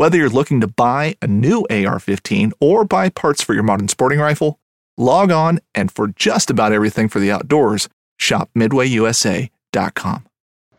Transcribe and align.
Whether 0.00 0.16
you're 0.16 0.30
looking 0.30 0.62
to 0.62 0.66
buy 0.66 1.16
a 1.20 1.26
new 1.26 1.66
AR 1.68 1.98
15 1.98 2.54
or 2.58 2.86
buy 2.86 3.10
parts 3.10 3.42
for 3.42 3.52
your 3.52 3.62
modern 3.62 3.88
sporting 3.88 4.18
rifle, 4.18 4.58
log 4.96 5.30
on 5.30 5.60
and 5.74 5.92
for 5.92 6.08
just 6.08 6.48
about 6.48 6.72
everything 6.72 7.06
for 7.10 7.20
the 7.20 7.30
outdoors, 7.30 7.86
shop 8.16 8.48
MidwayUSA.com. 8.56 10.26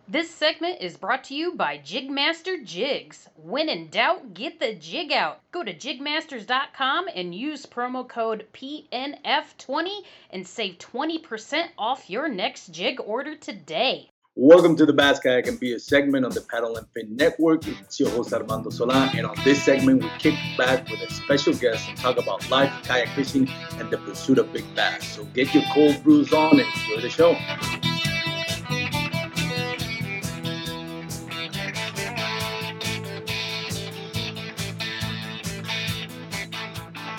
This 0.07 0.31
segment 0.31 0.81
is 0.81 0.97
brought 0.97 1.23
to 1.25 1.35
you 1.35 1.53
by 1.53 1.77
Jigmaster 1.77 2.65
Jigs. 2.65 3.29
When 3.35 3.69
in 3.69 3.89
doubt, 3.89 4.33
get 4.33 4.59
the 4.59 4.73
jig 4.73 5.11
out. 5.11 5.41
Go 5.51 5.63
to 5.63 5.71
jigmasters.com 5.71 7.09
and 7.13 7.35
use 7.35 7.67
promo 7.67 8.09
code 8.09 8.47
PNF20 8.53 9.99
and 10.31 10.47
save 10.47 10.79
20% 10.79 11.65
off 11.77 12.09
your 12.09 12.27
next 12.27 12.69
jig 12.69 12.99
order 12.99 13.35
today. 13.35 14.09
Welcome 14.37 14.77
to 14.77 14.85
the 14.85 14.93
Bass 14.93 15.19
Kayak 15.19 15.47
and 15.47 15.59
Beer 15.59 15.77
segment 15.77 16.23
on 16.23 16.31
the 16.31 16.39
Paddle 16.39 16.77
and 16.77 16.87
Fin 16.93 17.17
Network. 17.17 17.67
It's 17.67 17.99
your 17.99 18.09
host 18.11 18.31
Armando 18.31 18.69
Solan, 18.69 19.09
and 19.13 19.27
on 19.27 19.35
this 19.43 19.61
segment, 19.61 20.01
we 20.01 20.09
kick 20.19 20.35
back 20.57 20.89
with 20.89 21.01
a 21.01 21.11
special 21.11 21.53
guest 21.53 21.89
and 21.89 21.97
talk 21.97 22.17
about 22.17 22.49
life, 22.49 22.71
kayak 22.83 23.09
fishing, 23.09 23.49
and 23.73 23.91
the 23.91 23.97
pursuit 23.97 24.37
of 24.37 24.53
big 24.53 24.63
bass. 24.73 25.05
So 25.17 25.25
get 25.33 25.53
your 25.53 25.63
cold 25.73 26.01
brews 26.01 26.31
on 26.31 26.61
and 26.61 26.61
enjoy 26.61 27.01
the 27.01 27.09
show. 27.09 27.35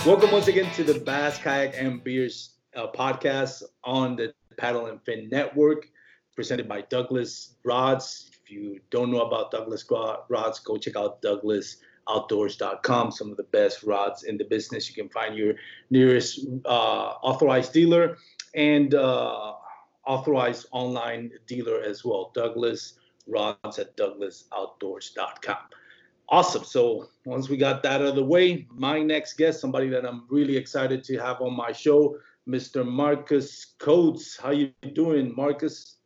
Welcome 0.07 0.31
once 0.33 0.49
again 0.49 0.73
to 0.77 0.83
the 0.83 0.99
Bass 0.99 1.37
Kayak 1.37 1.75
and 1.77 2.03
Beers 2.03 2.55
uh, 2.75 2.87
podcast 2.87 3.65
on 3.85 4.17
the 4.17 4.33
Paddle 4.57 4.87
and 4.87 4.99
Fin 5.03 5.29
Network, 5.29 5.89
presented 6.35 6.69
by 6.69 6.83
Douglas 6.83 7.55
Rods. 7.65 8.31
If 8.43 8.51
you 8.51 8.81
don't 8.91 9.11
know 9.11 9.23
about 9.23 9.51
Douglas 9.51 9.85
Rods, 10.29 10.59
go 10.61 10.77
check 10.77 10.97
out 10.97 11.23
douglasoutdoors.com. 11.23 13.13
Some 13.13 13.31
of 13.31 13.37
the 13.37 13.45
best 13.45 13.83
rods 13.83 14.25
in 14.25 14.37
the 14.39 14.45
business. 14.45 14.89
You 14.89 14.95
can 14.95 15.09
find 15.11 15.37
your 15.37 15.55
nearest 15.91 16.47
uh, 16.65 17.15
authorized 17.23 17.73
dealer 17.73 18.17
and 18.55 18.95
uh, 18.95 19.55
authorized 20.07 20.67
online 20.73 21.31
dealer 21.47 21.81
as 21.83 22.05
well. 22.05 22.33
Douglas 22.35 22.95
Rods 23.27 23.79
at 23.79 23.97
douglasoutdoors.com. 23.97 25.59
Awesome. 26.29 26.65
So 26.65 27.09
once 27.27 27.49
we 27.49 27.57
got 27.57 27.83
that 27.83 28.01
out 28.01 28.07
of 28.07 28.15
the 28.15 28.25
way, 28.25 28.67
my 28.71 29.03
next 29.03 29.35
guest, 29.35 29.61
somebody 29.61 29.89
that 29.91 30.07
I'm 30.07 30.25
really 30.31 30.57
excited 30.57 31.05
to 31.05 31.19
have 31.19 31.43
on 31.43 31.55
my 31.55 31.73
show, 31.73 32.17
Mr. 32.49 32.87
Marcus 32.87 33.75
Coates. 33.79 34.39
How 34.39 34.51
you 34.51 34.73
doing, 34.95 35.35
Marcus? 35.37 35.97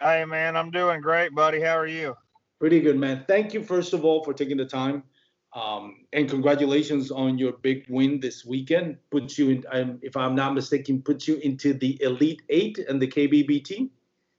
Hey 0.00 0.24
man, 0.24 0.56
I'm 0.56 0.70
doing 0.70 1.00
great, 1.00 1.34
buddy. 1.34 1.60
How 1.60 1.76
are 1.76 1.86
you? 1.86 2.16
Pretty 2.60 2.80
good, 2.80 2.96
man. 2.96 3.24
Thank 3.26 3.52
you 3.52 3.62
first 3.62 3.92
of 3.92 4.04
all 4.04 4.22
for 4.22 4.32
taking 4.32 4.56
the 4.56 4.64
time, 4.64 5.02
um, 5.54 6.04
and 6.12 6.30
congratulations 6.30 7.10
on 7.10 7.36
your 7.36 7.52
big 7.52 7.84
win 7.88 8.20
this 8.20 8.44
weekend. 8.44 8.98
Puts 9.10 9.38
you 9.38 9.50
in, 9.50 9.98
if 10.02 10.16
I'm 10.16 10.36
not 10.36 10.54
mistaken, 10.54 11.02
puts 11.02 11.26
you 11.26 11.36
into 11.38 11.74
the 11.74 12.00
Elite 12.00 12.42
Eight 12.48 12.78
and 12.78 13.02
the 13.02 13.08
KBBT. 13.08 13.90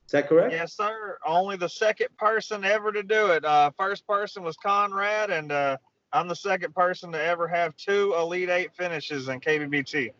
Is 0.05 0.11
that 0.11 0.29
correct? 0.29 0.53
Yes, 0.53 0.77
sir. 0.77 1.17
Only 1.25 1.57
the 1.57 1.67
second 1.67 2.15
person 2.17 2.63
ever 2.63 2.93
to 2.93 3.03
do 3.03 3.31
it. 3.31 3.43
Uh, 3.43 3.71
first 3.77 4.07
person 4.07 4.43
was 4.43 4.55
Conrad, 4.55 5.29
and 5.29 5.51
uh, 5.51 5.75
I'm 6.13 6.29
the 6.29 6.35
second 6.35 6.73
person 6.73 7.11
to 7.11 7.21
ever 7.21 7.49
have 7.49 7.75
two 7.75 8.15
Elite 8.17 8.49
Eight 8.49 8.73
finishes 8.73 9.27
in 9.27 9.41
KBBT. 9.41 10.13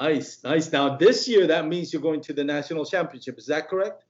Nice, 0.00 0.42
nice. 0.42 0.72
Now 0.72 0.96
this 0.96 1.28
year, 1.28 1.46
that 1.48 1.68
means 1.68 1.92
you're 1.92 2.02
going 2.02 2.22
to 2.22 2.32
the 2.32 2.44
national 2.44 2.86
championship. 2.86 3.38
Is 3.38 3.46
that 3.46 3.68
correct? 3.68 4.04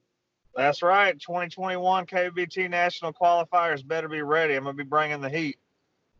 That's 0.57 0.83
right. 0.83 1.19
2021 1.19 2.07
KBT 2.07 2.71
national 2.71 3.13
qualifiers 3.13 3.87
better 3.87 4.09
be 4.09 4.23
ready. 4.23 4.55
I'm 4.55 4.65
gonna 4.65 4.75
be 4.75 4.85
bringing 4.85 5.21
the 5.21 5.29
heat. 5.29 5.59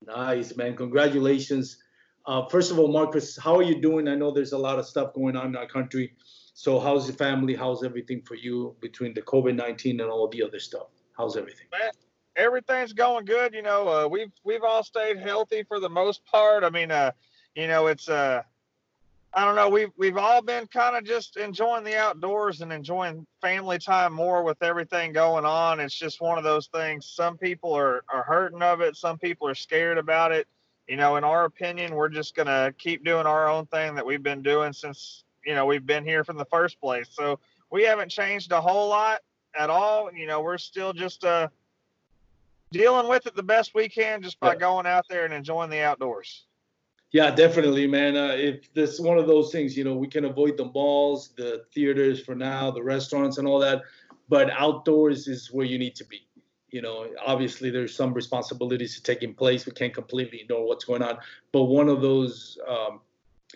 Nice, 0.05 0.57
man. 0.57 0.77
Congratulations. 0.77 1.79
Uh, 2.27 2.47
first 2.49 2.71
of 2.71 2.79
all, 2.79 2.89
Marcus, 2.89 3.39
how 3.39 3.57
are 3.57 3.63
you 3.63 3.81
doing? 3.81 4.09
I 4.09 4.15
know 4.15 4.31
there's 4.31 4.53
a 4.53 4.59
lot 4.59 4.79
of 4.79 4.87
stuff 4.87 5.15
going 5.15 5.37
on 5.37 5.49
in 5.49 5.57
our 5.57 5.67
country. 5.67 6.15
So 6.55 6.79
how's 6.81 7.07
the 7.07 7.13
family? 7.13 7.55
How's 7.55 7.85
everything 7.85 8.23
for 8.23 8.35
you 8.35 8.77
between 8.81 9.15
the 9.15 9.23
COVID 9.23 9.55
nineteen 9.55 10.01
and 10.01 10.11
all 10.11 10.29
the 10.29 10.43
other 10.43 10.59
stuff? 10.59 10.89
How's 11.17 11.37
everything? 11.37 11.67
Man, 11.73 11.91
everything's 12.37 12.93
going 12.93 13.25
good. 13.25 13.55
You 13.55 13.63
know, 13.63 13.89
uh, 13.89 14.09
we've 14.09 14.33
we've 14.45 14.63
all 14.63 14.83
stayed 14.83 15.19
healthy 15.19 15.65
for 15.65 15.81
the 15.81 15.89
most 15.89 16.25
part. 16.25 16.65
I 16.65 16.71
mean, 16.71 16.91
uh, 16.91 17.13
you 17.55 17.67
know, 17.67 17.89
it's 17.89 18.09
uh, 18.09 18.43
I 19.37 19.45
don't 19.45 19.57
know. 19.57 19.69
We've 19.69 19.91
we've 19.97 20.17
all 20.17 20.43
been 20.43 20.69
kind 20.69 20.97
of 20.97 21.05
just 21.05 21.37
enjoying 21.37 21.83
the 21.83 21.97
outdoors 21.97 22.61
and 22.61 22.73
enjoying 22.73 23.27
family 23.41 23.79
time 23.81 24.13
more 24.13 24.45
with 24.45 24.63
everything 24.63 25.13
going 25.13 25.45
on. 25.45 25.81
It's 25.81 25.95
just 25.95 26.21
one 26.21 26.39
of 26.39 26.45
those 26.45 26.69
things. 26.69 27.07
Some 27.07 27.37
people 27.37 27.73
are 27.75 28.05
are 28.09 28.23
hurting 28.23 28.63
of 28.63 28.81
it. 28.81 28.97
Some 28.97 29.19
people 29.19 29.49
are 29.49 29.55
scared 29.57 29.99
about 29.99 30.31
it. 30.31 30.47
You 30.87 30.97
know, 30.97 31.17
in 31.17 31.25
our 31.25 31.47
opinion, 31.47 31.97
we're 31.97 32.11
just 32.11 32.37
gonna 32.37 32.73
keep 32.79 33.05
doing 33.05 33.27
our 33.27 33.49
own 33.49 33.67
thing 33.67 33.97
that 33.97 34.07
we've 34.07 34.23
been 34.23 34.43
doing 34.43 34.73
since 34.73 35.25
you 35.45 35.55
know 35.55 35.67
we've 35.67 35.87
been 35.87 36.05
here 36.05 36.23
from 36.23 36.37
the 36.37 36.45
first 36.45 36.81
place. 36.81 37.09
So 37.11 37.41
we 37.73 37.83
haven't 37.83 38.11
changed 38.11 38.53
a 38.53 38.61
whole 38.61 38.89
lot 38.89 39.21
at 39.59 39.69
all. 39.69 40.13
You 40.13 40.29
know, 40.29 40.43
we're 40.43 40.59
still 40.59 40.93
just 40.93 41.25
uh 41.25 41.49
dealing 42.71 43.09
with 43.09 43.27
it 43.27 43.35
the 43.35 43.43
best 43.43 43.75
we 43.75 43.89
can 43.89 44.23
just 44.23 44.39
by 44.39 44.53
yeah. 44.53 44.59
going 44.59 44.87
out 44.87 45.07
there 45.09 45.25
and 45.25 45.35
enjoying 45.35 45.71
the 45.71 45.81
outdoors. 45.81 46.45
Yeah, 47.15 47.31
definitely, 47.31 47.87
man. 47.87 48.17
Uh, 48.17 48.35
if 48.37 48.75
this 48.75 48.95
is 48.95 49.01
one 49.01 49.19
of 49.19 49.29
those 49.29 49.53
things, 49.53 49.77
you 49.77 49.85
know, 49.85 49.95
we 49.95 50.09
can 50.09 50.25
avoid 50.25 50.57
the 50.57 50.65
malls, 50.65 51.29
the 51.37 51.63
theaters 51.73 52.21
for 52.21 52.35
now, 52.35 52.73
the 52.73 52.83
restaurants 52.83 53.39
and 53.39 53.47
all 53.47 53.61
that, 53.61 53.83
but 54.29 54.51
outdoors 54.51 55.29
is 55.29 55.53
where 55.53 55.65
you 55.65 55.79
need 55.79 55.95
to 55.95 56.05
be. 56.07 56.27
You 56.71 56.83
know, 56.83 57.07
obviously 57.25 57.71
there's 57.71 57.95
some 57.95 58.13
responsibilities 58.15 58.97
to 58.97 59.03
taking 59.05 59.33
place. 59.33 59.65
We 59.65 59.71
can't 59.71 59.95
completely 59.95 60.41
ignore 60.41 60.67
what's 60.67 60.85
going 60.85 61.03
on, 61.03 61.19
but 61.53 61.67
one 61.67 61.89
of 61.89 62.03
those 62.03 62.59
um, 62.67 63.01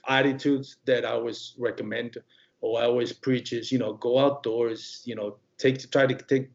attitudes 0.06 0.76
that 0.84 1.04
I 1.04 1.14
always 1.14 1.54
recommend 1.58 2.16
or 2.60 2.80
I 2.80 2.84
always 2.84 3.12
preach 3.12 3.52
is, 3.52 3.72
you 3.72 3.80
know, 3.80 3.94
go 3.94 4.20
outdoors, 4.20 5.02
you 5.04 5.16
know, 5.16 5.34
take 5.56 5.78
to 5.78 5.90
try 5.90 6.06
to 6.06 6.14
take 6.14 6.48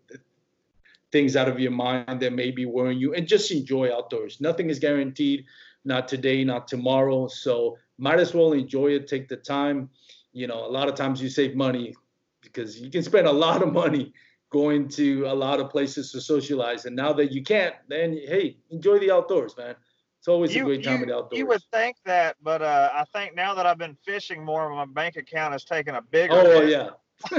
things 1.12 1.36
out 1.36 1.50
of 1.50 1.60
your 1.60 1.72
mind 1.72 2.22
that 2.22 2.32
may 2.32 2.50
be 2.50 2.66
worrying 2.66 2.98
you 2.98 3.14
and 3.14 3.28
just 3.28 3.52
enjoy 3.52 3.94
outdoors. 3.94 4.40
Nothing 4.40 4.70
is 4.70 4.80
guaranteed, 4.80 5.46
not 5.86 6.08
today, 6.08 6.44
not 6.44 6.68
tomorrow. 6.68 7.28
So 7.28 7.78
might 7.98 8.20
as 8.20 8.34
well 8.34 8.54
enjoy 8.54 8.92
it, 8.92 9.08
take 9.08 9.28
the 9.28 9.38
time. 9.38 9.90
You 10.32 10.48
know, 10.48 10.66
a 10.66 10.72
lot 10.72 10.88
of 10.88 10.96
times 10.96 11.22
you 11.22 11.30
save 11.30 11.56
money 11.56 11.96
because 12.42 12.80
you 12.80 12.90
can 12.90 13.04
spend 13.04 13.28
a 13.28 13.32
lot 13.32 13.62
of 13.62 13.72
money 13.72 14.14
going 14.52 14.88
to 14.88 15.26
a 15.26 15.34
lot 15.34 15.60
of 15.60 15.70
places 15.70 16.12
to 16.12 16.22
socialize. 16.22 16.86
And 16.86 16.96
now 16.96 17.14
that 17.14 17.32
you 17.32 17.44
can't, 17.44 17.76
then 17.88 18.14
hey, 18.14 18.58
enjoy 18.70 19.00
the 19.00 19.12
outdoors, 19.12 19.56
man. 19.58 19.76
It's 20.20 20.28
always 20.30 20.56
you, 20.56 20.62
a 20.62 20.66
great 20.66 20.84
time 20.84 20.98
you, 20.98 21.04
in 21.04 21.10
the 21.10 21.16
outdoors. 21.16 21.40
You 21.40 21.48
would 21.48 21.64
think 21.74 21.98
that, 22.06 22.38
but 22.42 22.62
uh, 22.62 22.92
I 22.94 23.04
think 23.14 23.36
now 23.36 23.56
that 23.56 23.66
I've 23.66 23.78
been 23.78 23.98
fishing 24.06 24.46
more, 24.46 24.70
my 24.70 24.86
bank 24.86 25.18
account 25.18 25.52
has 25.52 25.66
taken 25.66 25.96
a 25.96 26.02
bigger. 26.02 26.34
Oh 26.34 26.62
yeah. 26.62 26.92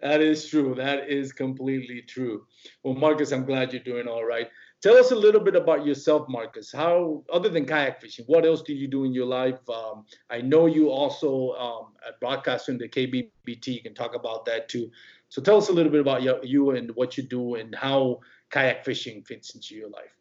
that 0.00 0.20
is 0.20 0.48
true. 0.48 0.74
That 0.74 1.08
is 1.08 1.32
completely 1.32 2.02
true. 2.02 2.46
Well, 2.82 2.94
Marcus, 2.94 3.32
I'm 3.32 3.44
glad 3.44 3.72
you're 3.72 3.82
doing 3.82 4.08
all 4.08 4.24
right. 4.24 4.48
Tell 4.80 4.96
us 4.96 5.10
a 5.10 5.16
little 5.16 5.40
bit 5.40 5.56
about 5.56 5.84
yourself, 5.84 6.28
Marcus. 6.28 6.70
How, 6.70 7.24
other 7.32 7.48
than 7.48 7.66
kayak 7.66 8.00
fishing, 8.00 8.24
what 8.28 8.46
else 8.46 8.62
do 8.62 8.72
you 8.72 8.86
do 8.86 9.04
in 9.04 9.12
your 9.12 9.26
life? 9.26 9.58
Um, 9.68 10.04
I 10.30 10.40
know 10.40 10.66
you 10.66 10.90
also 10.90 11.52
um, 11.54 11.94
at 12.06 12.20
broadcasting 12.20 12.78
the 12.78 12.88
KBBT. 12.88 13.66
You 13.66 13.82
can 13.82 13.94
talk 13.94 14.14
about 14.14 14.44
that 14.44 14.68
too. 14.68 14.88
So 15.30 15.42
tell 15.42 15.56
us 15.56 15.68
a 15.68 15.72
little 15.72 15.90
bit 15.90 16.00
about 16.00 16.22
you, 16.22 16.38
you 16.44 16.70
and 16.70 16.94
what 16.94 17.16
you 17.16 17.24
do 17.24 17.56
and 17.56 17.74
how 17.74 18.20
kayak 18.50 18.84
fishing 18.84 19.22
fits 19.24 19.54
into 19.54 19.74
your 19.74 19.90
life. 19.90 20.14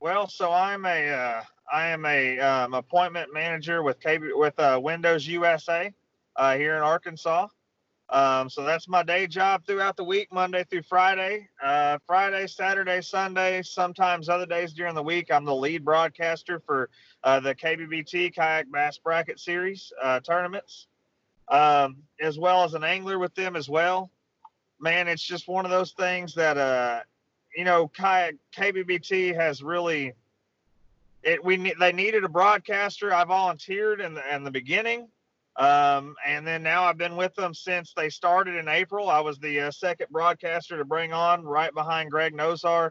Well, 0.00 0.26
so 0.26 0.52
I'm 0.52 0.84
a 0.84 1.08
uh, 1.08 1.42
I 1.72 1.86
am 1.86 2.04
a 2.04 2.38
um, 2.40 2.74
appointment 2.74 3.32
manager 3.32 3.82
with 3.82 4.00
KB, 4.00 4.28
with 4.34 4.58
uh, 4.58 4.78
Windows 4.82 5.26
USA 5.26 5.92
uh, 6.34 6.56
here 6.56 6.76
in 6.76 6.82
Arkansas. 6.82 7.46
Um, 8.08 8.48
so 8.48 8.62
that's 8.62 8.86
my 8.86 9.02
day 9.02 9.26
job 9.26 9.66
throughout 9.66 9.96
the 9.96 10.04
week, 10.04 10.32
Monday 10.32 10.64
through 10.64 10.82
Friday. 10.82 11.48
Uh, 11.62 11.98
Friday, 12.06 12.46
Saturday, 12.46 13.00
Sunday, 13.00 13.62
sometimes 13.62 14.28
other 14.28 14.46
days 14.46 14.72
during 14.72 14.94
the 14.94 15.02
week. 15.02 15.30
I'm 15.32 15.44
the 15.44 15.54
lead 15.54 15.84
broadcaster 15.84 16.60
for 16.60 16.88
uh, 17.24 17.40
the 17.40 17.54
KBBT 17.54 18.34
Kayak 18.34 18.70
Bass 18.70 18.98
Bracket 18.98 19.40
Series 19.40 19.92
uh, 20.00 20.20
tournaments, 20.20 20.86
um, 21.48 21.96
as 22.20 22.38
well 22.38 22.62
as 22.62 22.74
an 22.74 22.84
angler 22.84 23.18
with 23.18 23.34
them 23.34 23.56
as 23.56 23.68
well. 23.68 24.10
Man, 24.78 25.08
it's 25.08 25.22
just 25.22 25.48
one 25.48 25.64
of 25.64 25.70
those 25.72 25.92
things 25.92 26.34
that 26.34 26.56
uh, 26.56 27.00
you 27.56 27.64
know, 27.64 27.88
kayak 27.88 28.34
KBBT 28.54 29.34
has 29.34 29.62
really 29.62 30.12
it. 31.22 31.42
We 31.42 31.72
they 31.80 31.92
needed 31.92 32.22
a 32.22 32.28
broadcaster. 32.28 33.12
I 33.12 33.24
volunteered 33.24 34.00
in 34.00 34.14
the 34.14 34.34
in 34.34 34.44
the 34.44 34.50
beginning. 34.50 35.08
Um, 35.58 36.16
and 36.26 36.46
then 36.46 36.62
now 36.62 36.84
I've 36.84 36.98
been 36.98 37.16
with 37.16 37.34
them 37.34 37.54
since 37.54 37.94
they 37.96 38.10
started 38.10 38.56
in 38.56 38.68
April. 38.68 39.08
I 39.08 39.20
was 39.20 39.38
the 39.38 39.62
uh, 39.62 39.70
second 39.70 40.08
broadcaster 40.10 40.76
to 40.76 40.84
bring 40.84 41.12
on 41.14 41.44
right 41.44 41.72
behind 41.72 42.10
Greg 42.10 42.34
Nosar. 42.34 42.90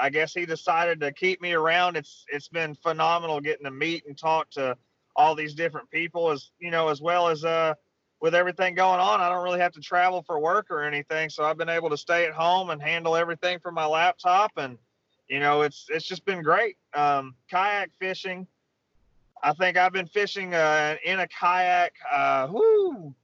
I 0.00 0.10
guess 0.10 0.32
he 0.32 0.46
decided 0.46 1.00
to 1.00 1.12
keep 1.12 1.40
me 1.40 1.52
around. 1.52 1.96
It's 1.96 2.24
it's 2.28 2.48
been 2.48 2.74
phenomenal 2.74 3.40
getting 3.40 3.64
to 3.64 3.70
meet 3.70 4.04
and 4.06 4.16
talk 4.16 4.50
to 4.50 4.76
all 5.14 5.34
these 5.34 5.54
different 5.54 5.90
people 5.90 6.30
as 6.30 6.50
you 6.58 6.70
know, 6.70 6.88
as 6.88 7.00
well 7.00 7.28
as 7.28 7.44
uh 7.44 7.74
with 8.20 8.34
everything 8.34 8.74
going 8.74 8.98
on, 8.98 9.20
I 9.20 9.28
don't 9.28 9.44
really 9.44 9.60
have 9.60 9.72
to 9.72 9.80
travel 9.80 10.22
for 10.22 10.38
work 10.38 10.70
or 10.70 10.82
anything. 10.82 11.28
So 11.28 11.44
I've 11.44 11.58
been 11.58 11.68
able 11.68 11.90
to 11.90 11.98
stay 11.98 12.24
at 12.24 12.32
home 12.32 12.70
and 12.70 12.80
handle 12.80 13.14
everything 13.14 13.58
from 13.58 13.74
my 13.74 13.84
laptop 13.86 14.52
and 14.56 14.78
you 15.28 15.40
know, 15.40 15.62
it's 15.62 15.86
it's 15.88 16.06
just 16.06 16.24
been 16.24 16.42
great. 16.42 16.76
Um, 16.94 17.34
kayak 17.50 17.90
fishing 17.98 18.46
I 19.46 19.52
think 19.52 19.76
I've 19.76 19.92
been 19.92 20.08
fishing 20.08 20.54
uh, 20.54 20.96
in 21.04 21.20
a 21.20 21.28
kayak, 21.28 21.92
uh, 22.12 22.48
whoo, 22.50 23.14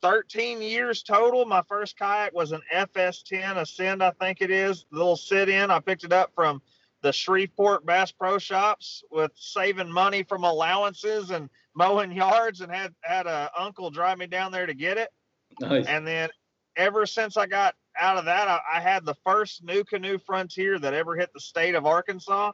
13 0.00 0.62
years 0.62 1.02
total. 1.02 1.44
My 1.44 1.62
first 1.68 1.98
kayak 1.98 2.32
was 2.32 2.52
an 2.52 2.60
FS10 2.72 3.56
Ascend, 3.56 4.00
I 4.00 4.12
think 4.12 4.42
it 4.42 4.52
is, 4.52 4.86
the 4.92 4.98
little 4.98 5.16
sit 5.16 5.48
in. 5.48 5.72
I 5.72 5.80
picked 5.80 6.04
it 6.04 6.12
up 6.12 6.30
from 6.36 6.62
the 7.02 7.12
Shreveport 7.12 7.84
Bass 7.84 8.12
Pro 8.12 8.38
Shops 8.38 9.02
with 9.10 9.32
saving 9.34 9.90
money 9.90 10.22
from 10.22 10.44
allowances 10.44 11.30
and 11.30 11.50
mowing 11.74 12.12
yards 12.12 12.60
and 12.60 12.70
had 12.70 12.94
had 13.00 13.26
a 13.26 13.50
uncle 13.58 13.90
drive 13.90 14.18
me 14.18 14.28
down 14.28 14.52
there 14.52 14.66
to 14.66 14.74
get 14.74 14.98
it. 14.98 15.12
Nice. 15.60 15.84
And 15.86 16.06
then 16.06 16.28
ever 16.76 17.06
since 17.06 17.36
I 17.36 17.46
got 17.46 17.74
out 17.98 18.18
of 18.18 18.26
that, 18.26 18.46
I, 18.46 18.60
I 18.76 18.80
had 18.80 19.04
the 19.04 19.16
first 19.24 19.66
NuCanoe 19.66 20.22
Frontier 20.22 20.78
that 20.78 20.94
ever 20.94 21.16
hit 21.16 21.30
the 21.34 21.40
state 21.40 21.74
of 21.74 21.86
Arkansas 21.86 22.52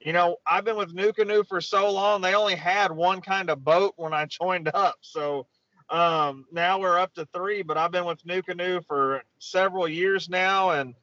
you 0.00 0.12
know, 0.12 0.36
I've 0.46 0.64
been 0.64 0.76
with 0.76 0.94
NuCanoe 0.94 1.46
for 1.46 1.60
so 1.60 1.90
long. 1.90 2.20
They 2.20 2.34
only 2.34 2.54
had 2.54 2.92
one 2.92 3.20
kind 3.20 3.50
of 3.50 3.64
boat 3.64 3.94
when 3.96 4.12
I 4.12 4.26
joined 4.42 4.70
up. 4.74 4.96
So 5.00 5.46
um, 5.90 6.44
now 6.52 6.78
we're 6.78 6.98
up 6.98 7.14
to 7.14 7.26
three, 7.34 7.62
but 7.62 7.76
I've 7.76 7.90
been 7.90 8.04
with 8.04 8.24
NuCanoe 8.24 8.84
for 8.86 9.22
several 9.38 9.88
years 9.88 10.28
now 10.28 10.70
and, 10.70 10.94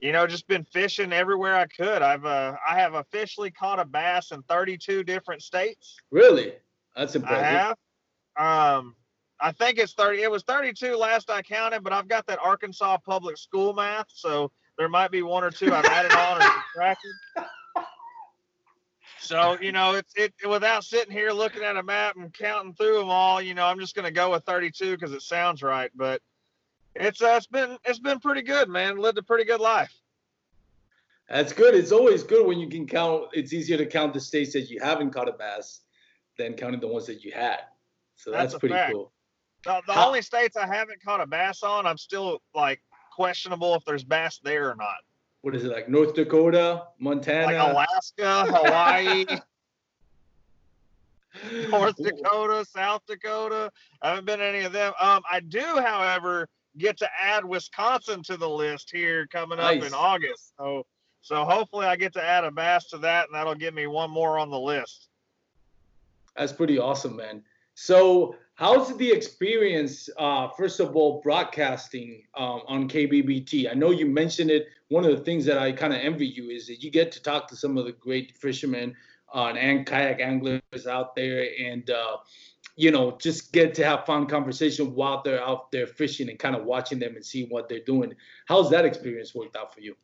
you 0.00 0.12
know, 0.12 0.26
just 0.26 0.48
been 0.48 0.64
fishing 0.64 1.12
everywhere 1.12 1.54
I 1.54 1.66
could. 1.66 2.02
I've, 2.02 2.24
uh, 2.24 2.56
I 2.68 2.78
have 2.78 2.94
officially 2.94 3.50
caught 3.50 3.78
a 3.78 3.84
bass 3.84 4.32
in 4.32 4.42
32 4.42 5.04
different 5.04 5.42
states. 5.42 5.96
Really? 6.10 6.54
That's 6.96 7.14
impressive. 7.14 7.44
I 7.44 7.48
have. 7.48 8.76
Um, 8.76 8.96
I 9.40 9.52
think 9.52 9.78
it's 9.78 9.92
30. 9.92 10.22
It 10.22 10.30
was 10.30 10.42
32 10.42 10.96
last 10.96 11.30
I 11.30 11.42
counted, 11.42 11.84
but 11.84 11.92
I've 11.92 12.08
got 12.08 12.26
that 12.26 12.38
Arkansas 12.42 12.98
public 12.98 13.36
school 13.36 13.72
math. 13.72 14.06
So 14.08 14.50
there 14.76 14.88
might 14.88 15.10
be 15.10 15.22
one 15.22 15.44
or 15.44 15.50
two 15.50 15.72
I've 15.72 15.84
added 15.84 16.12
on 16.12 16.38
or 16.38 16.50
subtracted. 16.72 17.12
So 19.24 19.56
you 19.60 19.72
know, 19.72 19.94
it's 19.94 20.12
it 20.16 20.34
without 20.48 20.84
sitting 20.84 21.12
here 21.12 21.30
looking 21.32 21.62
at 21.62 21.76
a 21.76 21.82
map 21.82 22.16
and 22.16 22.32
counting 22.32 22.74
through 22.74 22.98
them 22.98 23.08
all. 23.08 23.40
You 23.40 23.54
know, 23.54 23.64
I'm 23.66 23.78
just 23.80 23.94
gonna 23.96 24.10
go 24.10 24.30
with 24.32 24.44
32 24.44 24.92
because 24.92 25.12
it 25.12 25.22
sounds 25.22 25.62
right. 25.62 25.90
But 25.94 26.20
it's 26.94 27.22
uh, 27.22 27.34
it's 27.36 27.46
been 27.46 27.78
it's 27.84 27.98
been 27.98 28.20
pretty 28.20 28.42
good, 28.42 28.68
man. 28.68 28.98
Lived 28.98 29.18
a 29.18 29.22
pretty 29.22 29.44
good 29.44 29.60
life. 29.60 29.92
That's 31.28 31.54
good. 31.54 31.74
It's 31.74 31.90
always 31.90 32.22
good 32.22 32.46
when 32.46 32.58
you 32.58 32.68
can 32.68 32.86
count. 32.86 33.24
It's 33.32 33.54
easier 33.54 33.78
to 33.78 33.86
count 33.86 34.12
the 34.12 34.20
states 34.20 34.52
that 34.52 34.68
you 34.68 34.78
haven't 34.82 35.10
caught 35.10 35.28
a 35.28 35.32
bass 35.32 35.80
than 36.36 36.52
counting 36.52 36.80
the 36.80 36.88
ones 36.88 37.06
that 37.06 37.24
you 37.24 37.32
had. 37.32 37.60
So 38.16 38.30
that's, 38.30 38.52
That's 38.52 38.60
pretty 38.60 38.74
fact. 38.74 38.92
cool. 38.92 39.10
The, 39.64 39.80
the 39.86 39.94
How- 39.94 40.06
only 40.08 40.20
states 40.20 40.54
I 40.56 40.66
haven't 40.66 41.02
caught 41.02 41.22
a 41.22 41.26
bass 41.26 41.62
on, 41.62 41.86
I'm 41.86 41.96
still 41.96 42.42
like 42.54 42.82
questionable 43.10 43.74
if 43.74 43.84
there's 43.86 44.04
bass 44.04 44.38
there 44.44 44.70
or 44.70 44.76
not. 44.76 44.98
What 45.44 45.54
is 45.54 45.62
it 45.62 45.70
like? 45.72 45.90
North 45.90 46.14
Dakota, 46.14 46.84
Montana, 46.98 47.48
Like 47.48 47.74
Alaska, 47.74 48.46
Hawaii, 48.48 49.26
North 51.68 51.96
Dakota, 51.96 52.64
South 52.64 53.02
Dakota. 53.06 53.70
I 54.00 54.08
haven't 54.08 54.24
been 54.24 54.38
to 54.38 54.44
any 54.46 54.60
of 54.60 54.72
them. 54.72 54.94
Um, 54.98 55.20
I 55.30 55.40
do, 55.40 55.60
however, 55.60 56.48
get 56.78 56.96
to 56.96 57.08
add 57.22 57.44
Wisconsin 57.44 58.22
to 58.22 58.38
the 58.38 58.48
list 58.48 58.90
here 58.90 59.26
coming 59.26 59.58
up 59.58 59.74
Nice. 59.74 59.86
in 59.86 59.92
August. 59.92 60.54
So, 60.56 60.86
so 61.20 61.44
hopefully 61.44 61.84
I 61.84 61.96
get 61.96 62.14
to 62.14 62.24
add 62.24 62.44
a 62.44 62.50
bass 62.50 62.86
to 62.86 62.98
that, 62.98 63.26
and 63.26 63.34
that'll 63.34 63.54
give 63.54 63.74
me 63.74 63.86
one 63.86 64.10
more 64.10 64.38
on 64.38 64.48
the 64.48 64.58
list. 64.58 65.08
That's 66.38 66.54
pretty 66.54 66.78
awesome, 66.78 67.16
man. 67.16 67.42
So, 67.74 68.34
how's 68.54 68.96
the 68.96 69.10
experience? 69.10 70.08
Uh, 70.16 70.48
first 70.56 70.80
of 70.80 70.96
all, 70.96 71.20
broadcasting 71.22 72.22
um, 72.36 72.62
on 72.66 72.88
KBBT. 72.88 73.70
I 73.70 73.74
know 73.74 73.90
you 73.90 74.06
mentioned 74.06 74.50
it. 74.50 74.66
One 74.88 75.04
of 75.04 75.16
the 75.16 75.24
things 75.24 75.44
that 75.46 75.58
I 75.58 75.72
kind 75.72 75.92
of 75.92 76.00
envy 76.00 76.26
you 76.26 76.50
is 76.50 76.66
that 76.68 76.82
you 76.82 76.90
get 76.90 77.12
to 77.12 77.22
talk 77.22 77.48
to 77.48 77.56
some 77.56 77.76
of 77.76 77.84
the 77.84 77.92
great 77.92 78.36
fishermen 78.36 78.94
uh, 79.34 79.48
and 79.48 79.84
kayak 79.84 80.20
anglers 80.20 80.86
out 80.88 81.16
there, 81.16 81.48
and 81.60 81.90
uh, 81.90 82.18
you 82.76 82.90
know, 82.90 83.16
just 83.20 83.52
get 83.52 83.74
to 83.74 83.84
have 83.84 84.06
fun 84.06 84.26
conversation 84.26 84.94
while 84.94 85.22
they're 85.24 85.42
out 85.42 85.72
there 85.72 85.86
fishing 85.86 86.28
and 86.28 86.38
kind 86.38 86.54
of 86.54 86.64
watching 86.64 86.98
them 86.98 87.16
and 87.16 87.24
seeing 87.24 87.48
what 87.48 87.68
they're 87.68 87.80
doing. 87.80 88.14
How's 88.46 88.70
that 88.70 88.84
experience 88.84 89.34
worked 89.34 89.56
out 89.56 89.74
for 89.74 89.80
you? 89.80 89.96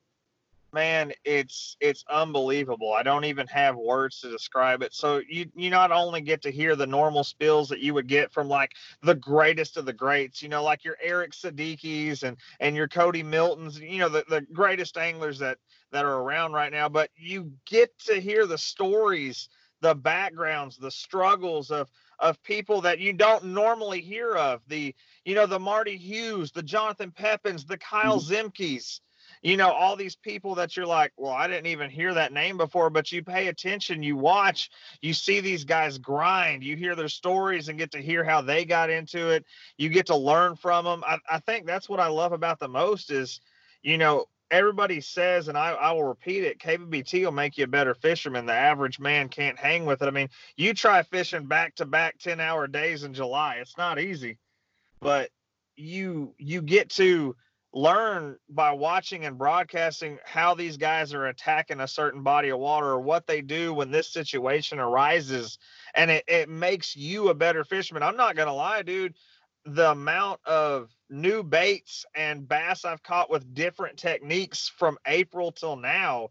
Man 0.72 1.12
it's 1.24 1.76
it's 1.80 2.04
unbelievable. 2.08 2.92
I 2.92 3.02
don't 3.02 3.24
even 3.24 3.46
have 3.48 3.76
words 3.76 4.20
to 4.20 4.30
describe 4.30 4.82
it. 4.82 4.94
So 4.94 5.20
you 5.28 5.46
you 5.54 5.70
not 5.70 5.90
only 5.90 6.20
get 6.20 6.42
to 6.42 6.50
hear 6.50 6.76
the 6.76 6.86
normal 6.86 7.24
spills 7.24 7.68
that 7.68 7.80
you 7.80 7.94
would 7.94 8.06
get 8.06 8.32
from 8.32 8.48
like 8.48 8.72
the 9.02 9.14
greatest 9.14 9.76
of 9.76 9.86
the 9.86 9.92
greats 9.92 10.42
you 10.42 10.48
know 10.48 10.62
like 10.62 10.84
your 10.84 10.96
eric 11.02 11.32
siddiqis 11.32 12.22
and 12.22 12.36
and 12.60 12.76
your 12.76 12.88
cody 12.88 13.22
miltons 13.22 13.80
you 13.80 13.98
know 13.98 14.08
the, 14.08 14.24
the 14.28 14.42
greatest 14.52 14.96
anglers 14.96 15.38
that 15.38 15.58
that 15.92 16.04
are 16.04 16.20
around 16.20 16.52
right 16.52 16.72
now 16.72 16.88
but 16.88 17.10
you 17.16 17.50
get 17.66 17.96
to 17.98 18.20
hear 18.20 18.46
the 18.46 18.58
stories 18.58 19.48
the 19.80 19.94
backgrounds 19.94 20.76
the 20.76 20.90
struggles 20.90 21.70
of 21.70 21.88
of 22.18 22.42
people 22.42 22.80
that 22.82 22.98
you 22.98 23.12
don't 23.12 23.44
normally 23.44 24.00
hear 24.00 24.32
of 24.32 24.60
the 24.68 24.94
you 25.24 25.34
know 25.34 25.46
the 25.46 25.58
marty 25.58 25.96
hughes 25.96 26.50
the 26.52 26.62
jonathan 26.62 27.10
pepins 27.10 27.64
the 27.64 27.78
kyle 27.78 28.20
mm-hmm. 28.20 28.48
zimkes 28.48 29.00
you 29.42 29.56
know 29.56 29.70
all 29.70 29.96
these 29.96 30.16
people 30.16 30.54
that 30.54 30.76
you're 30.76 30.86
like 30.86 31.12
well 31.16 31.32
i 31.32 31.46
didn't 31.46 31.66
even 31.66 31.90
hear 31.90 32.12
that 32.14 32.32
name 32.32 32.56
before 32.56 32.90
but 32.90 33.10
you 33.10 33.22
pay 33.22 33.48
attention 33.48 34.02
you 34.02 34.16
watch 34.16 34.70
you 35.00 35.12
see 35.14 35.40
these 35.40 35.64
guys 35.64 35.98
grind 35.98 36.62
you 36.62 36.76
hear 36.76 36.94
their 36.94 37.08
stories 37.08 37.68
and 37.68 37.78
get 37.78 37.90
to 37.90 37.98
hear 37.98 38.24
how 38.24 38.40
they 38.40 38.64
got 38.64 38.90
into 38.90 39.30
it 39.30 39.44
you 39.78 39.88
get 39.88 40.06
to 40.06 40.16
learn 40.16 40.56
from 40.56 40.84
them 40.84 41.02
i, 41.06 41.18
I 41.30 41.38
think 41.38 41.66
that's 41.66 41.88
what 41.88 42.00
i 42.00 42.06
love 42.06 42.32
about 42.32 42.58
the 42.58 42.68
most 42.68 43.10
is 43.10 43.40
you 43.82 43.98
know 43.98 44.26
everybody 44.50 45.00
says 45.00 45.48
and 45.48 45.56
I, 45.56 45.70
I 45.70 45.92
will 45.92 46.04
repeat 46.04 46.44
it 46.44 46.58
kbbt 46.58 47.24
will 47.24 47.32
make 47.32 47.56
you 47.56 47.64
a 47.64 47.68
better 47.68 47.94
fisherman. 47.94 48.46
The 48.46 48.52
average 48.52 48.98
man 48.98 49.28
can't 49.28 49.56
hang 49.56 49.86
with 49.86 50.02
it. 50.02 50.06
I 50.06 50.10
mean 50.10 50.28
you 50.56 50.74
try 50.74 51.02
fishing 51.04 51.46
back 51.46 51.76
to 51.76 51.86
back 51.86 52.18
10 52.18 52.40
hour 52.40 52.66
days 52.66 53.04
in 53.04 53.14
july 53.14 53.58
it's 53.60 53.78
not 53.78 54.00
easy 54.00 54.38
but 55.00 55.30
you 55.76 56.34
you 56.36 56.62
get 56.62 56.90
to 56.90 57.36
learn 57.72 58.36
by 58.48 58.72
watching 58.72 59.24
and 59.24 59.38
broadcasting 59.38 60.18
how 60.24 60.54
these 60.54 60.76
guys 60.76 61.14
are 61.14 61.26
attacking 61.26 61.80
a 61.80 61.88
certain 61.88 62.22
body 62.22 62.48
of 62.48 62.58
water 62.58 62.88
or 62.88 63.00
what 63.00 63.26
they 63.26 63.40
do 63.40 63.72
when 63.72 63.90
this 63.90 64.12
situation 64.12 64.80
arises 64.80 65.56
and 65.94 66.10
it, 66.10 66.24
it 66.26 66.48
makes 66.48 66.96
you 66.96 67.28
a 67.28 67.34
better 67.34 67.62
fisherman 67.62 68.02
i'm 68.02 68.16
not 68.16 68.34
gonna 68.34 68.52
lie 68.52 68.82
dude 68.82 69.14
the 69.66 69.90
amount 69.92 70.40
of 70.46 70.90
new 71.10 71.44
baits 71.44 72.04
and 72.16 72.48
bass 72.48 72.84
i've 72.84 73.04
caught 73.04 73.30
with 73.30 73.54
different 73.54 73.96
techniques 73.96 74.68
from 74.76 74.98
april 75.06 75.52
till 75.52 75.76
now 75.76 76.28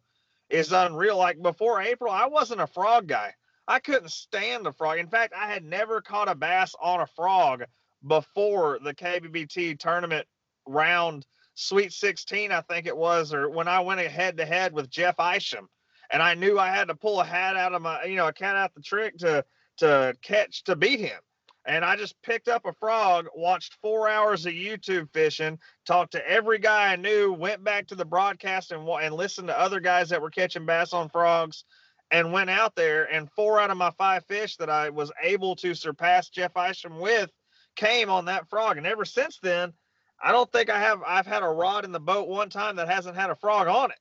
is 0.49 0.71
unreal. 0.71 1.17
Like 1.17 1.41
before 1.41 1.81
April, 1.81 2.11
I 2.11 2.25
wasn't 2.25 2.61
a 2.61 2.67
frog 2.67 3.07
guy. 3.07 3.33
I 3.67 3.79
couldn't 3.79 4.11
stand 4.11 4.65
the 4.65 4.73
frog. 4.73 4.97
In 4.97 5.07
fact, 5.07 5.33
I 5.37 5.47
had 5.47 5.63
never 5.63 6.01
caught 6.01 6.27
a 6.27 6.35
bass 6.35 6.73
on 6.81 7.01
a 7.01 7.07
frog 7.07 7.63
before 8.07 8.79
the 8.83 8.93
KBBT 8.93 9.77
tournament 9.79 10.27
round 10.69 11.25
Sweet 11.55 11.91
16, 11.91 12.53
I 12.53 12.61
think 12.61 12.85
it 12.85 12.95
was, 12.95 13.33
or 13.33 13.49
when 13.49 13.67
I 13.67 13.81
went 13.81 13.99
head 13.99 14.37
to 14.37 14.45
head 14.45 14.71
with 14.71 14.89
Jeff 14.89 15.15
Isham. 15.19 15.67
And 16.09 16.23
I 16.23 16.33
knew 16.33 16.57
I 16.57 16.69
had 16.69 16.87
to 16.87 16.95
pull 16.95 17.19
a 17.19 17.25
hat 17.25 17.57
out 17.57 17.73
of 17.73 17.81
my, 17.81 18.05
you 18.05 18.15
know, 18.15 18.27
a 18.27 18.33
cat 18.33 18.55
out 18.55 18.73
the 18.73 18.81
trick 18.81 19.17
to 19.17 19.43
to 19.77 20.15
catch 20.21 20.63
to 20.63 20.75
beat 20.75 20.99
him. 20.99 21.19
And 21.65 21.83
I 21.85 21.95
just 21.97 22.19
picked 22.23 22.47
up 22.47 22.65
a 22.65 22.73
frog, 22.73 23.27
watched 23.35 23.77
four 23.81 24.09
hours 24.09 24.45
of 24.45 24.53
YouTube 24.53 25.11
fishing, 25.13 25.59
talked 25.85 26.13
to 26.13 26.27
every 26.27 26.57
guy 26.57 26.93
I 26.93 26.95
knew, 26.95 27.33
went 27.33 27.63
back 27.63 27.87
to 27.87 27.95
the 27.95 28.05
broadcast 28.05 28.71
and 28.71 28.87
and 28.87 29.13
listened 29.13 29.49
to 29.49 29.59
other 29.59 29.79
guys 29.79 30.09
that 30.09 30.21
were 30.21 30.31
catching 30.31 30.65
bass 30.65 30.93
on 30.93 31.09
frogs, 31.09 31.65
and 32.09 32.31
went 32.31 32.49
out 32.49 32.75
there. 32.75 33.03
And 33.13 33.29
four 33.35 33.59
out 33.59 33.69
of 33.69 33.77
my 33.77 33.91
five 33.97 34.25
fish 34.25 34.55
that 34.57 34.69
I 34.69 34.89
was 34.89 35.11
able 35.21 35.55
to 35.57 35.75
surpass 35.75 36.29
Jeff 36.29 36.53
Isham 36.57 36.99
with 36.99 37.29
came 37.75 38.09
on 38.09 38.25
that 38.25 38.49
frog. 38.49 38.77
And 38.77 38.87
ever 38.87 39.05
since 39.05 39.39
then, 39.41 39.73
I 40.21 40.31
don't 40.31 40.51
think 40.51 40.69
I 40.69 40.79
have 40.79 41.01
I've 41.05 41.27
had 41.27 41.43
a 41.43 41.47
rod 41.47 41.85
in 41.85 41.91
the 41.91 41.99
boat 41.99 42.27
one 42.27 42.49
time 42.49 42.75
that 42.77 42.89
hasn't 42.89 43.15
had 43.15 43.29
a 43.29 43.35
frog 43.35 43.67
on 43.67 43.91
it. 43.91 43.99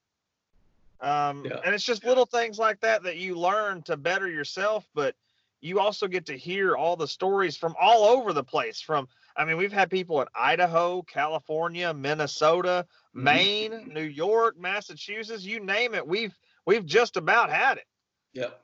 Um, 1.01 1.45
yeah. 1.45 1.61
and 1.65 1.75
it's 1.75 1.85
just 1.85 2.05
little 2.05 2.27
things 2.27 2.59
like 2.59 2.81
that 2.81 3.05
that 3.05 3.19
you 3.19 3.37
learn 3.37 3.83
to 3.83 3.97
better 3.97 4.29
yourself, 4.29 4.85
but 4.95 5.15
you 5.61 5.79
also 5.79 6.09
get 6.09 6.27
to 6.27 6.37
hear 6.37 6.77
all 6.77 6.97
the 6.97 7.07
stories 7.07 7.57
from 7.57 7.75
all 7.81 8.05
over 8.05 8.33
the 8.33 8.43
place. 8.43 8.81
From 8.81 9.09
I 9.37 9.45
mean, 9.45 9.57
we've 9.57 9.73
had 9.73 9.91
people 9.91 10.21
in 10.21 10.27
Idaho, 10.35 11.03
California, 11.03 11.95
Minnesota, 11.95 12.87
mm-hmm. 13.15 13.25
Maine, 13.25 13.91
New 13.93 14.03
York, 14.03 14.59
Massachusetts, 14.59 15.45
you 15.45 15.61
name 15.61 15.95
it. 15.95 16.07
We've 16.07 16.37
we've 16.65 16.85
just 16.87 17.17
about 17.17 17.51
had 17.51 17.79
it. 17.79 17.87
Yep. 18.33 18.61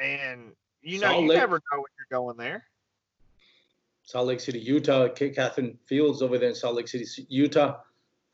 And 0.00 0.52
you 0.82 1.00
know, 1.00 1.18
you 1.20 1.28
Lake. 1.28 1.38
never 1.38 1.56
know 1.72 1.80
when 1.80 1.90
you're 1.98 2.18
going 2.18 2.36
there. 2.36 2.64
Salt 4.08 4.28
Lake 4.28 4.40
City, 4.40 4.58
Utah. 4.58 5.06
Catherine 5.10 5.76
Fields 5.84 6.22
over 6.22 6.38
there 6.38 6.48
in 6.48 6.54
Salt 6.54 6.76
Lake 6.76 6.88
City, 6.88 7.04
Utah. 7.28 7.76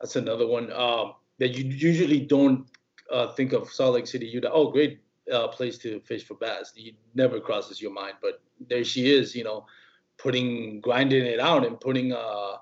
That's 0.00 0.14
another 0.14 0.46
one 0.46 0.70
uh, 0.70 1.06
that 1.40 1.58
you 1.58 1.64
usually 1.64 2.20
don't 2.20 2.68
uh, 3.10 3.32
think 3.32 3.52
of. 3.52 3.68
Salt 3.68 3.94
Lake 3.94 4.06
City, 4.06 4.24
Utah. 4.24 4.50
Oh, 4.52 4.70
great 4.70 5.00
uh, 5.32 5.48
place 5.48 5.76
to 5.78 5.98
fish 6.02 6.22
for 6.22 6.34
bass. 6.34 6.72
It 6.76 6.94
never 7.16 7.40
crosses 7.40 7.82
your 7.82 7.92
mind, 7.92 8.14
but 8.22 8.40
there 8.68 8.84
she 8.84 9.12
is. 9.12 9.34
You 9.34 9.42
know, 9.42 9.66
putting 10.16 10.80
grinding 10.80 11.26
it 11.26 11.40
out 11.40 11.66
and 11.66 11.80
putting 11.80 12.12
uh, 12.12 12.58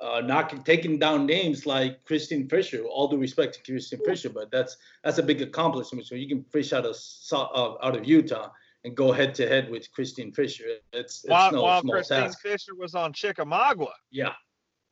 uh, 0.00 0.22
knocking, 0.24 0.64
taking 0.64 0.98
down 0.98 1.24
names 1.24 1.66
like 1.66 2.04
Christine 2.04 2.48
Fisher. 2.48 2.82
All 2.82 3.06
due 3.06 3.16
respect 3.16 3.54
to 3.54 3.62
Christine 3.62 4.00
Fisher, 4.04 4.30
but 4.30 4.50
that's 4.50 4.76
that's 5.04 5.18
a 5.18 5.22
big 5.22 5.40
accomplishment. 5.40 6.04
So 6.04 6.16
you 6.16 6.28
can 6.28 6.42
fish 6.42 6.72
out 6.72 6.84
of 6.84 6.96
uh, 7.30 7.74
out 7.80 7.94
of 7.94 8.04
Utah 8.04 8.50
and 8.86 8.96
go 8.96 9.10
head 9.10 9.34
to 9.34 9.48
head 9.48 9.68
with 9.68 9.90
Christine 9.92 10.32
Fisher. 10.32 10.64
It's, 10.92 11.24
it's 11.24 11.28
while, 11.28 11.52
no 11.52 11.62
while 11.62 11.82
small 11.82 11.96
Christine 11.96 12.22
task. 12.22 12.40
Fisher 12.40 12.74
was 12.74 12.94
on 12.94 13.12
Chickamauga. 13.12 13.88
Yeah. 14.12 14.32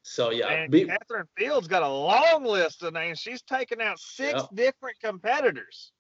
So 0.03 0.31
yeah, 0.31 0.49
and 0.49 0.71
Be- 0.71 0.85
Catherine 0.85 1.27
Fields 1.39 1.67
got 1.67 1.83
a 1.83 1.89
long 1.89 2.45
list 2.45 2.83
of 2.83 2.93
names. 2.93 3.21
She's 3.21 3.41
taken 3.41 3.81
out 3.81 3.99
six 3.99 4.43
yeah. 4.43 4.67
different 4.67 5.01
competitors. 5.03 5.93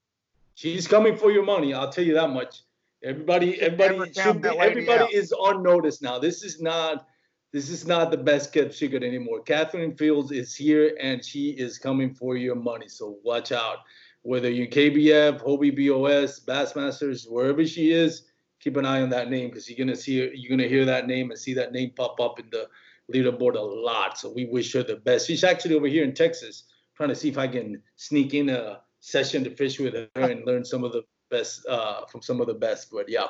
She's 0.57 0.87
coming 0.87 1.17
for 1.17 1.31
your 1.31 1.45
money. 1.45 1.73
I'll 1.73 1.89
tell 1.89 2.05
you 2.05 2.13
that 2.15 2.29
much. 2.29 2.65
Everybody, 3.03 3.61
everybody 3.63 4.13
should 4.13 4.43
be. 4.43 4.49
Everybody 4.49 5.05
out. 5.05 5.13
is 5.13 5.33
on 5.33 5.63
notice 5.63 6.03
now. 6.03 6.19
This 6.19 6.43
is 6.43 6.61
not. 6.61 7.07
This 7.53 7.71
is 7.71 7.87
not 7.87 8.11
the 8.11 8.17
best 8.17 8.53
kept 8.53 8.75
secret 8.75 9.05
anymore. 9.05 9.41
Catherine 9.41 9.97
Fields 9.97 10.33
is 10.33 10.57
here 10.57 10.97
and 11.01 11.25
she 11.25 11.51
is 11.51 11.79
coming 11.79 12.13
for 12.13 12.37
your 12.37 12.57
money. 12.57 12.89
So 12.89 13.19
watch 13.23 13.53
out 13.53 13.79
whether 14.25 14.51
you're 14.51 14.67
KBF, 14.67 15.45
Hobie 15.45 15.77
BOS, 15.77 16.41
Bassmasters, 16.41 17.31
wherever 17.31 17.65
she 17.65 17.93
is, 17.93 18.23
keep 18.59 18.79
an 18.79 18.87
eye 18.87 19.03
on 19.03 19.11
that 19.11 19.31
name 19.31 19.51
because 19.51 19.69
you're 19.69 19.79
gonna 19.79 19.97
see 19.97 20.15
you're 20.35 20.51
gonna 20.51 20.69
hear 20.69 20.87
that 20.87 21.07
name 21.07 21.31
and 21.31 21.39
see 21.39 21.53
that 21.53 21.73
name 21.73 21.93
pop 21.95 22.19
up 22.19 22.41
in 22.41 22.47
the 22.51 22.67
leaderboard 23.13 23.55
a 23.55 23.61
lot. 23.61 24.19
So 24.19 24.33
we 24.33 24.47
wish 24.47 24.73
her 24.73 24.83
the 24.83 24.97
best. 24.97 25.27
She's 25.27 25.45
actually 25.45 25.75
over 25.75 25.87
here 25.87 26.05
in 26.05 26.15
Texas, 26.15 26.65
trying 26.97 27.11
to 27.11 27.15
see 27.15 27.29
if 27.29 27.37
I 27.37 27.47
can 27.47 27.83
sneak 27.97 28.33
in 28.33 28.49
a 28.49 28.81
session 29.01 29.45
to 29.45 29.51
fish 29.51 29.79
with 29.79 29.93
her 29.93 30.09
and 30.17 30.47
learn 30.47 30.65
some 30.65 30.85
of 30.85 30.93
the 30.93 31.03
best 31.31 31.67
uh, 31.67 32.07
from 32.07 32.23
some 32.23 32.41
of 32.41 32.47
the 32.47 32.55
best. 32.55 32.89
But 32.91 33.11
yeah, 33.11 33.27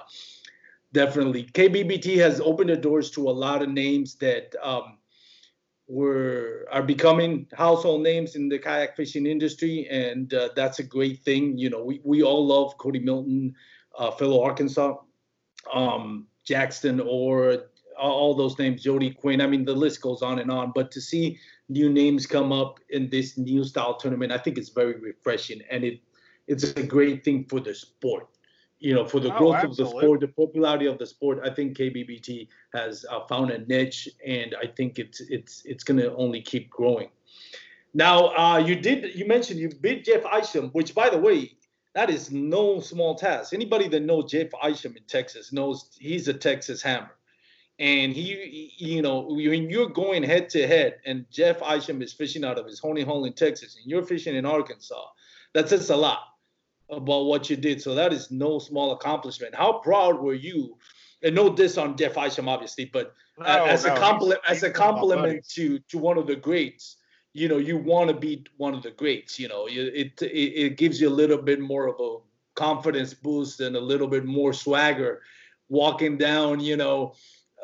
definitely 0.92 1.46
KBBT 1.46 2.18
has 2.18 2.40
opened 2.40 2.70
the 2.70 2.76
doors 2.76 3.10
to 3.12 3.28
a 3.28 3.32
lot 3.32 3.62
of 3.62 3.68
names 3.68 4.14
that 4.16 4.54
um, 4.62 4.98
were 5.94 6.66
are 6.72 6.82
becoming 6.82 7.46
household 7.54 8.02
names 8.02 8.34
in 8.34 8.48
the 8.48 8.58
kayak 8.58 8.96
fishing 8.96 9.26
industry, 9.26 9.86
and 9.88 10.34
uh, 10.34 10.48
that's 10.56 10.80
a 10.80 10.82
great 10.82 11.22
thing. 11.24 11.56
You 11.56 11.70
know, 11.70 11.84
we, 11.84 12.00
we 12.04 12.22
all 12.22 12.44
love 12.44 12.76
Cody 12.78 12.98
Milton, 12.98 13.54
uh, 13.96 14.10
fellow 14.10 14.42
Arkansas, 14.42 14.96
um, 15.72 16.26
Jackson, 16.44 17.00
or 17.00 17.66
all 17.96 18.34
those 18.34 18.58
names, 18.58 18.82
Jody 18.82 19.10
Quinn. 19.10 19.40
I 19.40 19.46
mean, 19.46 19.64
the 19.64 19.72
list 19.72 20.00
goes 20.00 20.20
on 20.20 20.40
and 20.40 20.50
on. 20.50 20.72
But 20.74 20.90
to 20.92 21.00
see 21.00 21.38
new 21.68 21.88
names 21.88 22.26
come 22.26 22.50
up 22.50 22.80
in 22.90 23.08
this 23.08 23.38
new 23.38 23.62
style 23.62 23.96
tournament, 23.96 24.32
I 24.32 24.38
think 24.38 24.58
it's 24.58 24.70
very 24.70 24.98
refreshing, 24.98 25.62
and 25.70 25.84
it 25.84 26.00
it's 26.48 26.64
a 26.64 26.82
great 26.82 27.24
thing 27.24 27.46
for 27.48 27.60
the 27.60 27.74
sport 27.74 28.33
you 28.84 28.92
know, 28.92 29.06
for 29.06 29.18
the 29.18 29.34
oh, 29.34 29.38
growth 29.38 29.64
of 29.64 29.76
the 29.76 29.86
sport, 29.86 30.20
the 30.20 30.28
popularity 30.28 30.84
of 30.84 30.98
the 30.98 31.06
sport, 31.06 31.40
I 31.42 31.48
think 31.48 31.78
KBBT 31.78 32.48
has 32.74 33.06
uh, 33.10 33.26
found 33.26 33.50
a 33.50 33.64
niche, 33.64 34.10
and 34.26 34.54
I 34.62 34.66
think 34.66 34.98
it's 34.98 35.22
it's 35.22 35.62
it's 35.64 35.82
going 35.82 36.00
to 36.00 36.14
only 36.16 36.42
keep 36.42 36.68
growing. 36.68 37.08
Now, 37.94 38.36
uh, 38.36 38.58
you 38.58 38.76
did 38.76 39.14
you 39.14 39.26
mentioned 39.26 39.58
you 39.58 39.70
beat 39.70 40.04
Jeff 40.04 40.22
Isham, 40.38 40.68
which, 40.72 40.94
by 40.94 41.08
the 41.08 41.16
way, 41.16 41.56
that 41.94 42.10
is 42.10 42.30
no 42.30 42.80
small 42.80 43.14
task. 43.14 43.54
Anybody 43.54 43.88
that 43.88 44.00
knows 44.00 44.30
Jeff 44.30 44.48
Isham 44.62 44.98
in 44.98 45.04
Texas 45.04 45.50
knows 45.50 45.88
he's 45.98 46.28
a 46.28 46.34
Texas 46.34 46.82
hammer, 46.82 47.16
and 47.78 48.12
he, 48.12 48.70
you 48.76 49.00
know, 49.00 49.26
when 49.30 49.70
you're 49.70 49.88
going 49.88 50.22
head 50.22 50.50
to 50.50 50.66
head, 50.66 50.96
and 51.06 51.24
Jeff 51.30 51.62
Isham 51.62 52.02
is 52.02 52.12
fishing 52.12 52.44
out 52.44 52.58
of 52.58 52.66
his 52.66 52.80
honey 52.80 53.02
hole 53.02 53.24
in 53.24 53.32
Texas, 53.32 53.78
and 53.80 53.90
you're 53.90 54.04
fishing 54.04 54.36
in 54.36 54.44
Arkansas, 54.44 55.06
that 55.54 55.70
says 55.70 55.88
a 55.88 55.96
lot 55.96 56.33
about 56.90 57.24
what 57.24 57.48
you 57.50 57.56
did. 57.56 57.80
So 57.80 57.94
that 57.94 58.12
is 58.12 58.30
no 58.30 58.58
small 58.58 58.92
accomplishment. 58.92 59.54
How 59.54 59.74
proud 59.74 60.20
were 60.20 60.34
you? 60.34 60.76
And 61.22 61.34
no 61.34 61.48
this 61.48 61.78
on 61.78 61.96
Jeff 61.96 62.18
Isham, 62.18 62.48
obviously, 62.48 62.84
but 62.84 63.14
no, 63.38 63.46
as, 63.46 63.84
no, 63.84 63.94
a 63.94 63.98
compliment, 63.98 64.40
as 64.48 64.62
a 64.62 64.70
compliment 64.70 65.46
to 65.54 65.78
to 65.78 65.98
one 65.98 66.18
of 66.18 66.26
the 66.26 66.36
greats, 66.36 66.96
you 67.32 67.48
know, 67.48 67.56
you 67.56 67.78
want 67.78 68.08
to 68.08 68.14
be 68.14 68.44
one 68.58 68.74
of 68.74 68.82
the 68.82 68.90
greats. 68.90 69.38
You 69.40 69.48
know, 69.48 69.66
it, 69.66 70.20
it 70.20 70.22
it 70.22 70.76
gives 70.76 71.00
you 71.00 71.08
a 71.08 71.16
little 71.16 71.38
bit 71.38 71.60
more 71.60 71.86
of 71.86 71.96
a 71.98 72.18
confidence 72.54 73.14
boost 73.14 73.60
and 73.60 73.74
a 73.74 73.80
little 73.80 74.06
bit 74.06 74.24
more 74.24 74.52
swagger 74.52 75.22
walking 75.68 76.18
down, 76.18 76.60
you 76.60 76.76
know, 76.76 77.14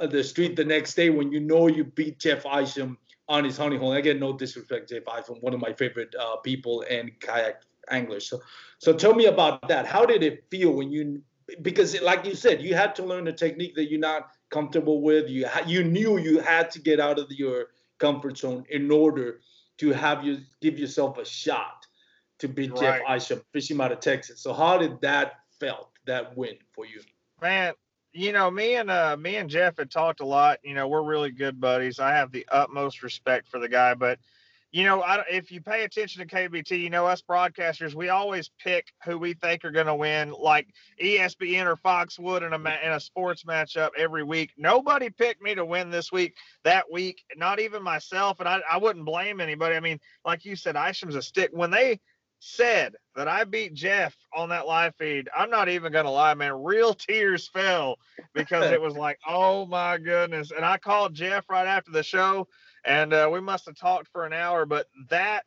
uh, 0.01 0.07
the 0.07 0.25
street 0.25 0.57
the 0.57 0.65
next 0.65 0.95
day 0.95 1.11
when 1.11 1.31
you 1.31 1.41
know 1.41 1.69
you 1.69 1.85
beat 1.85 2.19
Jeff 2.19 2.47
Isham 2.47 2.97
on 3.29 3.45
his 3.45 3.57
honey 3.57 3.77
hole. 3.77 3.93
Again, 3.93 4.19
no 4.19 4.33
disrespect, 4.33 4.89
Jeff 4.89 5.03
Isham, 5.07 5.37
one 5.41 5.55
of 5.55 5.61
my 5.61 5.73
favorite 5.73 6.15
uh, 6.19 6.37
people 6.37 6.85
and 6.91 7.13
kayak 7.21 7.63
anglers. 7.91 8.29
So, 8.29 8.41
so 8.79 8.93
tell 8.93 9.15
me 9.15 9.27
about 9.27 9.69
that. 9.69 9.87
How 9.87 10.07
did 10.07 10.23
it 10.23 10.45
feel 10.51 10.73
when 10.73 10.91
you, 10.91 11.23
because 11.63 12.01
like 12.01 12.25
you 12.25 12.35
said, 12.35 12.63
you 12.63 12.75
had 12.75 12.95
to 12.97 13.05
learn 13.05 13.29
a 13.29 13.33
technique 13.33 13.75
that 13.75 13.91
you're 13.91 14.01
not 14.01 14.31
comfortable 14.51 15.03
with. 15.03 15.29
You 15.29 15.47
you 15.67 15.85
knew 15.85 16.19
you 16.19 16.41
had 16.41 16.71
to 16.73 16.81
get 16.81 17.01
out 17.01 17.19
of 17.19 17.31
your 17.31 17.69
comfort 17.99 18.39
zone 18.39 18.65
in 18.71 18.91
order 18.91 19.41
to 19.79 19.91
have 19.91 20.25
you 20.25 20.39
give 20.61 20.79
yourself 20.79 21.19
a 21.19 21.25
shot 21.25 21.87
to 22.39 22.49
beat 22.49 22.73
right. 22.73 23.03
Jeff 23.07 23.17
Isham, 23.17 23.43
fishing 23.53 23.81
out 23.81 23.93
of 23.93 24.01
Texas. 24.01 24.41
So 24.41 24.53
how 24.53 24.79
did 24.79 25.01
that 25.01 25.41
felt 25.59 25.91
that 26.07 26.37
win 26.37 26.57
for 26.73 26.87
you? 26.87 27.01
Man, 27.41 27.75
you 28.13 28.33
know, 28.33 28.51
me 28.51 28.77
and 28.77 28.91
uh 28.91 29.17
me 29.17 29.37
and 29.37 29.49
Jeff 29.49 29.79
had 29.79 29.91
talked 29.91 30.21
a 30.21 30.27
lot. 30.27 30.59
You 30.63 30.75
know, 30.75 30.89
we're 30.89 31.03
really 31.03 31.31
good 31.31 31.61
buddies. 31.61 31.99
I 31.99 32.11
have 32.11 32.33
the 32.33 32.47
utmost 32.51 33.03
respect 33.03 33.49
for 33.49 33.59
the 33.59 33.69
guy, 33.69 33.95
but 33.95 34.19
you 34.73 34.85
know, 34.85 35.03
I, 35.03 35.25
if 35.29 35.51
you 35.51 35.61
pay 35.61 35.83
attention 35.85 36.27
to 36.27 36.35
KBT, 36.35 36.81
you 36.81 36.91
know, 36.91 37.07
us 37.07 37.23
broadcasters, 37.23 37.95
we 37.95 38.09
always 38.09 38.51
pick 38.63 38.93
who 39.05 39.19
we 39.19 39.35
think 39.35 39.65
are 39.65 39.73
going 39.73 39.87
to 39.87 39.95
win, 39.95 40.33
like 40.33 40.69
ESPN 41.03 41.67
or 41.67 41.77
Fox 41.77 42.19
would 42.19 42.43
in 42.45 42.53
a, 42.53 42.57
in 42.57 42.93
a 42.93 43.01
sports 43.01 43.43
matchup 43.45 43.91
every 43.97 44.23
week. 44.23 44.53
Nobody 44.57 45.11
picked 45.11 45.43
me 45.43 45.55
to 45.57 45.65
win 45.65 45.91
this 45.91 46.13
week, 46.13 46.37
that 46.63 46.85
week, 46.91 47.25
not 47.37 47.59
even 47.59 47.83
myself. 47.83 48.39
And 48.39 48.49
I, 48.49 48.61
I 48.71 48.79
wouldn't 48.79 49.05
blame 49.05 49.41
anybody. 49.41 49.75
I 49.75 49.81
mean, 49.81 49.99
like 50.25 50.45
you 50.45 50.55
said, 50.55 50.77
Isham's 50.77 51.17
a 51.17 51.23
stick. 51.23 51.51
When 51.53 51.71
they 51.71 52.01
said 52.41 52.95
that 53.15 53.29
I 53.29 53.45
beat 53.45 53.75
Jeff 53.75 54.17
on 54.35 54.49
that 54.49 54.67
live 54.67 54.95
feed, 54.97 55.29
I'm 55.37 55.51
not 55.51 55.69
even 55.69 55.93
going 55.93 56.07
to 56.07 56.11
lie, 56.11 56.35
man. 56.35 56.65
Real 56.65 56.95
tears 56.95 57.49
fell 57.49 57.97
because 58.35 58.71
it 58.73 58.81
was 58.81 58.95
like, 58.97 59.19
oh 59.29 59.67
my 59.67 59.99
goodness. 59.99 60.51
And 60.51 60.65
I 60.65 60.79
called 60.79 61.15
Jeff 61.15 61.49
right 61.49 61.67
after 61.67 61.93
the 61.93 62.03
show 62.03 62.49
and 62.85 63.13
uh, 63.13 63.29
we 63.33 63.41
must 63.41 63.67
have 63.67 63.77
talked 63.77 64.09
for 64.09 64.25
an 64.25 64.33
hour 64.33 64.65
but 64.65 64.87
that 65.09 65.45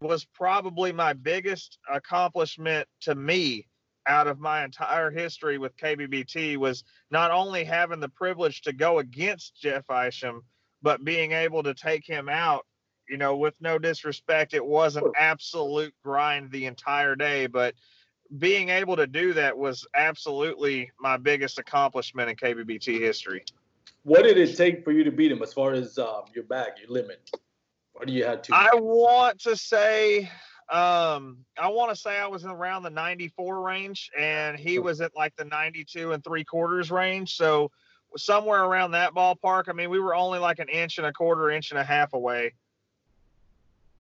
was 0.00 0.24
probably 0.24 0.92
my 0.92 1.12
biggest 1.12 1.78
accomplishment 1.90 2.88
to 3.00 3.14
me 3.14 3.66
out 4.06 4.26
of 4.26 4.40
my 4.40 4.64
entire 4.64 5.10
history 5.10 5.58
with 5.58 5.76
KBBT 5.76 6.56
was 6.56 6.84
not 7.10 7.30
only 7.30 7.64
having 7.64 8.00
the 8.00 8.08
privilege 8.08 8.62
to 8.62 8.72
go 8.72 8.98
against 8.98 9.60
Jeff 9.60 9.84
Isham, 9.90 10.42
but 10.80 11.04
being 11.04 11.32
able 11.32 11.62
to 11.62 11.74
take 11.74 12.06
him 12.06 12.28
out 12.28 12.64
you 13.10 13.16
know, 13.16 13.36
with 13.36 13.54
no 13.60 13.76
disrespect, 13.76 14.54
it 14.54 14.64
was 14.64 14.94
an 14.94 15.04
absolute 15.18 15.92
grind 16.04 16.50
the 16.52 16.66
entire 16.66 17.16
day, 17.16 17.48
but 17.48 17.74
being 18.38 18.68
able 18.68 18.94
to 18.94 19.08
do 19.08 19.32
that 19.32 19.58
was 19.58 19.84
absolutely 19.96 20.92
my 21.00 21.16
biggest 21.16 21.58
accomplishment 21.58 22.30
in 22.30 22.36
KBBT 22.36 23.00
history. 23.00 23.44
What 24.04 24.22
did 24.22 24.38
it 24.38 24.56
take 24.56 24.84
for 24.84 24.92
you 24.92 25.02
to 25.02 25.10
beat 25.10 25.32
him 25.32 25.42
as 25.42 25.52
far 25.52 25.72
as 25.72 25.98
um, 25.98 26.22
your 26.32 26.44
bag, 26.44 26.72
your 26.80 26.90
limit? 26.90 27.28
Or 27.94 28.06
do 28.06 28.12
you 28.12 28.24
have 28.24 28.42
to? 28.42 28.54
I 28.54 28.70
want 28.74 29.40
to 29.40 29.56
say, 29.56 30.30
um, 30.70 31.38
I 31.58 31.68
want 31.68 31.90
to 31.90 31.96
say 31.96 32.18
I 32.18 32.28
was 32.28 32.44
around 32.44 32.84
the 32.84 32.90
94 32.90 33.60
range, 33.60 34.10
and 34.16 34.56
he 34.56 34.78
was 34.78 35.00
at 35.00 35.10
like 35.16 35.34
the 35.34 35.44
92 35.44 36.12
and 36.12 36.22
three 36.22 36.44
quarters 36.44 36.92
range. 36.92 37.36
So 37.36 37.72
somewhere 38.16 38.64
around 38.64 38.92
that 38.92 39.14
ballpark. 39.14 39.68
I 39.68 39.72
mean, 39.72 39.90
we 39.90 40.00
were 40.00 40.14
only 40.14 40.38
like 40.38 40.58
an 40.60 40.68
inch 40.68 40.98
and 40.98 41.06
a 41.06 41.12
quarter, 41.12 41.50
inch 41.50 41.70
and 41.70 41.80
a 41.80 41.84
half 41.84 42.12
away. 42.12 42.54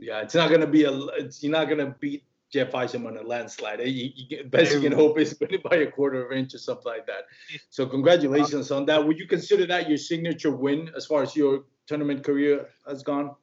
Yeah, 0.00 0.20
it's 0.22 0.34
not 0.34 0.50
gonna 0.50 0.66
be 0.66 0.84
a. 0.84 0.92
It's, 1.18 1.42
you're 1.42 1.52
not 1.52 1.68
gonna 1.68 1.94
beat 2.00 2.24
Jeff 2.50 2.74
Isham 2.74 3.06
on 3.06 3.16
a 3.16 3.22
landslide. 3.22 3.80
You, 3.80 4.10
you, 4.14 4.44
best 4.44 4.72
you 4.72 4.80
can 4.80 4.92
hope 4.92 5.18
is 5.18 5.34
by 5.70 5.76
a 5.76 5.90
quarter 5.90 6.24
of 6.24 6.32
an 6.32 6.38
inch 6.38 6.54
or 6.54 6.58
something 6.58 6.90
like 6.90 7.06
that. 7.06 7.26
So 7.68 7.86
congratulations 7.86 8.70
on 8.70 8.86
that. 8.86 9.06
Would 9.06 9.18
you 9.18 9.26
consider 9.26 9.66
that 9.66 9.88
your 9.88 9.98
signature 9.98 10.50
win 10.50 10.90
as 10.96 11.06
far 11.06 11.22
as 11.22 11.36
your 11.36 11.64
tournament 11.86 12.24
career 12.24 12.66
has 12.88 13.02
gone? 13.02 13.34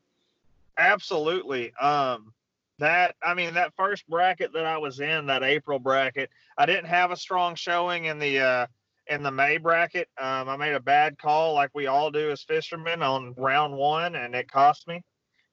Absolutely. 0.77 1.73
Um, 1.75 2.33
that 2.79 3.15
I 3.23 3.33
mean 3.33 3.53
that 3.53 3.73
first 3.75 4.07
bracket 4.09 4.53
that 4.53 4.65
I 4.65 4.77
was 4.77 4.99
in, 4.99 5.27
that 5.27 5.43
April 5.43 5.79
bracket, 5.79 6.29
I 6.57 6.65
didn't 6.65 6.85
have 6.85 7.11
a 7.11 7.17
strong 7.17 7.55
showing 7.55 8.05
in 8.05 8.19
the 8.19 8.39
uh, 8.39 8.67
in 9.07 9.23
the 9.23 9.31
May 9.31 9.57
bracket. 9.57 10.09
Um, 10.19 10.49
I 10.49 10.57
made 10.57 10.73
a 10.73 10.79
bad 10.79 11.17
call, 11.17 11.53
like 11.53 11.71
we 11.73 11.87
all 11.87 12.11
do 12.11 12.29
as 12.31 12.43
fishermen, 12.43 13.01
on 13.01 13.33
round 13.37 13.75
one, 13.75 14.15
and 14.15 14.35
it 14.35 14.51
cost 14.51 14.87
me. 14.87 15.03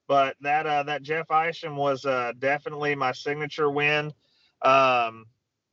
But 0.07 0.37
that 0.41 0.67
uh, 0.67 0.83
that 0.85 1.03
Jeff 1.03 1.27
Isham 1.31 1.77
was 1.77 2.05
uh, 2.05 2.33
definitely 2.39 2.95
my 2.95 3.13
signature 3.13 3.71
win. 3.71 4.13
Um, 4.63 5.27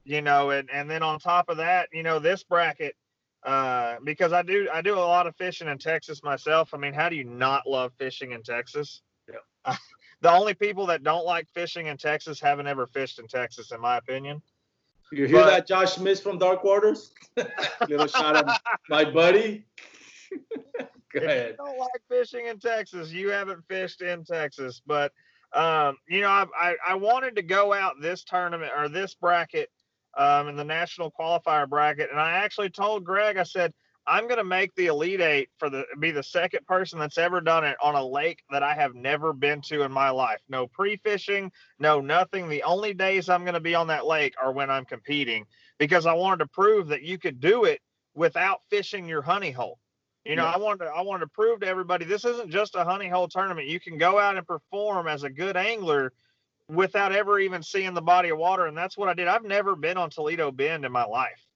you 0.04 0.22
know, 0.22 0.52
and 0.52 0.70
and 0.72 0.90
then 0.90 1.04
on 1.04 1.20
top 1.20 1.50
of 1.50 1.58
that, 1.58 1.90
you 1.92 2.04
know, 2.04 2.20
this 2.20 2.44
bracket, 2.44 2.96
uh, 3.44 3.96
because 4.04 4.34
I 4.34 4.42
do 4.42 4.70
I 4.72 4.82
do 4.82 4.96
a 4.96 5.00
lot 5.00 5.28
of 5.28 5.36
fishing 5.36 5.68
in 5.68 5.78
Texas 5.78 6.24
myself. 6.24 6.74
I 6.74 6.78
mean, 6.78 6.94
how 6.94 7.10
do 7.10 7.16
you 7.16 7.24
not 7.24 7.68
love 7.68 7.92
fishing 7.98 8.32
in 8.32 8.42
Texas? 8.42 9.02
Yeah. 9.30 9.76
the 10.22 10.32
only 10.32 10.54
people 10.54 10.86
that 10.88 11.04
don't 11.04 11.26
like 11.26 11.48
fishing 11.54 11.88
in 11.88 11.98
Texas 11.98 12.40
haven't 12.40 12.68
ever 12.68 12.88
fished 12.88 13.20
in 13.20 13.28
Texas, 13.28 13.72
in 13.72 13.82
my 13.82 13.98
opinion. 13.98 14.42
You 15.12 15.26
hear 15.26 15.42
but, 15.42 15.48
that, 15.48 15.68
Josh 15.68 15.94
Smith 15.96 16.22
from 16.22 16.38
Dark 16.38 16.64
Waters? 16.64 17.12
Little 17.90 18.08
shout 18.08 18.38
out, 18.38 18.60
my 18.88 19.04
buddy. 19.04 19.66
Go 21.14 21.22
ahead. 21.22 21.58
don't 21.58 21.78
like 21.78 22.02
fishing 22.10 22.48
in 22.48 22.60
Texas, 22.60 23.12
you 23.12 23.30
haven't 23.30 23.64
fished 23.68 24.02
in 24.02 24.24
Texas. 24.24 24.82
But 24.86 25.12
um, 25.54 25.98
you 26.08 26.22
know, 26.22 26.30
I, 26.30 26.46
I, 26.56 26.76
I 26.90 26.96
wanted 26.96 27.36
to 27.36 27.42
go 27.42 27.74
out 27.74 28.02
this 28.02 28.24
tournament 28.24 28.72
or 28.76 28.88
this 28.88 29.16
bracket 29.16 29.70
um, 30.18 30.48
in 30.48 30.56
the 30.56 30.64
national 30.64 31.12
qualifier 31.12 31.68
bracket, 31.68 32.10
and 32.10 32.20
I 32.20 32.32
actually 32.32 32.70
told 32.70 33.04
Greg, 33.04 33.38
I 33.38 33.44
said, 33.44 33.74
I'm 34.08 34.24
going 34.24 34.38
to 34.38 34.44
make 34.44 34.74
the 34.76 34.88
Elite 34.88 35.22
Eight 35.22 35.50
for 35.58 35.70
the 35.70 35.86
be 36.00 36.12
the 36.12 36.24
second 36.24 36.66
person 36.66 36.98
that's 36.98 37.18
ever 37.18 37.40
done 37.40 37.64
it 37.64 37.78
on 37.82 37.96
a 37.96 38.04
lake 38.04 38.42
that 38.50 38.64
I 38.64 38.74
have 38.74 38.96
never 38.96 39.32
been 39.32 39.62
to 39.64 39.84
in 39.84 39.92
my 39.92 40.10
life. 40.10 40.40
No 40.50 40.68
pre-fishing, 40.68 41.52
no 41.80 42.02
nothing. 42.02 42.50
The 42.50 42.64
only 42.64 42.94
days 42.94 43.30
I'm 43.30 43.44
going 43.44 43.54
to 43.54 43.60
be 43.60 43.76
on 43.76 43.88
that 43.88 44.08
lake 44.08 44.34
are 44.42 44.52
when 44.52 44.72
I'm 44.72 44.86
competing 44.86 45.46
because 45.78 46.06
I 46.06 46.14
wanted 46.14 46.40
to 46.40 46.48
prove 46.48 46.88
that 46.88 47.04
you 47.04 47.20
could 47.20 47.40
do 47.40 47.66
it 47.66 47.80
without 48.16 48.62
fishing 48.70 49.08
your 49.08 49.22
honey 49.22 49.52
hole. 49.52 49.78
You 50.26 50.36
know, 50.36 50.44
yeah. 50.44 50.52
I 50.52 50.58
wanted 50.58 50.86
to, 50.86 50.92
I 50.92 51.02
wanted 51.02 51.22
to 51.22 51.32
prove 51.32 51.62
to 51.62 51.68
everybody 51.68 52.06
this 52.06 52.26
isn't 52.26 52.52
just 52.52 52.76
a 52.76 52.84
honey 52.84 53.10
hole 53.10 53.28
tournament. 53.28 53.68
You 53.68 53.80
can 53.80 53.98
go 53.98 54.20
out 54.20 54.38
and 54.38 54.46
perform 54.46 55.08
as 55.08 55.24
a 55.24 55.30
good 55.30 55.58
angler 55.58 56.14
without 56.68 57.12
ever 57.12 57.40
even 57.40 57.64
seeing 57.64 57.94
the 57.94 58.02
body 58.02 58.30
of 58.30 58.38
water, 58.38 58.68
and 58.68 58.78
that's 58.78 58.98
what 58.98 59.10
I 59.10 59.14
did. 59.14 59.28
I've 59.28 59.44
never 59.44 59.76
been 59.76 59.98
on 59.98 60.10
Toledo 60.10 60.52
Bend 60.52 60.86
in 60.86 60.92
my 60.92 61.06
life 61.06 61.48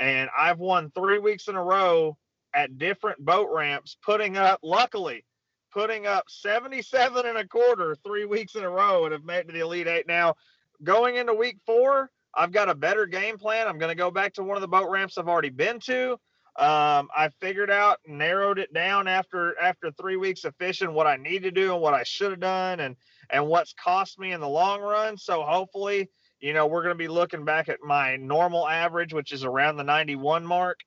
and 0.00 0.30
I've 0.36 0.58
won 0.58 0.90
three 0.90 1.18
weeks 1.18 1.46
in 1.46 1.54
a 1.54 1.62
row 1.62 2.16
at 2.54 2.78
different 2.78 3.24
boat 3.24 3.48
ramps, 3.52 3.96
putting 4.02 4.36
up, 4.36 4.58
luckily, 4.62 5.24
putting 5.72 6.06
up 6.06 6.24
77 6.28 7.26
and 7.26 7.38
a 7.38 7.46
quarter 7.46 7.94
three 8.02 8.24
weeks 8.24 8.54
in 8.54 8.64
a 8.64 8.70
row 8.70 9.04
and 9.04 9.12
have 9.12 9.24
made 9.24 9.40
it 9.40 9.46
to 9.48 9.52
the 9.52 9.60
Elite 9.60 9.86
Eight. 9.86 10.08
Now, 10.08 10.34
going 10.82 11.16
into 11.16 11.34
week 11.34 11.58
four, 11.66 12.10
I've 12.34 12.50
got 12.50 12.70
a 12.70 12.74
better 12.74 13.06
game 13.06 13.38
plan. 13.38 13.68
I'm 13.68 13.78
going 13.78 13.90
to 13.90 13.96
go 13.96 14.10
back 14.10 14.32
to 14.34 14.42
one 14.42 14.56
of 14.56 14.62
the 14.62 14.68
boat 14.68 14.90
ramps 14.90 15.18
I've 15.18 15.28
already 15.28 15.50
been 15.50 15.78
to. 15.80 16.18
Um, 16.56 17.08
I 17.16 17.30
figured 17.40 17.70
out, 17.70 18.00
narrowed 18.06 18.58
it 18.58 18.72
down 18.72 19.08
after 19.08 19.58
after 19.58 19.90
three 19.92 20.16
weeks 20.16 20.44
of 20.44 20.54
fishing, 20.56 20.92
what 20.92 21.06
I 21.06 21.16
need 21.16 21.42
to 21.44 21.50
do 21.50 21.72
and 21.72 21.80
what 21.80 21.94
I 21.94 22.02
should 22.02 22.30
have 22.30 22.40
done, 22.40 22.80
and 22.80 22.96
and 23.30 23.46
what's 23.46 23.72
cost 23.72 24.18
me 24.18 24.32
in 24.32 24.40
the 24.40 24.48
long 24.48 24.80
run. 24.80 25.16
So 25.16 25.42
hopefully, 25.42 26.10
you 26.40 26.52
know, 26.52 26.66
we're 26.66 26.82
going 26.82 26.94
to 26.94 26.98
be 26.98 27.08
looking 27.08 27.44
back 27.44 27.68
at 27.68 27.78
my 27.82 28.16
normal 28.16 28.66
average, 28.66 29.14
which 29.14 29.32
is 29.32 29.44
around 29.44 29.76
the 29.76 29.84
91 29.84 30.44
mark. 30.44 30.80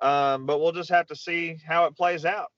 Um, 0.00 0.46
but 0.46 0.60
we'll 0.60 0.72
just 0.72 0.90
have 0.90 1.06
to 1.06 1.16
see 1.16 1.56
how 1.66 1.86
it 1.86 1.96
plays 1.96 2.24
out. 2.24 2.50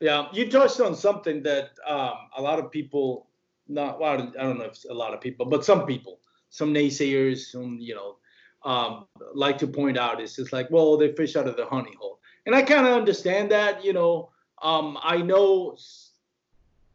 Yeah, 0.00 0.28
you 0.32 0.50
touched 0.50 0.80
on 0.80 0.96
something 0.96 1.42
that 1.42 1.70
um, 1.86 2.14
a 2.36 2.42
lot 2.42 2.58
of 2.58 2.70
people, 2.70 3.28
not 3.68 4.00
well, 4.00 4.12
I 4.12 4.16
don't 4.16 4.58
know 4.58 4.64
if 4.64 4.84
a 4.90 4.94
lot 4.94 5.12
of 5.12 5.20
people, 5.20 5.46
but 5.46 5.64
some 5.64 5.86
people, 5.86 6.20
some 6.48 6.72
naysayers, 6.72 7.50
some 7.50 7.78
you 7.78 7.94
know, 7.94 8.16
um, 8.64 9.06
like 9.34 9.58
to 9.58 9.66
point 9.66 9.96
out 9.96 10.20
is 10.20 10.36
just 10.36 10.52
like, 10.52 10.70
well, 10.70 10.96
they 10.96 11.12
fish 11.12 11.36
out 11.36 11.46
of 11.46 11.56
the 11.56 11.66
honey 11.66 11.94
hole, 11.98 12.20
and 12.46 12.54
I 12.54 12.62
kind 12.62 12.86
of 12.86 12.92
understand 12.92 13.50
that. 13.50 13.84
You 13.84 13.92
know, 13.92 14.30
um, 14.62 14.98
I 15.02 15.18
know, 15.18 15.76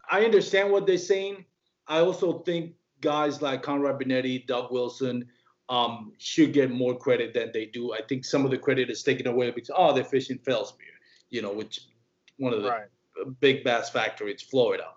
I 0.10 0.24
understand 0.24 0.72
what 0.72 0.86
they're 0.86 0.98
saying. 0.98 1.46
I 1.88 2.00
also 2.00 2.40
think 2.40 2.74
guys 3.02 3.42
like 3.42 3.64
Conrad 3.64 4.00
Benetti, 4.00 4.46
Doug 4.46 4.72
Wilson, 4.72 5.28
um, 5.70 6.14
should 6.18 6.54
get 6.54 6.72
more 6.72 6.96
credit 6.96 7.34
than 7.34 7.52
they 7.52 7.66
do. 7.66 7.94
I 7.94 8.02
think 8.08 8.26
some 8.26 8.46
of 8.46 8.52
the 8.52 8.58
credit 8.58 8.90
is 8.90 9.04
taken 9.04 9.28
away 9.28 9.52
because 9.52 9.72
oh 9.76 9.94
they're 9.94 10.04
fishing 10.04 10.40
Fellsmere, 10.40 11.00
you 11.30 11.42
know, 11.42 11.54
which 11.54 11.82
one 12.38 12.54
of 12.54 12.62
the 12.62 12.70
right. 12.70 13.40
big 13.40 13.64
bass 13.64 13.90
factories, 13.90 14.42
Florida. 14.42 14.88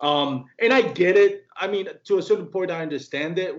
Um, 0.00 0.46
and 0.58 0.72
I 0.72 0.82
get 0.82 1.16
it. 1.16 1.46
I 1.56 1.68
mean, 1.68 1.88
to 2.04 2.18
a 2.18 2.22
certain 2.22 2.46
point, 2.46 2.70
I 2.70 2.82
understand 2.82 3.38
it, 3.38 3.54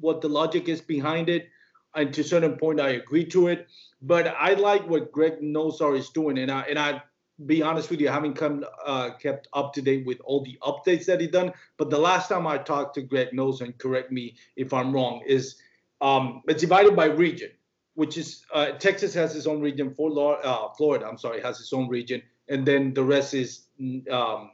what 0.00 0.20
the 0.20 0.28
logic 0.28 0.68
is 0.68 0.80
behind 0.80 1.28
it, 1.28 1.48
and 1.96 2.14
to 2.14 2.20
a 2.20 2.24
certain 2.24 2.56
point, 2.56 2.80
I 2.80 2.90
agree 2.90 3.24
to 3.26 3.48
it. 3.48 3.66
But 4.02 4.34
I 4.38 4.54
like 4.54 4.88
what 4.88 5.10
Greg 5.10 5.40
Nosar 5.40 5.98
is 5.98 6.10
doing, 6.10 6.38
and 6.38 6.50
I 6.50 6.60
and 6.62 6.78
I 6.78 7.02
be 7.44 7.62
honest 7.62 7.90
with 7.90 8.00
you, 8.00 8.08
I 8.08 8.12
haven't 8.12 8.34
come 8.34 8.64
uh, 8.84 9.10
kept 9.20 9.48
up 9.52 9.74
to 9.74 9.82
date 9.82 10.06
with 10.06 10.20
all 10.24 10.42
the 10.42 10.58
updates 10.62 11.04
that 11.06 11.20
he 11.20 11.26
done. 11.26 11.52
But 11.76 11.90
the 11.90 11.98
last 11.98 12.28
time 12.28 12.46
I 12.46 12.58
talked 12.58 12.94
to 12.94 13.02
Greg 13.02 13.32
knows 13.32 13.60
and 13.60 13.76
correct 13.76 14.10
me 14.10 14.36
if 14.56 14.72
I'm 14.72 14.92
wrong, 14.92 15.22
is 15.26 15.56
um, 16.00 16.42
it's 16.46 16.60
divided 16.60 16.96
by 16.96 17.06
region, 17.06 17.50
which 17.94 18.16
is 18.16 18.44
uh, 18.54 18.72
Texas 18.72 19.12
has 19.14 19.36
its 19.36 19.46
own 19.46 19.60
region, 19.60 19.92
for 19.94 20.38
uh, 20.44 20.68
Florida, 20.76 21.06
I'm 21.06 21.18
sorry, 21.18 21.42
has 21.42 21.60
its 21.60 21.72
own 21.72 21.88
region, 21.88 22.22
and 22.48 22.64
then 22.66 22.94
the 22.94 23.04
rest 23.04 23.34
is 23.34 23.66
um, 24.10 24.52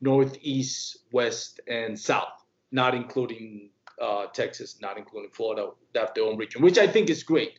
northeast, 0.00 0.98
west, 1.12 1.60
and 1.66 1.98
south, 1.98 2.44
not 2.70 2.94
including 2.94 3.70
uh, 4.00 4.26
Texas, 4.26 4.80
not 4.80 4.98
including 4.98 5.30
Florida. 5.30 5.70
Have 5.94 6.14
their 6.14 6.24
own 6.24 6.36
region, 6.36 6.62
which 6.62 6.78
I 6.78 6.86
think 6.86 7.10
is 7.10 7.22
great. 7.22 7.58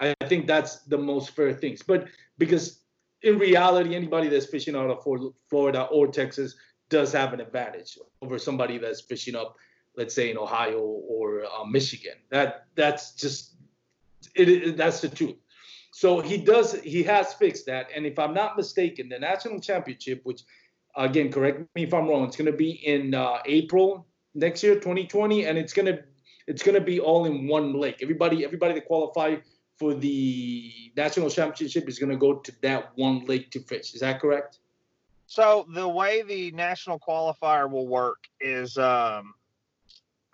I 0.00 0.14
think 0.26 0.46
that's 0.46 0.80
the 0.80 0.98
most 0.98 1.30
fair 1.30 1.52
things, 1.52 1.82
but 1.82 2.08
because 2.38 2.80
in 3.22 3.38
reality, 3.38 3.94
anybody 3.94 4.28
that's 4.28 4.46
fishing 4.46 4.74
out 4.74 4.90
of 4.90 5.02
Florida 5.48 5.82
or 5.84 6.08
Texas 6.08 6.56
does 6.88 7.12
have 7.12 7.32
an 7.32 7.40
advantage 7.40 7.98
over 8.20 8.38
somebody 8.38 8.78
that's 8.78 9.00
fishing 9.00 9.36
up, 9.36 9.56
let's 9.96 10.14
say 10.14 10.30
in 10.30 10.38
Ohio 10.38 10.80
or 10.80 11.44
uh, 11.44 11.64
Michigan. 11.64 12.14
That 12.30 12.66
that's 12.74 13.14
just 13.14 13.54
it, 14.34 14.48
it, 14.48 14.76
That's 14.76 15.00
the 15.00 15.08
truth. 15.08 15.36
So 15.92 16.20
he 16.20 16.38
does. 16.38 16.72
He 16.80 17.02
has 17.04 17.34
fixed 17.34 17.66
that. 17.66 17.88
And 17.94 18.06
if 18.06 18.18
I'm 18.18 18.34
not 18.34 18.56
mistaken, 18.56 19.08
the 19.08 19.18
national 19.18 19.60
championship, 19.60 20.20
which 20.24 20.42
again, 20.96 21.30
correct 21.30 21.62
me 21.74 21.84
if 21.84 21.94
I'm 21.94 22.08
wrong, 22.08 22.24
it's 22.24 22.36
going 22.36 22.50
to 22.50 22.56
be 22.56 22.70
in 22.70 23.14
uh, 23.14 23.38
April 23.46 24.06
next 24.34 24.62
year, 24.62 24.74
2020, 24.74 25.46
and 25.46 25.58
it's 25.58 25.72
going 25.72 25.86
to 25.86 26.02
it's 26.46 26.62
going 26.62 26.74
to 26.74 26.80
be 26.80 26.98
all 26.98 27.24
in 27.24 27.46
one 27.46 27.74
lake. 27.74 27.98
Everybody, 28.02 28.44
everybody 28.44 28.74
that 28.74 28.86
qualify 28.86 29.36
for 29.78 29.94
the 29.94 30.72
national 30.96 31.30
championship 31.30 31.88
is 31.88 31.98
going 31.98 32.10
to 32.10 32.16
go 32.16 32.34
to 32.34 32.52
that 32.62 32.92
one 32.96 33.24
lake 33.26 33.50
to 33.52 33.60
fish. 33.60 33.94
Is 33.94 34.00
that 34.00 34.20
correct? 34.20 34.58
So 35.26 35.66
the 35.72 35.88
way 35.88 36.22
the 36.22 36.50
national 36.50 36.98
qualifier 36.98 37.70
will 37.70 37.86
work 37.86 38.18
is 38.40 38.76
um, 38.76 39.34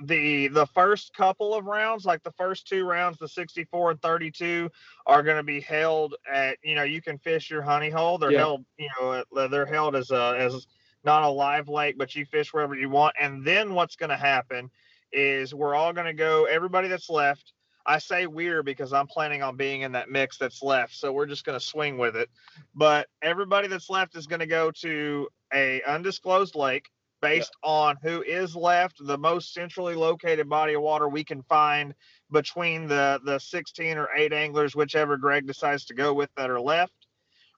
the 0.05 0.49
the 0.49 0.67
first 0.67 1.15
couple 1.15 1.55
of 1.55 1.67
rounds, 1.67 2.05
like 2.05 2.23
the 2.23 2.33
first 2.33 2.67
two 2.67 2.85
rounds, 2.85 3.19
the 3.19 3.29
64 3.29 3.93
and 3.93 4.03
32, 4.03 4.71
are 5.07 5.23
going 5.23 5.37
to 5.37 5.43
be 5.43 5.61
held 5.61 6.15
at 6.33 6.57
you 6.63 6.75
know 6.75 6.85
you 6.85 7.03
can 7.03 7.19
fish 7.19 7.51
your 7.51 7.63
honey 7.63 7.91
hole. 7.91 8.19
They're 8.19 8.33
Yeah. 8.33 8.39
held 8.39 8.65
you 8.79 8.89
know 9.01 9.49
they're 9.49 9.67
held 9.67 9.95
as 9.95 10.11
a 10.11 10.37
as 10.39 10.67
not 11.05 11.23
a 11.23 11.29
live 11.29 11.69
lake, 11.69 11.97
but 11.99 12.15
you 12.15 12.25
fish 12.25 12.53
wherever 12.53 12.75
you 12.75 12.89
want. 12.89 13.17
And 13.21 13.45
then 13.45 13.75
what's 13.75 13.97
going 13.97 14.11
to 14.11 14.17
happen 14.17 14.71
is 15.13 15.55
we're 15.55 15.75
all 15.75 15.93
going 15.93 16.07
to 16.07 16.13
go. 16.13 16.45
Everybody 16.45 16.89
that's 16.89 17.11
left. 17.11 17.53
I 17.87 17.99
say 17.99 18.27
we're 18.27 18.63
because 18.63 18.93
I'm 18.93 19.07
planning 19.07 19.43
on 19.43 19.57
being 19.57 19.81
in 19.81 19.93
that 19.93 20.11
mix 20.11 20.37
that's 20.37 20.63
left. 20.63 20.95
So 20.95 21.11
we're 21.11 21.27
just 21.27 21.45
going 21.45 21.59
to 21.59 21.65
swing 21.65 21.97
with 21.97 22.17
it. 22.17 22.29
But 22.75 23.09
everybody 23.23 23.69
that's 23.69 23.89
left 23.89 24.15
is 24.15 24.27
going 24.27 24.41
to 24.41 24.47
go 24.47 24.71
to 24.83 25.29
a 25.55 25.81
undisclosed 25.87 26.55
lake 26.55 26.91
based 27.21 27.57
on 27.63 27.97
who 28.03 28.23
is 28.23 28.55
left, 28.55 29.05
the 29.05 29.19
most 29.19 29.55
centrally 29.55 29.95
located 29.95 30.49
body 30.49 30.75
of 30.75 30.83
water 30.83 31.09
we 31.09 31.25
can 31.25 31.43
find 31.43 31.95
between 32.31 32.87
the 32.87 33.21
the 33.25 33.39
16 33.39 33.97
or 33.99 34.09
8 34.15 34.33
anglers, 34.33 34.77
whichever 34.77 35.17
Greg 35.17 35.47
decides 35.47 35.85
to 35.87 35.95
go 35.95 36.13
with 36.13 36.31
that 36.37 36.51
are 36.51 36.61
left. 36.61 36.98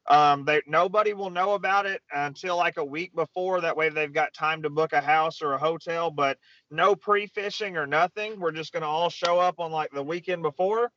Um, 0.07 0.45
they 0.45 0.61
nobody 0.67 1.13
will 1.13 1.31
know 1.31 1.55
about 1.55 1.87
it 1.87 2.03
until 2.13 2.57
like 2.57 2.79
a 2.79 2.85
week 2.85 3.15
before. 3.15 3.61
That 3.61 3.77
way 3.77 3.91
they've 3.91 4.13
got 4.13 4.35
time 4.35 4.63
to 4.63 4.71
book 4.71 4.93
a 4.93 5.01
house 5.01 5.43
or 5.43 5.53
a 5.53 5.59
hotel, 5.59 6.11
but 6.11 6.39
no 6.71 6.97
pre-fishing 6.97 7.77
or 7.77 7.87
nothing. 7.87 8.41
We're 8.41 8.53
just 8.53 8.73
gonna 8.73 8.89
all 8.89 9.11
show 9.11 9.39
up 9.39 9.61
on 9.61 9.71
like 9.71 9.91
the 9.93 10.03
weekend 10.03 10.43
before. 10.43 10.91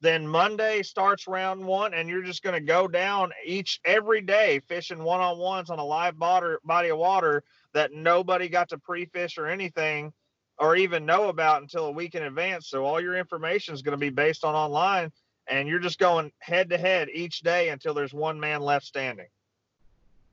Then 0.00 0.28
Monday 0.28 0.82
starts 0.82 1.26
round 1.26 1.64
one, 1.64 1.94
and 1.94 2.08
you're 2.08 2.22
just 2.22 2.42
gonna 2.42 2.60
go 2.60 2.88
down 2.88 3.32
each 3.44 3.80
every 3.84 4.20
day 4.20 4.60
fishing 4.68 5.02
one-on-ones 5.02 5.70
on 5.70 5.78
a 5.78 5.84
live 5.84 6.18
body, 6.18 6.56
body 6.64 6.88
of 6.90 6.98
water 6.98 7.42
that 7.74 7.92
nobody 7.92 8.48
got 8.48 8.68
to 8.70 8.78
pre-fish 8.78 9.38
or 9.38 9.46
anything 9.46 10.12
or 10.58 10.76
even 10.76 11.06
know 11.06 11.28
about 11.28 11.62
until 11.62 11.86
a 11.86 11.92
week 11.92 12.14
in 12.14 12.22
advance. 12.24 12.68
So 12.68 12.84
all 12.84 13.00
your 13.00 13.16
information 13.16 13.74
is 13.74 13.82
going 13.82 13.92
to 13.92 13.98
be 13.98 14.10
based 14.10 14.44
on 14.44 14.54
online 14.54 15.12
and 15.48 15.68
you're 15.68 15.78
just 15.78 15.98
going 15.98 16.30
head 16.40 16.70
to 16.70 16.78
head 16.78 17.08
each 17.12 17.40
day 17.40 17.68
until 17.70 17.94
there's 17.94 18.12
one 18.14 18.38
man 18.38 18.60
left 18.60 18.86
standing. 18.86 19.26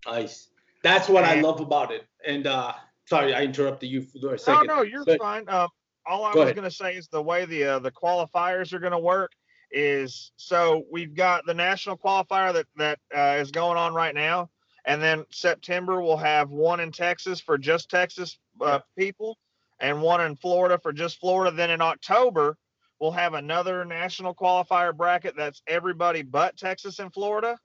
Nice. 0.05 0.49
That's 0.83 1.09
what 1.09 1.23
I 1.23 1.39
love 1.41 1.59
about 1.61 1.91
it. 1.91 2.05
And 2.25 2.45
uh 2.47 2.73
sorry, 3.05 3.33
I 3.33 3.43
interrupted 3.43 3.89
you 3.89 4.01
for 4.01 4.17
a 4.29 4.31
No, 4.31 4.37
second. 4.37 4.67
no, 4.67 4.81
you're 4.81 5.05
But- 5.05 5.19
fine. 5.19 5.47
Um, 5.49 5.69
all 6.07 6.23
I 6.23 6.33
Go 6.33 6.43
was 6.45 6.53
going 6.53 6.69
to 6.69 6.75
say 6.75 6.95
is 6.95 7.07
the 7.07 7.21
way 7.21 7.45
the 7.45 7.63
uh, 7.63 7.79
the 7.79 7.89
qualifiers 7.91 8.73
are 8.73 8.79
going 8.79 8.91
to 8.91 8.99
work 8.99 9.31
is 9.71 10.31
so 10.37 10.83
we've 10.91 11.15
got 11.15 11.43
the 11.47 11.53
national 11.53 11.97
qualifier 11.97 12.53
that 12.53 12.67
that 12.75 12.99
uh, 13.15 13.39
is 13.41 13.49
going 13.49 13.75
on 13.77 13.95
right 13.95 14.13
now, 14.13 14.49
and 14.85 15.01
then 15.01 15.25
September 15.31 16.01
we'll 16.03 16.15
have 16.17 16.51
one 16.51 16.79
in 16.79 16.91
Texas 16.91 17.39
for 17.41 17.57
just 17.57 17.89
Texas 17.89 18.37
uh, 18.61 18.79
people, 18.95 19.39
and 19.79 19.99
one 19.99 20.21
in 20.21 20.35
Florida 20.35 20.77
for 20.77 20.93
just 20.93 21.19
Florida. 21.19 21.55
Then 21.55 21.71
in 21.71 21.81
October 21.81 22.55
we'll 22.99 23.11
have 23.11 23.33
another 23.33 23.85
national 23.85 24.33
qualifier 24.33 24.95
bracket 24.95 25.35
that's 25.35 25.61
everybody 25.67 26.21
but 26.21 26.57
Texas 26.57 26.99
and 26.99 27.13
Florida. 27.13 27.57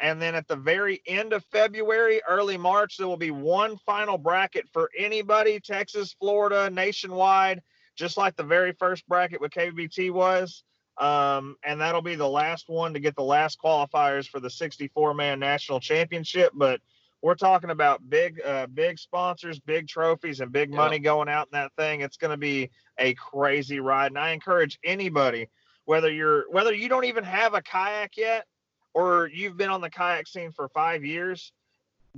And 0.00 0.20
then 0.20 0.34
at 0.34 0.48
the 0.48 0.56
very 0.56 1.02
end 1.06 1.32
of 1.32 1.44
February, 1.52 2.20
early 2.28 2.56
March, 2.56 2.96
there 2.96 3.06
will 3.06 3.16
be 3.16 3.30
one 3.30 3.76
final 3.78 4.18
bracket 4.18 4.68
for 4.72 4.90
anybody, 4.98 5.60
Texas, 5.60 6.16
Florida, 6.18 6.68
nationwide, 6.68 7.62
just 7.96 8.16
like 8.16 8.34
the 8.34 8.42
very 8.42 8.72
first 8.72 9.06
bracket 9.06 9.40
with 9.40 9.52
KBT 9.52 10.10
was. 10.12 10.64
Um, 10.98 11.56
and 11.64 11.80
that'll 11.80 12.02
be 12.02 12.14
the 12.16 12.28
last 12.28 12.68
one 12.68 12.94
to 12.94 13.00
get 13.00 13.16
the 13.16 13.22
last 13.22 13.58
qualifiers 13.60 14.28
for 14.28 14.40
the 14.40 14.50
64 14.50 15.14
man 15.14 15.38
national 15.38 15.80
championship. 15.80 16.52
But 16.54 16.80
we're 17.24 17.34
talking 17.34 17.70
about 17.70 18.10
big, 18.10 18.38
uh, 18.44 18.66
big 18.66 18.98
sponsors, 18.98 19.58
big 19.58 19.88
trophies, 19.88 20.40
and 20.40 20.52
big 20.52 20.70
Yeah. 20.70 20.76
money 20.76 20.98
going 20.98 21.26
out 21.26 21.46
in 21.46 21.52
that 21.58 21.72
thing. 21.74 22.02
It's 22.02 22.18
going 22.18 22.32
to 22.32 22.36
be 22.36 22.68
a 22.98 23.14
crazy 23.14 23.80
ride. 23.80 24.08
And 24.08 24.18
I 24.18 24.32
encourage 24.32 24.78
anybody, 24.84 25.48
whether 25.86 26.12
you're, 26.12 26.44
whether 26.50 26.74
you 26.74 26.86
don't 26.90 27.06
even 27.06 27.24
have 27.24 27.54
a 27.54 27.62
kayak 27.62 28.18
yet, 28.18 28.44
or 28.92 29.30
you've 29.32 29.56
been 29.56 29.70
on 29.70 29.80
the 29.80 29.88
kayak 29.88 30.28
scene 30.28 30.52
for 30.52 30.68
five 30.68 31.02
years, 31.02 31.50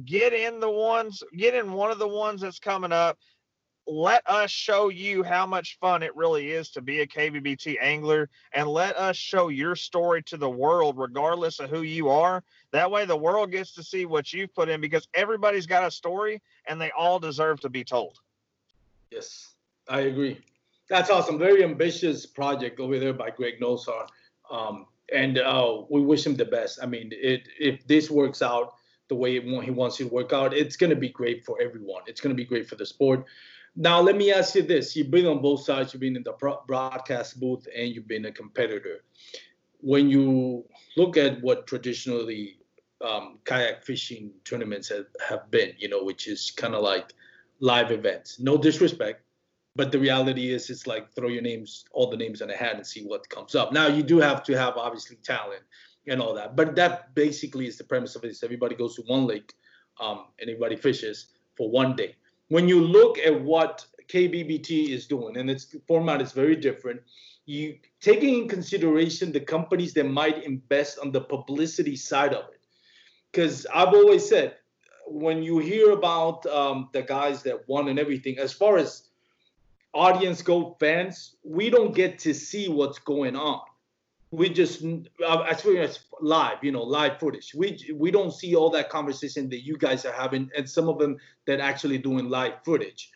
get 0.04 0.32
in 0.32 0.58
the 0.58 0.68
ones, 0.68 1.22
get 1.36 1.54
in 1.54 1.72
one 1.72 1.92
of 1.92 2.00
the 2.00 2.08
ones 2.08 2.40
that's 2.40 2.58
coming 2.58 2.90
up. 2.90 3.16
Let 3.88 4.22
us 4.26 4.50
show 4.50 4.88
you 4.88 5.22
how 5.22 5.46
much 5.46 5.78
fun 5.78 6.02
it 6.02 6.14
really 6.16 6.50
is 6.50 6.70
to 6.70 6.80
be 6.80 7.00
a 7.00 7.06
KBBT 7.06 7.76
angler, 7.80 8.28
and 8.52 8.68
let 8.68 8.96
us 8.96 9.16
show 9.16 9.48
your 9.48 9.76
story 9.76 10.22
to 10.24 10.36
the 10.36 10.50
world, 10.50 10.98
regardless 10.98 11.60
of 11.60 11.70
who 11.70 11.82
you 11.82 12.08
are. 12.08 12.42
That 12.72 12.90
way, 12.90 13.04
the 13.04 13.16
world 13.16 13.52
gets 13.52 13.72
to 13.74 13.84
see 13.84 14.04
what 14.04 14.32
you've 14.32 14.52
put 14.54 14.68
in 14.68 14.80
because 14.80 15.06
everybody's 15.14 15.66
got 15.66 15.84
a 15.84 15.90
story, 15.90 16.42
and 16.66 16.80
they 16.80 16.90
all 16.90 17.20
deserve 17.20 17.60
to 17.60 17.68
be 17.68 17.84
told. 17.84 18.18
Yes, 19.12 19.54
I 19.88 20.00
agree. 20.00 20.40
That's 20.88 21.10
awesome. 21.10 21.38
Very 21.38 21.62
ambitious 21.62 22.26
project 22.26 22.80
over 22.80 22.98
there 22.98 23.12
by 23.12 23.30
Greg 23.30 23.60
Nosar. 23.60 24.06
Um, 24.50 24.86
and 25.12 25.38
uh, 25.38 25.82
we 25.88 26.00
wish 26.00 26.26
him 26.26 26.34
the 26.34 26.44
best. 26.44 26.80
I 26.82 26.86
mean, 26.86 27.10
it, 27.12 27.48
if 27.58 27.86
this 27.86 28.10
works 28.10 28.42
out 28.42 28.74
the 29.08 29.14
way 29.14 29.40
he 29.40 29.70
wants 29.70 30.00
it 30.00 30.04
to 30.04 30.10
work 30.10 30.32
out, 30.32 30.52
it's 30.52 30.76
going 30.76 30.90
to 30.90 30.96
be 30.96 31.08
great 31.08 31.44
for 31.44 31.60
everyone. 31.60 32.02
It's 32.06 32.20
going 32.20 32.34
to 32.34 32.36
be 32.36 32.44
great 32.44 32.68
for 32.68 32.74
the 32.74 32.86
sport. 32.86 33.24
Now, 33.76 34.00
let 34.00 34.16
me 34.16 34.32
ask 34.32 34.54
you 34.54 34.62
this. 34.62 34.96
You've 34.96 35.10
been 35.10 35.26
on 35.26 35.42
both 35.42 35.64
sides. 35.64 35.92
You've 35.92 36.00
been 36.00 36.16
in 36.16 36.22
the 36.22 36.32
broadcast 36.66 37.38
booth 37.38 37.68
and 37.76 37.94
you've 37.94 38.08
been 38.08 38.24
a 38.24 38.32
competitor. 38.32 39.04
When 39.80 40.08
you 40.08 40.64
look 40.96 41.18
at 41.18 41.42
what 41.42 41.66
traditionally 41.66 42.58
um, 43.02 43.38
kayak 43.44 43.84
fishing 43.84 44.32
tournaments 44.44 44.88
have, 44.88 45.06
have 45.28 45.50
been, 45.50 45.74
you 45.78 45.88
know, 45.88 46.02
which 46.02 46.26
is 46.26 46.50
kind 46.50 46.74
of 46.74 46.82
like 46.82 47.12
live 47.60 47.90
events. 47.90 48.40
No 48.40 48.56
disrespect, 48.56 49.22
but 49.74 49.92
the 49.92 49.98
reality 49.98 50.52
is 50.52 50.70
it's 50.70 50.86
like 50.86 51.12
throw 51.14 51.28
your 51.28 51.42
names, 51.42 51.84
all 51.92 52.10
the 52.10 52.16
names 52.16 52.40
in 52.40 52.50
a 52.50 52.56
hat 52.56 52.76
and 52.76 52.86
see 52.86 53.04
what 53.04 53.28
comes 53.28 53.54
up. 53.54 53.72
Now 53.72 53.86
you 53.88 54.02
do 54.02 54.18
have 54.18 54.42
to 54.44 54.56
have 54.56 54.78
obviously 54.78 55.16
talent 55.16 55.62
and 56.06 56.22
all 56.22 56.32
that, 56.34 56.56
but 56.56 56.74
that 56.76 57.14
basically 57.14 57.66
is 57.66 57.76
the 57.76 57.84
premise 57.84 58.16
of 58.16 58.24
it. 58.24 58.30
Is 58.30 58.42
everybody 58.42 58.74
goes 58.74 58.96
to 58.96 59.02
one 59.02 59.26
lake, 59.26 59.52
um, 60.00 60.26
and 60.40 60.48
everybody 60.48 60.76
fishes 60.76 61.26
for 61.56 61.70
one 61.70 61.94
day. 61.94 62.16
When 62.48 62.68
you 62.68 62.80
look 62.80 63.18
at 63.18 63.40
what 63.40 63.86
KBBT 64.08 64.90
is 64.90 65.06
doing, 65.06 65.36
and 65.36 65.50
its 65.50 65.74
format 65.88 66.22
is 66.22 66.32
very 66.32 66.56
different, 66.56 67.00
you 67.46 67.78
taking 68.00 68.42
in 68.42 68.48
consideration 68.48 69.32
the 69.32 69.40
companies 69.40 69.94
that 69.94 70.04
might 70.04 70.44
invest 70.44 70.98
on 70.98 71.12
the 71.12 71.20
publicity 71.20 71.96
side 71.96 72.34
of 72.34 72.44
it, 72.52 72.60
because 73.32 73.66
I've 73.72 73.94
always 73.94 74.28
said 74.28 74.56
when 75.06 75.42
you 75.42 75.58
hear 75.58 75.92
about 75.92 76.44
um, 76.46 76.88
the 76.92 77.02
guys 77.02 77.42
that 77.44 77.68
won 77.68 77.88
and 77.88 77.98
everything, 77.98 78.38
as 78.38 78.52
far 78.52 78.76
as 78.76 79.08
audience 79.94 80.42
go, 80.42 80.76
fans, 80.78 81.36
we 81.44 81.70
don't 81.70 81.94
get 81.94 82.18
to 82.20 82.34
see 82.34 82.68
what's 82.68 82.98
going 82.98 83.36
on. 83.36 83.60
We 84.32 84.48
just, 84.48 84.82
uh, 84.84 85.40
as 85.42 85.62
far 85.62 85.76
as 85.76 86.00
live, 86.20 86.62
you 86.62 86.72
know, 86.72 86.82
live 86.82 87.20
footage. 87.20 87.54
We 87.54 87.78
we 87.94 88.10
don't 88.10 88.32
see 88.32 88.56
all 88.56 88.70
that 88.70 88.90
conversation 88.90 89.48
that 89.50 89.64
you 89.64 89.76
guys 89.78 90.04
are 90.04 90.12
having, 90.12 90.50
and 90.56 90.68
some 90.68 90.88
of 90.88 90.98
them 90.98 91.16
that 91.46 91.60
actually 91.60 91.98
doing 91.98 92.28
live 92.28 92.54
footage. 92.64 93.10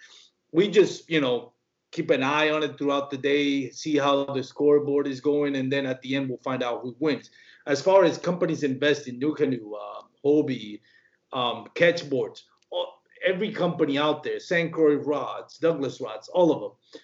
We 0.52 0.68
just, 0.68 1.10
you 1.10 1.20
know, 1.20 1.52
keep 1.90 2.10
an 2.10 2.22
eye 2.22 2.50
on 2.50 2.62
it 2.62 2.78
throughout 2.78 3.10
the 3.10 3.16
day, 3.16 3.70
see 3.70 3.96
how 3.96 4.24
the 4.24 4.42
scoreboard 4.42 5.06
is 5.06 5.20
going, 5.20 5.56
and 5.56 5.72
then 5.72 5.86
at 5.86 6.00
the 6.02 6.14
end 6.14 6.28
we'll 6.28 6.38
find 6.38 6.62
out 6.62 6.82
who 6.82 6.94
wins. 7.00 7.30
As 7.66 7.82
far 7.82 8.04
as 8.04 8.16
companies 8.16 8.62
invest 8.62 9.08
in 9.08 9.18
NuCanoe, 9.20 9.72
uh, 9.74 10.02
Hobie, 10.24 10.80
um, 11.32 11.66
Catchboards, 11.74 12.42
all, 12.70 13.02
every 13.26 13.52
company 13.52 13.98
out 13.98 14.22
there, 14.22 14.38
Sancroy 14.38 14.94
rods, 14.94 15.58
Douglas 15.58 16.00
rods, 16.00 16.28
all 16.28 16.52
of 16.52 16.60
them. 16.60 17.02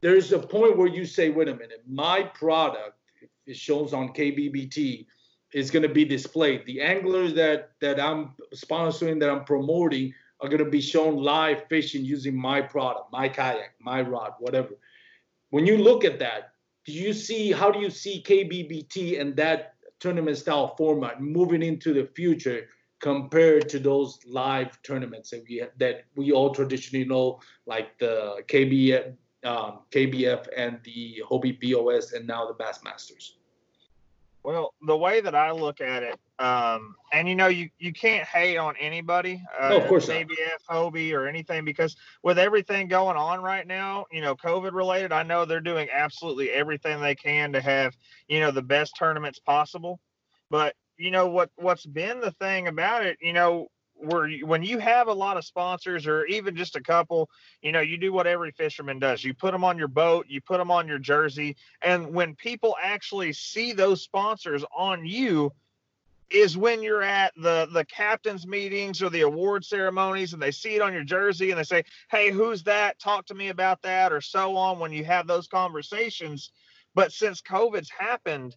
There's 0.00 0.32
a 0.32 0.38
point 0.38 0.76
where 0.76 0.86
you 0.86 1.04
say, 1.04 1.30
wait 1.30 1.48
a 1.48 1.54
minute, 1.54 1.82
my 1.88 2.22
product, 2.22 2.97
it 3.48 3.56
shows 3.56 3.92
on 3.92 4.10
KBBT, 4.10 5.06
is 5.52 5.70
going 5.70 5.82
to 5.82 5.88
be 5.88 6.04
displayed. 6.04 6.66
The 6.66 6.82
anglers 6.82 7.34
that 7.34 7.72
that 7.80 7.98
I'm 8.00 8.34
sponsoring, 8.54 9.18
that 9.20 9.30
I'm 9.30 9.44
promoting, 9.44 10.12
are 10.40 10.48
going 10.48 10.64
to 10.64 10.70
be 10.70 10.80
shown 10.80 11.16
live 11.16 11.64
fishing 11.68 12.04
using 12.04 12.36
my 12.36 12.60
product, 12.60 13.10
my 13.12 13.28
kayak, 13.28 13.74
my 13.80 14.02
rod, 14.02 14.32
whatever. 14.38 14.70
When 15.50 15.66
you 15.66 15.78
look 15.78 16.04
at 16.04 16.18
that, 16.18 16.52
do 16.84 16.92
you 16.92 17.12
see 17.12 17.50
how 17.50 17.70
do 17.70 17.80
you 17.80 17.90
see 17.90 18.22
KBBT 18.22 19.20
and 19.20 19.34
that 19.36 19.74
tournament 20.00 20.38
style 20.38 20.76
format 20.76 21.20
moving 21.20 21.62
into 21.62 21.92
the 21.92 22.06
future 22.14 22.68
compared 23.00 23.68
to 23.68 23.78
those 23.78 24.18
live 24.26 24.80
tournaments 24.82 25.30
that 25.30 25.44
we 25.48 25.62
that 25.78 26.04
we 26.16 26.32
all 26.32 26.54
traditionally 26.54 27.04
know, 27.04 27.40
like 27.66 27.98
the 27.98 28.42
KBF, 28.48 29.14
um, 29.44 29.80
KBF 29.90 30.46
and 30.56 30.78
the 30.84 31.22
Hobie 31.28 31.58
BOS, 31.60 32.12
and 32.12 32.26
now 32.26 32.46
the 32.46 32.54
Bassmasters. 32.54 33.37
Well, 34.44 34.72
the 34.86 34.96
way 34.96 35.20
that 35.20 35.34
I 35.34 35.50
look 35.50 35.80
at 35.80 36.02
it, 36.02 36.18
um, 36.38 36.94
and 37.12 37.28
you 37.28 37.34
know, 37.34 37.48
you 37.48 37.68
you 37.78 37.92
can't 37.92 38.26
hate 38.26 38.56
on 38.56 38.74
anybody, 38.78 39.42
uh, 39.58 39.70
No, 39.70 39.80
of 39.80 39.88
course 39.88 40.08
not. 40.08 40.16
ABF, 40.18 40.64
Hobie, 40.70 41.12
or 41.12 41.26
anything, 41.26 41.64
because 41.64 41.96
with 42.22 42.38
everything 42.38 42.88
going 42.88 43.16
on 43.16 43.42
right 43.42 43.66
now, 43.66 44.06
you 44.12 44.20
know, 44.20 44.36
COVID 44.36 44.72
related, 44.72 45.12
I 45.12 45.22
know 45.24 45.44
they're 45.44 45.60
doing 45.60 45.88
absolutely 45.92 46.50
everything 46.50 47.00
they 47.00 47.14
can 47.14 47.52
to 47.52 47.60
have, 47.60 47.96
you 48.28 48.40
know, 48.40 48.50
the 48.50 48.62
best 48.62 48.96
tournaments 48.96 49.38
possible. 49.38 50.00
But 50.50 50.74
you 50.98 51.10
know 51.10 51.28
what 51.28 51.50
what's 51.56 51.86
been 51.86 52.20
the 52.20 52.32
thing 52.32 52.68
about 52.68 53.06
it, 53.06 53.18
you 53.20 53.32
know, 53.32 53.68
where 53.98 54.30
when 54.44 54.62
you 54.62 54.78
have 54.78 55.08
a 55.08 55.12
lot 55.12 55.36
of 55.36 55.44
sponsors 55.44 56.06
or 56.06 56.24
even 56.26 56.56
just 56.56 56.76
a 56.76 56.80
couple, 56.80 57.28
you 57.62 57.72
know, 57.72 57.80
you 57.80 57.98
do 57.98 58.12
what 58.12 58.26
every 58.26 58.52
fisherman 58.52 58.98
does. 58.98 59.24
You 59.24 59.34
put 59.34 59.52
them 59.52 59.64
on 59.64 59.78
your 59.78 59.88
boat, 59.88 60.26
you 60.28 60.40
put 60.40 60.58
them 60.58 60.70
on 60.70 60.86
your 60.88 60.98
jersey, 60.98 61.56
and 61.82 62.14
when 62.14 62.34
people 62.34 62.76
actually 62.82 63.32
see 63.32 63.72
those 63.72 64.02
sponsors 64.02 64.64
on 64.76 65.04
you, 65.04 65.52
is 66.30 66.58
when 66.58 66.82
you're 66.82 67.02
at 67.02 67.32
the 67.36 67.68
the 67.72 67.84
captains 67.86 68.46
meetings 68.46 69.02
or 69.02 69.08
the 69.08 69.22
award 69.22 69.64
ceremonies 69.64 70.34
and 70.34 70.42
they 70.42 70.50
see 70.50 70.74
it 70.74 70.82
on 70.82 70.92
your 70.92 71.04
jersey 71.04 71.50
and 71.50 71.58
they 71.58 71.64
say, 71.64 71.82
"Hey, 72.10 72.30
who's 72.30 72.62
that? 72.64 72.98
Talk 72.98 73.26
to 73.26 73.34
me 73.34 73.48
about 73.48 73.80
that," 73.82 74.12
or 74.12 74.20
so 74.20 74.56
on. 74.56 74.78
When 74.78 74.92
you 74.92 75.04
have 75.04 75.26
those 75.26 75.48
conversations, 75.48 76.50
but 76.94 77.12
since 77.12 77.40
COVID's 77.40 77.90
happened, 77.90 78.56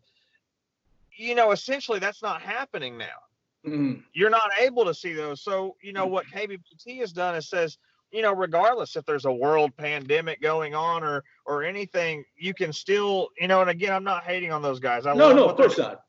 you 1.15 1.35
know, 1.35 1.51
essentially 1.51 1.99
that's 1.99 2.21
not 2.21 2.41
happening 2.41 2.97
now. 2.97 3.30
Mm. 3.65 4.01
You're 4.13 4.29
not 4.29 4.51
able 4.59 4.85
to 4.85 4.93
see 4.93 5.13
those. 5.13 5.41
So, 5.41 5.75
you 5.81 5.93
know, 5.93 6.07
what 6.07 6.25
KBBT 6.27 6.99
has 6.99 7.11
done 7.11 7.35
is 7.35 7.49
says, 7.49 7.77
you 8.11 8.21
know, 8.21 8.33
regardless 8.33 8.95
if 8.95 9.05
there's 9.05 9.25
a 9.25 9.31
world 9.31 9.71
pandemic 9.77 10.41
going 10.41 10.75
on 10.75 11.03
or 11.03 11.23
or 11.45 11.63
anything, 11.63 12.25
you 12.35 12.53
can 12.53 12.73
still, 12.73 13.29
you 13.39 13.47
know, 13.47 13.61
and 13.61 13.69
again, 13.69 13.93
I'm 13.93 14.03
not 14.03 14.23
hating 14.23 14.51
on 14.51 14.61
those 14.61 14.79
guys. 14.79 15.05
I 15.05 15.13
no, 15.13 15.31
no, 15.31 15.47
of 15.47 15.55
course 15.55 15.77
not. 15.77 16.01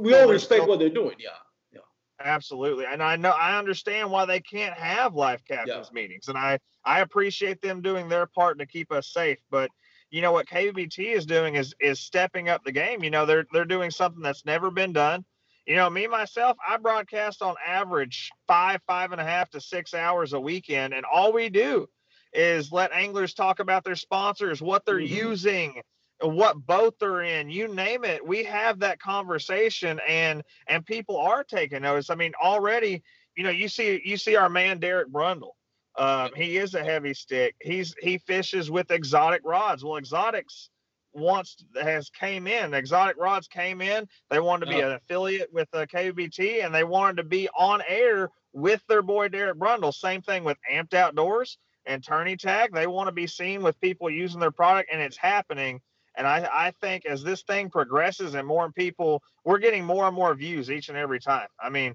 We 0.00 0.14
all 0.14 0.28
respect 0.28 0.68
what 0.68 0.78
they're 0.78 0.90
doing. 0.90 1.16
Yeah. 1.18 1.30
Yeah. 1.72 1.80
Absolutely. 2.22 2.84
And 2.84 3.02
I 3.02 3.16
know 3.16 3.30
I 3.30 3.58
understand 3.58 4.10
why 4.10 4.26
they 4.26 4.40
can't 4.40 4.74
have 4.74 5.14
live 5.14 5.44
captains 5.44 5.90
yeah. 5.92 5.94
meetings. 5.94 6.28
And 6.28 6.38
I 6.38 6.58
I 6.84 7.00
appreciate 7.00 7.60
them 7.60 7.82
doing 7.82 8.08
their 8.08 8.26
part 8.26 8.58
to 8.58 8.66
keep 8.66 8.92
us 8.92 9.08
safe. 9.08 9.38
But 9.50 9.70
you 10.10 10.20
know 10.20 10.32
what 10.32 10.46
KBBT 10.46 11.16
is 11.16 11.26
doing 11.26 11.56
is 11.56 11.74
is 11.80 11.98
stepping 11.98 12.48
up 12.48 12.62
the 12.62 12.72
game. 12.72 13.02
You 13.02 13.10
know, 13.10 13.26
they're 13.26 13.46
they're 13.52 13.64
doing 13.64 13.90
something 13.90 14.22
that's 14.22 14.44
never 14.44 14.70
been 14.70 14.92
done 14.92 15.24
you 15.66 15.76
know, 15.76 15.88
me 15.90 16.06
myself, 16.06 16.56
I 16.66 16.76
broadcast 16.76 17.42
on 17.42 17.54
average 17.66 18.30
five, 18.46 18.80
five 18.86 19.12
and 19.12 19.20
a 19.20 19.24
half 19.24 19.50
to 19.50 19.60
six 19.60 19.94
hours 19.94 20.32
a 20.32 20.40
weekend, 20.40 20.94
and 20.94 21.04
all 21.04 21.32
we 21.32 21.48
do 21.48 21.88
is 22.32 22.72
let 22.72 22.92
anglers 22.92 23.34
talk 23.34 23.60
about 23.60 23.84
their 23.84 23.96
sponsors, 23.96 24.62
what 24.62 24.84
they're 24.84 24.96
mm-hmm. 24.96 25.14
using, 25.14 25.82
what 26.20 26.64
boat 26.66 26.94
they're 27.00 27.22
in, 27.22 27.50
you 27.50 27.74
name 27.74 28.04
it. 28.04 28.26
We 28.26 28.44
have 28.44 28.78
that 28.80 29.00
conversation, 29.00 30.00
and 30.08 30.42
and 30.66 30.84
people 30.84 31.16
are 31.18 31.44
taking 31.44 31.82
notice. 31.82 32.10
I 32.10 32.14
mean, 32.14 32.32
already, 32.42 33.02
you 33.36 33.44
know, 33.44 33.50
you 33.50 33.68
see 33.68 34.00
you 34.04 34.16
see 34.16 34.36
our 34.36 34.48
man 34.48 34.78
Derek 34.78 35.10
Brundle. 35.10 35.52
Um, 35.96 36.30
he 36.36 36.56
is 36.56 36.74
a 36.74 36.84
heavy 36.84 37.14
stick. 37.14 37.54
He's 37.60 37.94
he 38.00 38.18
fishes 38.18 38.70
with 38.70 38.90
exotic 38.90 39.42
rods. 39.44 39.84
Well, 39.84 39.96
exotics 39.96 40.70
wants 41.12 41.64
has 41.80 42.10
came 42.10 42.46
in. 42.46 42.74
Exotic 42.74 43.16
Rods 43.18 43.48
came 43.48 43.80
in. 43.80 44.08
They 44.30 44.40
wanted 44.40 44.66
to 44.66 44.72
be 44.72 44.82
oh. 44.82 44.90
an 44.90 44.94
affiliate 44.94 45.52
with 45.52 45.68
uh, 45.72 45.86
KBT, 45.86 46.64
and 46.64 46.74
they 46.74 46.84
wanted 46.84 47.16
to 47.18 47.24
be 47.24 47.48
on 47.56 47.82
air 47.86 48.30
with 48.52 48.82
their 48.88 49.02
boy 49.02 49.28
Derek 49.28 49.58
Brundle. 49.58 49.94
Same 49.94 50.22
thing 50.22 50.44
with 50.44 50.58
Amped 50.70 50.94
Outdoors 50.94 51.58
and 51.86 52.04
Tourney 52.04 52.36
Tag. 52.36 52.72
They 52.72 52.86
want 52.86 53.08
to 53.08 53.12
be 53.12 53.26
seen 53.26 53.62
with 53.62 53.80
people 53.80 54.10
using 54.10 54.40
their 54.40 54.50
product, 54.50 54.90
and 54.92 55.00
it's 55.00 55.16
happening. 55.16 55.80
And 56.16 56.26
I, 56.26 56.48
I 56.52 56.70
think 56.80 57.06
as 57.06 57.22
this 57.22 57.42
thing 57.42 57.70
progresses 57.70 58.34
and 58.34 58.46
more 58.46 58.70
people, 58.72 59.22
we're 59.44 59.58
getting 59.58 59.84
more 59.84 60.06
and 60.06 60.14
more 60.14 60.34
views 60.34 60.70
each 60.70 60.88
and 60.88 60.98
every 60.98 61.20
time. 61.20 61.48
I 61.62 61.70
mean, 61.70 61.94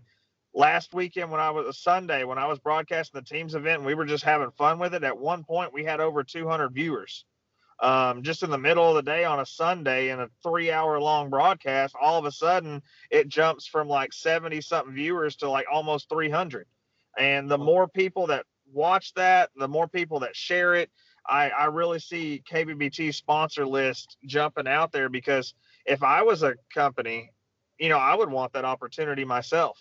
last 0.54 0.94
weekend 0.94 1.32
when 1.32 1.42
I 1.42 1.52
was 1.52 1.68
a 1.68 1.74
Sunday 1.74 2.24
when 2.24 2.38
I 2.38 2.48
was 2.48 2.60
broadcasting 2.60 3.20
the 3.20 3.26
teams 3.26 3.56
event, 3.56 3.84
we 3.84 3.94
were 3.94 4.06
just 4.06 4.24
having 4.24 4.52
fun 4.52 4.80
with 4.80 4.94
it. 4.94 5.04
At 5.04 5.18
one 5.18 5.44
point, 5.44 5.74
we 5.74 5.84
had 5.84 6.00
over 6.00 6.24
200 6.24 6.70
viewers 6.70 7.26
um, 7.80 8.24
just 8.24 8.44
in 8.44 8.50
the 8.50 8.58
middle 8.58 8.88
of 8.88 8.96
the 8.96 9.10
day 9.12 9.26
on 9.26 9.40
a 9.40 9.46
Sunday 9.46 10.10
in 10.10 10.20
a 10.20 10.30
three 10.44 10.72
hour 10.72 11.00
long 11.00 11.30
broadcast, 11.30 11.96
all 12.00 12.18
of 12.18 12.26
a 12.26 12.32
sudden 12.32 12.82
it 13.10 13.28
jumps 13.28 13.68
from 13.68 13.88
like 13.88 14.14
70 14.14 14.62
something 14.62 14.94
viewers 14.94 15.36
to 15.38 15.50
like 15.50 15.66
almost 15.72 16.10
300. 16.10 16.68
And 17.18 17.50
the 17.50 17.58
more 17.58 17.88
people 17.88 18.28
that 18.28 18.46
watch 18.72 19.14
that, 19.16 19.50
the 19.58 19.68
more 19.68 19.88
people 19.88 20.20
that 20.22 20.36
share 20.36 20.76
it, 20.76 20.90
I, 21.28 21.50
I 21.50 21.66
really 21.66 22.00
see 22.00 22.44
KBBT 22.50 23.14
sponsor 23.14 23.66
list 23.66 24.18
jumping 24.26 24.68
out 24.68 24.92
there 24.92 25.10
because 25.10 25.54
if 25.86 26.04
I 26.04 26.22
was 26.22 26.44
a 26.44 26.56
company, 26.74 27.32
you 27.80 27.90
know, 27.90 27.98
I 27.98 28.16
would 28.16 28.30
want 28.30 28.54
that 28.54 28.66
opportunity 28.66 29.26
myself. 29.26 29.80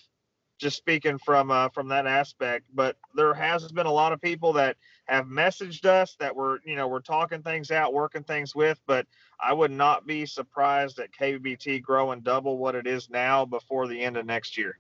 Just 0.65 0.79
speaking 0.79 1.19
from 1.19 1.51
uh, 1.51 1.69
from 1.69 1.89
that 1.89 2.07
aspect, 2.07 2.65
but 2.75 2.97
there 3.15 3.35
has 3.35 3.71
been 3.71 3.85
a 3.85 3.93
lot 3.93 4.15
of 4.15 4.23
people 4.23 4.55
that 4.55 4.79
have 5.05 5.27
messaged 5.27 5.85
us 5.85 6.17
that 6.19 6.35
we're 6.35 6.59
you 6.65 6.75
know 6.75 6.89
we're 6.89 7.01
talking 7.01 7.43
things 7.43 7.71
out 7.71 7.93
working 7.93 8.23
things 8.23 8.55
with 8.55 8.81
but 8.87 9.07
i 9.39 9.53
would 9.53 9.71
not 9.71 10.07
be 10.07 10.25
surprised 10.25 10.99
at 10.99 11.13
kbbt 11.13 11.83
growing 11.83 12.21
double 12.21 12.57
what 12.57 12.75
it 12.75 12.87
is 12.87 13.11
now 13.11 13.45
before 13.45 13.87
the 13.87 14.01
end 14.01 14.17
of 14.17 14.25
next 14.25 14.57
year. 14.57 14.79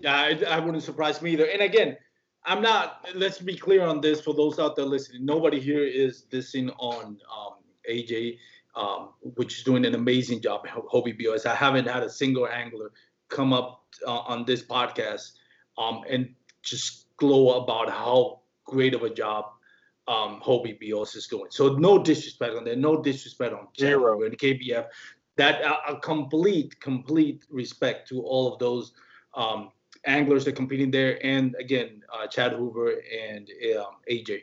Yeah 0.00 0.16
I, 0.16 0.42
I 0.48 0.58
wouldn't 0.58 0.82
surprise 0.82 1.22
me 1.22 1.30
either. 1.32 1.46
And 1.46 1.62
again 1.62 1.96
i'm 2.44 2.60
not 2.60 3.06
let's 3.14 3.38
be 3.38 3.54
clear 3.54 3.84
on 3.84 4.00
this 4.00 4.20
for 4.20 4.34
those 4.34 4.58
out 4.58 4.74
there 4.74 4.84
listening. 4.84 5.24
Nobody 5.24 5.60
here 5.60 5.84
is 5.84 6.24
dissing 6.28 6.74
on 6.78 7.18
um, 7.32 7.54
aj 7.88 8.38
um, 8.74 9.10
which 9.36 9.58
is 9.58 9.64
doing 9.64 9.84
an 9.86 9.94
amazing 9.94 10.40
job 10.40 10.66
hobie 10.66 11.16
bos 11.16 11.46
i 11.46 11.54
haven't 11.54 11.86
had 11.86 12.02
a 12.02 12.10
single 12.10 12.48
angler 12.48 12.90
come 13.28 13.52
up 13.52 13.84
uh, 14.06 14.18
on 14.20 14.44
this 14.44 14.62
podcast 14.62 15.32
um, 15.76 16.02
and 16.08 16.34
just 16.62 17.06
glow 17.16 17.62
about 17.62 17.90
how 17.90 18.40
great 18.64 18.94
of 18.94 19.02
a 19.02 19.10
job 19.10 19.46
um, 20.08 20.40
Hobie 20.40 20.78
BOS 20.80 21.14
is 21.14 21.26
doing. 21.26 21.46
So 21.50 21.74
no 21.74 22.02
disrespect 22.02 22.56
on 22.56 22.64
there, 22.64 22.76
no 22.76 23.02
disrespect 23.02 23.52
on 23.52 23.68
Zero 23.78 24.22
and 24.22 24.36
KBF. 24.36 24.86
That 25.36 25.62
uh, 25.62 25.76
a 25.88 25.96
complete, 25.96 26.80
complete 26.80 27.44
respect 27.50 28.08
to 28.08 28.22
all 28.22 28.52
of 28.52 28.58
those 28.58 28.92
um, 29.34 29.70
anglers 30.04 30.44
that 30.44 30.52
are 30.52 30.56
competing 30.56 30.90
there, 30.90 31.24
and 31.24 31.54
again, 31.60 32.02
uh, 32.12 32.26
Chad 32.26 32.52
Hoover 32.52 32.94
and 33.28 33.48
um, 33.78 33.96
AJ. 34.10 34.42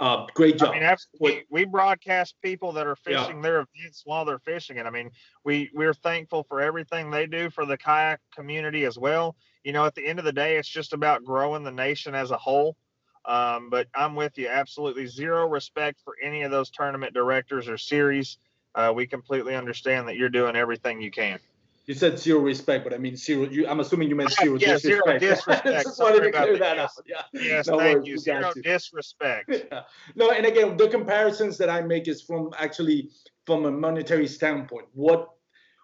Uh, 0.00 0.26
great 0.34 0.58
job. 0.58 0.74
I 0.74 0.80
mean, 0.80 0.96
we, 1.20 1.44
we 1.50 1.64
broadcast 1.64 2.34
people 2.42 2.72
that 2.72 2.86
are 2.86 2.96
fishing 2.96 3.36
yeah. 3.36 3.42
their 3.42 3.56
events 3.60 4.02
while 4.04 4.24
they're 4.24 4.40
fishing 4.40 4.76
it. 4.78 4.86
I 4.86 4.90
mean, 4.90 5.10
we 5.44 5.70
we're 5.72 5.94
thankful 5.94 6.42
for 6.42 6.60
everything 6.60 7.10
they 7.10 7.26
do 7.26 7.48
for 7.48 7.64
the 7.64 7.76
kayak 7.76 8.20
community 8.34 8.84
as 8.86 8.98
well. 8.98 9.36
You 9.62 9.72
know, 9.72 9.84
at 9.84 9.94
the 9.94 10.04
end 10.04 10.18
of 10.18 10.24
the 10.24 10.32
day, 10.32 10.56
it's 10.56 10.68
just 10.68 10.92
about 10.92 11.24
growing 11.24 11.62
the 11.62 11.70
nation 11.70 12.14
as 12.14 12.32
a 12.32 12.36
whole. 12.36 12.76
Um, 13.24 13.70
but 13.70 13.86
I'm 13.94 14.16
with 14.16 14.36
you. 14.36 14.48
Absolutely 14.48 15.06
zero 15.06 15.48
respect 15.48 16.00
for 16.04 16.14
any 16.22 16.42
of 16.42 16.50
those 16.50 16.70
tournament 16.70 17.14
directors 17.14 17.68
or 17.68 17.78
series. 17.78 18.38
Uh, 18.74 18.92
we 18.94 19.06
completely 19.06 19.54
understand 19.54 20.08
that 20.08 20.16
you're 20.16 20.28
doing 20.28 20.56
everything 20.56 21.00
you 21.00 21.10
can. 21.10 21.38
You 21.86 21.94
said 21.94 22.18
zero 22.18 22.40
respect, 22.40 22.82
but 22.82 22.94
I 22.94 22.98
mean 22.98 23.16
zero. 23.16 23.48
You, 23.48 23.66
I'm 23.68 23.80
assuming 23.80 24.08
you 24.08 24.16
meant 24.16 24.32
zero 24.42 24.56
yeah, 24.58 24.74
disrespect. 24.74 25.20
Zero 25.20 25.34
disrespect. 25.34 25.66
Just 25.84 26.00
wanted 26.00 26.20
to 26.20 26.32
clear 26.32 26.58
that 26.58 26.78
out. 26.78 26.90
Yeah. 27.06 27.22
Yes, 27.32 27.66
no 27.66 27.78
thank 27.78 27.98
worries, 27.98 28.08
you. 28.08 28.18
Zero 28.18 28.52
you. 28.56 28.62
disrespect. 28.62 29.50
Yeah. 29.72 29.82
No, 30.14 30.30
and 30.30 30.46
again, 30.46 30.76
the 30.76 30.88
comparisons 30.88 31.58
that 31.58 31.68
I 31.68 31.80
make 31.82 32.08
is 32.08 32.22
from 32.22 32.50
actually 32.58 33.10
from 33.46 33.66
a 33.66 33.70
monetary 33.70 34.26
standpoint. 34.26 34.86
What 34.94 35.30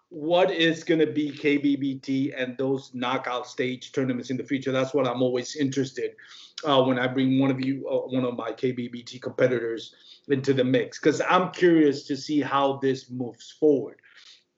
what 0.08 0.50
is 0.50 0.82
going 0.82 1.00
to 1.00 1.06
be 1.06 1.30
KBBT 1.30 2.34
and 2.36 2.58
those 2.58 2.90
knockout 2.94 3.46
stage 3.46 3.92
tournaments 3.92 4.30
in 4.30 4.36
the 4.36 4.44
future? 4.44 4.72
That's 4.72 4.92
what 4.92 5.06
I'm 5.06 5.22
always 5.22 5.54
interested 5.56 6.16
uh, 6.64 6.82
when 6.82 6.98
I 6.98 7.06
bring 7.06 7.38
one 7.38 7.50
of 7.50 7.64
you, 7.64 7.86
uh, 7.88 8.08
one 8.08 8.24
of 8.24 8.36
my 8.36 8.52
KBBT 8.52 9.22
competitors 9.22 9.94
into 10.28 10.52
the 10.52 10.64
mix, 10.64 10.98
because 10.98 11.20
I'm 11.20 11.50
curious 11.52 12.06
to 12.08 12.16
see 12.16 12.40
how 12.40 12.78
this 12.78 13.10
moves 13.10 13.50
forward. 13.50 14.00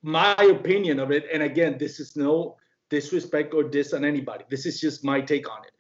My 0.03 0.35
opinion 0.35 0.99
of 0.99 1.11
it, 1.11 1.27
and 1.33 1.43
again, 1.43 1.77
this 1.79 2.01
is 2.01 2.17
no 2.17 2.57
disrespect 2.91 3.55
or 3.55 3.63
diss 3.63 3.93
on 3.93 4.05
anybody. 4.05 4.45
This 4.51 4.67
is 4.67 4.81
just 4.81 5.05
my 5.05 5.21
take 5.21 5.49
on 5.51 5.65
it. 5.65 5.73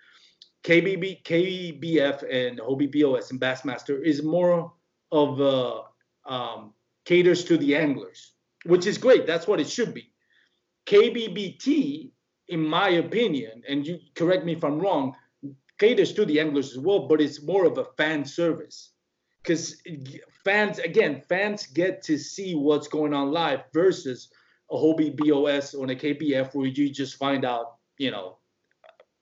KBB, 0.64 1.24
KBF, 1.24 2.22
and 2.30 2.60
Hobie 2.60 2.92
BOS 2.92 3.32
and 3.32 3.40
Bassmaster 3.40 4.00
is 4.02 4.22
more 4.22 4.72
of 5.10 5.40
a 5.40 5.82
um, 6.24 6.72
caters 7.04 7.44
to 7.44 7.58
the 7.58 7.74
anglers 7.74 8.32
which 8.64 8.86
is 8.86 8.98
great. 8.98 9.26
That's 9.26 9.46
what 9.46 9.60
it 9.60 9.68
should 9.68 9.94
be. 9.94 10.12
KBBT, 10.86 12.10
in 12.48 12.60
my 12.60 12.90
opinion, 12.90 13.62
and 13.68 13.86
you 13.86 13.98
correct 14.14 14.44
me 14.44 14.52
if 14.52 14.64
I'm 14.64 14.78
wrong, 14.78 15.14
caters 15.78 16.12
to 16.14 16.24
the 16.24 16.40
anglers 16.40 16.72
as 16.72 16.78
well, 16.78 17.06
but 17.08 17.20
it's 17.20 17.42
more 17.42 17.64
of 17.64 17.78
a 17.78 17.86
fan 17.96 18.24
service. 18.24 18.91
Because 19.42 19.82
fans, 20.44 20.78
again, 20.78 21.22
fans 21.28 21.66
get 21.66 22.02
to 22.04 22.18
see 22.18 22.54
what's 22.54 22.88
going 22.88 23.12
on 23.12 23.32
live 23.32 23.64
versus 23.72 24.28
a 24.70 24.76
Hobie 24.76 25.16
BOS 25.16 25.74
on 25.74 25.90
a 25.90 25.94
KBF 25.94 26.54
where 26.54 26.66
you 26.66 26.90
just 26.90 27.16
find 27.16 27.44
out, 27.44 27.76
you 27.98 28.10
know, 28.10 28.38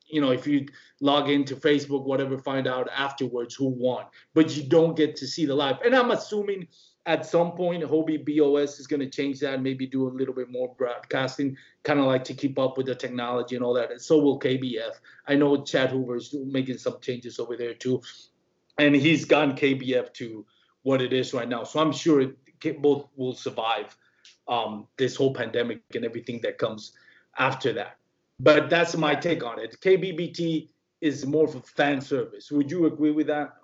you 0.09 0.21
know, 0.21 0.31
if 0.31 0.47
you 0.47 0.67
log 1.01 1.31
into 1.31 1.57
Facebook, 1.57 2.05
whatever, 2.05 2.37
find 2.37 2.67
out 2.67 2.89
afterwards 2.95 3.55
who 3.55 3.67
won, 3.67 4.05
but 4.35 4.57
you 4.57 4.65
don't 4.65 4.97
get 4.97 5.17
to 5.17 5.27
see 5.27 5.47
the 5.47 5.55
live. 5.55 5.81
And 5.85 5.95
I'm 5.95 6.11
assuming 6.11 6.67
at 7.07 7.25
some 7.25 7.53
point, 7.53 7.83
Hobie 7.83 8.25
BOS 8.25 8.79
is 8.79 8.87
going 8.87 9.01
to 9.01 9.09
change 9.09 9.41
that, 9.41 9.63
maybe 9.63 9.87
do 9.87 10.09
a 10.09 10.11
little 10.11 10.35
bit 10.35 10.51
more 10.51 10.75
broadcasting, 10.77 11.57
kind 11.83 11.99
of 11.99 12.07
like 12.07 12.25
to 12.25 12.35
keep 12.35 12.59
up 12.59 12.77
with 12.77 12.87
the 12.87 12.95
technology 12.95 13.57
and 13.57 13.65
all 13.65 13.75
that. 13.75 13.91
And 13.91 14.01
so 14.01 14.19
will 14.19 14.39
KBF. 14.39 14.93
I 15.27 15.35
know 15.35 15.63
Chad 15.65 15.91
Hoover 15.91 16.17
is 16.17 16.35
making 16.35 16.79
some 16.79 16.99
changes 17.01 17.39
over 17.39 17.57
there 17.57 17.75
too, 17.75 18.03
and 18.81 18.97
he's 18.97 19.25
gotten 19.25 19.55
KBF 19.55 20.13
to 20.15 20.47
what 20.83 21.03
it 21.03 21.13
is 21.13 21.35
right 21.35 21.49
now. 21.49 21.65
So 21.65 21.81
I'm 21.81 21.93
sure 21.93 22.21
it, 22.23 22.83
both 22.83 23.09
will 23.17 23.35
survive 23.35 23.97
um, 24.49 24.87
this 24.97 25.15
whole 25.15 25.35
pandemic 25.35 25.83
and 25.95 26.05
everything 26.05 26.41
that 26.43 26.59
comes 26.59 26.93
after 27.39 27.73
that. 27.75 27.97
But 28.39 28.71
that's 28.71 28.97
my 28.97 29.15
take 29.15 29.45
on 29.45 29.59
it. 29.59 29.79
KBBT 29.81 30.69
is 31.01 31.27
more 31.27 31.47
for 31.47 31.61
fan 31.61 32.01
service. 32.01 32.51
Would 32.51 32.71
you 32.71 32.87
agree 32.87 33.11
with 33.11 33.27
that? 33.27 33.55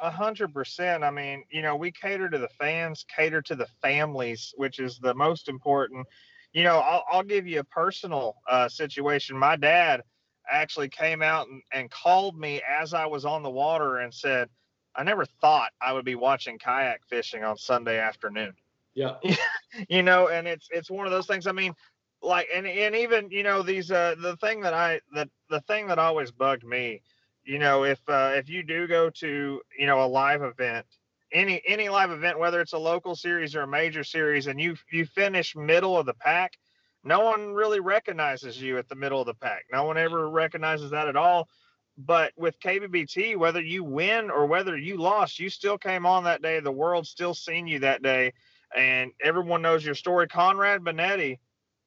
A 0.00 0.10
hundred 0.10 0.52
percent. 0.52 1.02
I 1.02 1.10
mean, 1.10 1.44
you 1.50 1.62
know, 1.62 1.74
we 1.74 1.90
cater 1.90 2.28
to 2.28 2.38
the 2.38 2.48
fans, 2.48 3.04
cater 3.14 3.42
to 3.42 3.56
the 3.56 3.66
families, 3.82 4.54
which 4.56 4.78
is 4.78 4.98
the 4.98 5.14
most 5.14 5.48
important. 5.48 6.06
You 6.52 6.64
know, 6.64 6.78
I'll, 6.78 7.04
I'll 7.10 7.22
give 7.24 7.46
you 7.46 7.60
a 7.60 7.64
personal 7.64 8.36
uh, 8.48 8.68
situation. 8.68 9.36
My 9.36 9.56
dad 9.56 10.02
actually 10.50 10.88
came 10.88 11.22
out 11.22 11.48
and, 11.48 11.62
and 11.72 11.90
called 11.90 12.38
me 12.38 12.62
as 12.68 12.94
I 12.94 13.06
was 13.06 13.24
on 13.24 13.42
the 13.42 13.50
water 13.50 13.98
and 13.98 14.12
said, 14.12 14.48
I 14.94 15.04
never 15.04 15.24
thought 15.24 15.70
I 15.80 15.92
would 15.92 16.04
be 16.04 16.16
watching 16.16 16.58
kayak 16.58 17.00
fishing 17.08 17.44
on 17.44 17.56
Sunday 17.56 17.98
afternoon. 17.98 18.54
Yeah. 18.94 19.16
you 19.88 20.02
know, 20.02 20.28
and 20.28 20.48
it's 20.48 20.68
it's 20.70 20.90
one 20.90 21.06
of 21.06 21.12
those 21.12 21.26
things. 21.26 21.46
I 21.46 21.52
mean, 21.52 21.74
like 22.20 22.48
and 22.52 22.66
and 22.66 22.96
even 22.96 23.30
you 23.30 23.44
know 23.44 23.62
these 23.62 23.90
uh 23.92 24.16
the 24.20 24.36
thing 24.38 24.60
that 24.62 24.74
I 24.74 25.00
that 25.14 25.28
the 25.50 25.60
thing 25.62 25.86
that 25.86 25.98
always 25.98 26.32
bugged 26.32 26.64
me, 26.64 27.02
you 27.44 27.58
know, 27.58 27.84
if 27.84 28.00
uh, 28.08 28.32
if 28.34 28.48
you 28.48 28.62
do 28.62 28.88
go 28.88 29.08
to 29.10 29.60
you 29.78 29.86
know 29.86 30.04
a 30.04 30.06
live 30.06 30.42
event, 30.42 30.86
any 31.32 31.62
any 31.66 31.88
live 31.88 32.10
event, 32.10 32.38
whether 32.38 32.60
it's 32.60 32.72
a 32.72 32.78
local 32.78 33.14
series 33.14 33.54
or 33.54 33.62
a 33.62 33.68
major 33.68 34.02
series, 34.02 34.48
and 34.48 34.60
you 34.60 34.76
you 34.90 35.06
finish 35.06 35.54
middle 35.54 35.96
of 35.96 36.06
the 36.06 36.14
pack, 36.14 36.58
no 37.04 37.20
one 37.20 37.52
really 37.54 37.80
recognizes 37.80 38.60
you 38.60 38.78
at 38.78 38.88
the 38.88 38.94
middle 38.96 39.20
of 39.20 39.26
the 39.26 39.34
pack. 39.34 39.64
No 39.72 39.84
one 39.84 39.96
ever 39.96 40.28
recognizes 40.28 40.90
that 40.90 41.08
at 41.08 41.16
all. 41.16 41.48
But 41.96 42.32
with 42.36 42.60
KBBT, 42.60 43.36
whether 43.36 43.60
you 43.60 43.82
win 43.82 44.30
or 44.30 44.46
whether 44.46 44.76
you 44.76 44.96
lost, 44.98 45.40
you 45.40 45.50
still 45.50 45.78
came 45.78 46.06
on 46.06 46.24
that 46.24 46.42
day. 46.42 46.60
The 46.60 46.70
world 46.70 47.06
still 47.06 47.34
seen 47.34 47.66
you 47.66 47.80
that 47.80 48.02
day, 48.02 48.32
and 48.76 49.10
everyone 49.20 49.62
knows 49.62 49.84
your 49.84 49.96
story. 49.96 50.28
Conrad 50.28 50.82
Benetti, 50.82 51.38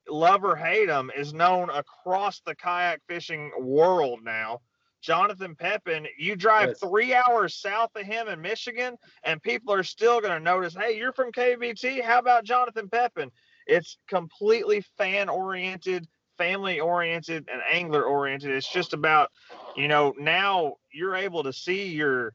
love 0.10 0.44
or 0.44 0.56
hate 0.58 0.90
him, 0.90 1.12
is 1.16 1.34
known 1.34 1.70
across 1.70 2.42
the 2.42 2.56
kayak 2.56 3.02
fishing 3.08 3.52
world 3.60 4.20
now. 4.24 4.60
Jonathan 5.02 5.56
Pepin, 5.56 6.08
you 6.18 6.36
drive 6.36 6.70
Yes. 6.70 6.80
three 6.80 7.14
hours 7.14 7.56
south 7.56 7.90
of 7.96 8.06
him 8.06 8.28
in 8.28 8.40
Michigan, 8.42 8.98
and 9.24 9.42
people 9.42 9.74
are 9.74 9.84
still 9.84 10.20
going 10.22 10.34
to 10.34 10.40
notice, 10.40 10.76
hey, 10.76 10.98
you're 10.98 11.14
from 11.14 11.32
KBT. 11.32 12.02
How 12.02 12.20
about 12.20 12.44
Jonathan 12.44 12.88
Pepin? 12.90 13.32
It's 13.68 13.98
completely 14.08 14.82
fan 14.98 15.30
oriented, 15.30 16.08
family 16.38 16.80
oriented, 16.80 17.48
and 17.52 17.62
angler 17.72 18.04
oriented. 18.04 18.52
It's 18.52 18.72
just 18.72 18.94
about, 18.94 19.30
you 19.76 19.88
know, 19.88 20.14
now 20.20 20.76
you're 20.92 21.16
able 21.16 21.44
to 21.44 21.54
see 21.54 21.90
your 21.90 22.34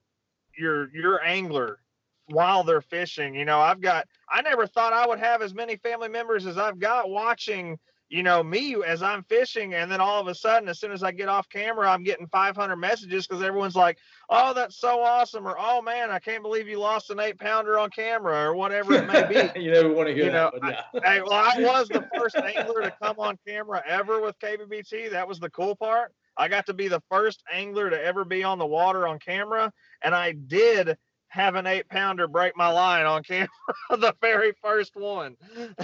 your 0.56 0.94
your 0.94 1.22
angler 1.22 1.78
while 2.26 2.64
they're 2.64 2.80
fishing. 2.80 3.34
You 3.34 3.44
know, 3.44 3.60
I've 3.60 3.80
got 3.80 4.06
I 4.30 4.42
never 4.42 4.66
thought 4.66 4.92
I 4.92 5.06
would 5.06 5.18
have 5.18 5.42
as 5.42 5.54
many 5.54 5.76
family 5.76 6.08
members 6.08 6.46
as 6.46 6.58
I've 6.58 6.78
got 6.78 7.10
watching, 7.10 7.78
you 8.08 8.22
know, 8.22 8.42
me 8.42 8.76
as 8.86 9.02
I'm 9.02 9.24
fishing. 9.24 9.74
And 9.74 9.90
then 9.90 10.00
all 10.00 10.20
of 10.20 10.28
a 10.28 10.34
sudden, 10.34 10.68
as 10.68 10.78
soon 10.78 10.92
as 10.92 11.02
I 11.02 11.10
get 11.10 11.28
off 11.28 11.48
camera, 11.48 11.90
I'm 11.90 12.04
getting 12.04 12.26
500 12.28 12.76
messages 12.76 13.26
because 13.26 13.42
everyone's 13.42 13.74
like, 13.74 13.98
oh, 14.30 14.54
that's 14.54 14.76
so 14.76 15.00
awesome. 15.00 15.46
Or, 15.46 15.56
oh, 15.58 15.82
man, 15.82 16.10
I 16.10 16.18
can't 16.18 16.42
believe 16.42 16.68
you 16.68 16.78
lost 16.78 17.10
an 17.10 17.18
eight 17.20 17.38
pounder 17.38 17.78
on 17.78 17.90
camera 17.90 18.48
or 18.48 18.54
whatever 18.54 18.94
it 18.94 19.06
may 19.06 19.26
be. 19.54 19.60
you 19.60 19.72
never 19.72 19.92
want 19.92 20.08
to 20.08 20.14
hear 20.14 20.26
You 20.26 20.30
that, 20.32 20.54
know, 20.62 20.68
yeah. 20.68 21.00
hey, 21.04 21.20
well, 21.20 21.32
I 21.32 21.56
was 21.58 21.88
the 21.88 22.08
first 22.16 22.36
angler 22.36 22.82
to 22.82 22.92
come 23.02 23.16
on 23.18 23.38
camera 23.46 23.82
ever 23.86 24.20
with 24.20 24.38
KBBT. 24.38 25.10
That 25.10 25.26
was 25.26 25.40
the 25.40 25.50
cool 25.50 25.74
part. 25.74 26.12
I 26.36 26.48
got 26.48 26.66
to 26.66 26.74
be 26.74 26.88
the 26.88 27.02
first 27.10 27.42
angler 27.52 27.90
to 27.90 28.00
ever 28.00 28.24
be 28.24 28.44
on 28.44 28.58
the 28.58 28.66
water 28.66 29.08
on 29.08 29.18
camera, 29.18 29.72
and 30.02 30.14
I 30.14 30.32
did 30.32 30.96
have 31.28 31.54
an 31.54 31.66
eight 31.66 31.88
pounder 31.88 32.28
break 32.28 32.56
my 32.56 32.68
line 32.68 33.06
on 33.06 33.22
camera, 33.22 33.48
the 33.90 34.14
very 34.20 34.52
first 34.62 34.94
one. 34.94 35.36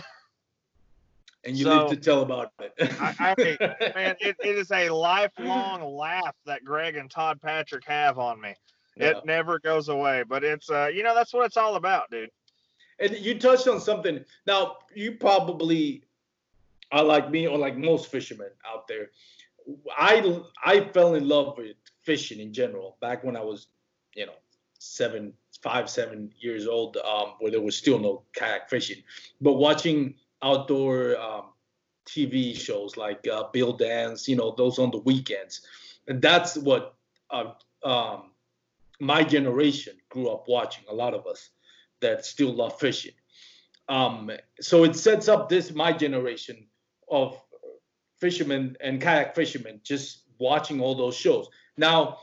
and 1.44 1.56
you 1.56 1.64
so- 1.64 1.82
live 1.82 1.90
to 1.90 1.96
tell 1.96 2.22
about 2.22 2.52
it. 2.60 2.72
I, 3.00 3.14
I 3.18 3.34
man, 3.94 4.16
it, 4.20 4.36
it 4.42 4.56
is 4.56 4.70
a 4.70 4.90
lifelong 4.90 5.82
laugh 5.82 6.36
that 6.46 6.64
Greg 6.64 6.96
and 6.96 7.10
Todd 7.10 7.40
Patrick 7.40 7.84
have 7.86 8.18
on 8.18 8.40
me. 8.40 8.54
Yeah. 8.96 9.10
It 9.10 9.24
never 9.24 9.58
goes 9.58 9.88
away, 9.88 10.22
but 10.28 10.44
it's 10.44 10.70
uh, 10.70 10.90
you 10.92 11.02
know, 11.02 11.14
that's 11.14 11.32
what 11.32 11.46
it's 11.46 11.56
all 11.56 11.76
about, 11.76 12.10
dude. 12.10 12.30
And 12.98 13.16
you 13.16 13.38
touched 13.38 13.66
on 13.66 13.80
something. 13.80 14.24
Now, 14.46 14.76
you 14.94 15.12
probably 15.12 16.04
are 16.92 17.02
like 17.02 17.30
me 17.30 17.46
or 17.46 17.58
like 17.58 17.76
most 17.76 18.10
fishermen 18.10 18.50
out 18.70 18.86
there. 18.86 19.10
I 19.96 20.40
I 20.62 20.80
fell 20.80 21.14
in 21.14 21.26
love 21.26 21.56
with 21.56 21.76
fishing 22.02 22.40
in 22.40 22.52
general 22.52 22.98
back 23.00 23.24
when 23.24 23.36
I 23.36 23.42
was, 23.42 23.68
you 24.14 24.26
know, 24.26 24.34
seven, 24.78 25.32
five, 25.62 25.88
seven 25.88 26.30
years 26.38 26.66
old, 26.66 26.96
um, 26.98 27.34
where 27.38 27.50
there 27.50 27.60
was 27.60 27.76
still 27.76 27.98
no 27.98 28.24
kayak 28.34 28.68
fishing. 28.68 29.02
But 29.40 29.54
watching 29.54 30.16
outdoor 30.42 31.16
um, 31.18 31.44
TV 32.06 32.56
shows 32.56 32.96
like 32.96 33.26
uh, 33.28 33.44
Bill 33.52 33.72
Dance, 33.72 34.28
you 34.28 34.36
know, 34.36 34.54
those 34.56 34.78
on 34.78 34.90
the 34.90 34.98
weekends, 34.98 35.62
and 36.08 36.20
that's 36.20 36.56
what 36.56 36.94
uh, 37.30 37.52
um, 37.84 38.30
my 39.00 39.22
generation 39.22 39.94
grew 40.08 40.28
up 40.28 40.44
watching. 40.48 40.84
A 40.88 40.94
lot 40.94 41.14
of 41.14 41.26
us 41.26 41.50
that 42.00 42.26
still 42.26 42.52
love 42.52 42.78
fishing. 42.78 43.12
Um, 43.88 44.30
so 44.60 44.84
it 44.84 44.96
sets 44.96 45.28
up 45.28 45.48
this 45.48 45.72
my 45.72 45.92
generation 45.92 46.66
of 47.10 47.40
fishermen 48.18 48.76
and 48.80 49.00
kayak 49.00 49.34
fishermen 49.34 49.80
just 49.82 50.22
watching 50.38 50.80
all 50.80 50.94
those 50.94 51.16
shows. 51.16 51.48
Now, 51.76 52.18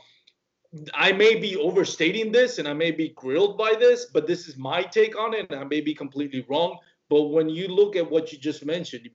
I 0.94 1.12
may 1.12 1.34
be 1.34 1.56
overstating 1.56 2.30
this 2.32 2.58
and 2.58 2.68
I 2.68 2.72
may 2.72 2.90
be 2.90 3.08
grilled 3.10 3.58
by 3.58 3.74
this, 3.78 4.06
but 4.06 4.26
this 4.26 4.48
is 4.48 4.56
my 4.56 4.82
take 4.82 5.18
on 5.18 5.34
it, 5.34 5.50
and 5.50 5.60
I 5.60 5.64
may 5.64 5.80
be 5.80 5.94
completely 5.94 6.46
wrong. 6.48 6.78
But 7.10 7.24
when 7.24 7.50
you 7.50 7.68
look 7.68 7.96
at 7.96 8.10
what 8.10 8.32
you 8.32 8.38
just 8.38 8.64
mentioned, 8.64 9.10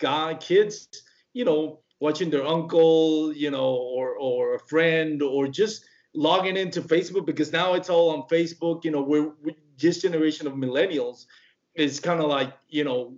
guy 0.00 0.34
kids, 0.34 0.88
you 1.32 1.44
know, 1.44 1.80
watching 2.00 2.30
their 2.30 2.44
uncle, 2.44 3.32
you 3.32 3.50
know, 3.50 3.74
or 3.74 4.16
or 4.16 4.56
a 4.56 4.58
friend, 4.58 5.22
or 5.22 5.46
just 5.46 5.84
logging 6.14 6.56
into 6.56 6.82
Facebook 6.82 7.26
because 7.26 7.52
now 7.52 7.74
it's 7.74 7.90
all 7.90 8.10
on 8.10 8.22
Facebook. 8.28 8.84
You 8.84 8.90
know, 8.90 9.02
we're, 9.02 9.32
we 9.42 9.54
this 9.78 10.00
generation 10.00 10.46
of 10.46 10.54
millennials 10.54 11.26
is 11.74 12.00
kind 12.00 12.20
of 12.20 12.28
like 12.28 12.52
you 12.68 12.84
know 12.84 13.14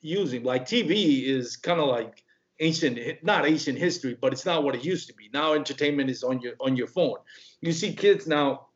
using 0.00 0.42
like 0.42 0.66
TV 0.66 1.24
is 1.24 1.56
kind 1.56 1.80
of 1.80 1.88
like 1.88 2.24
ancient 2.60 2.98
not 3.22 3.46
ancient 3.46 3.78
history 3.78 4.16
but 4.20 4.32
it's 4.32 4.46
not 4.46 4.62
what 4.62 4.74
it 4.74 4.84
used 4.84 5.08
to 5.08 5.14
be 5.14 5.28
now 5.32 5.54
entertainment 5.54 6.08
is 6.10 6.22
on 6.22 6.40
your 6.40 6.52
on 6.60 6.76
your 6.76 6.86
phone 6.86 7.16
you 7.60 7.72
see 7.72 7.92
kids 7.92 8.26
now 8.26 8.66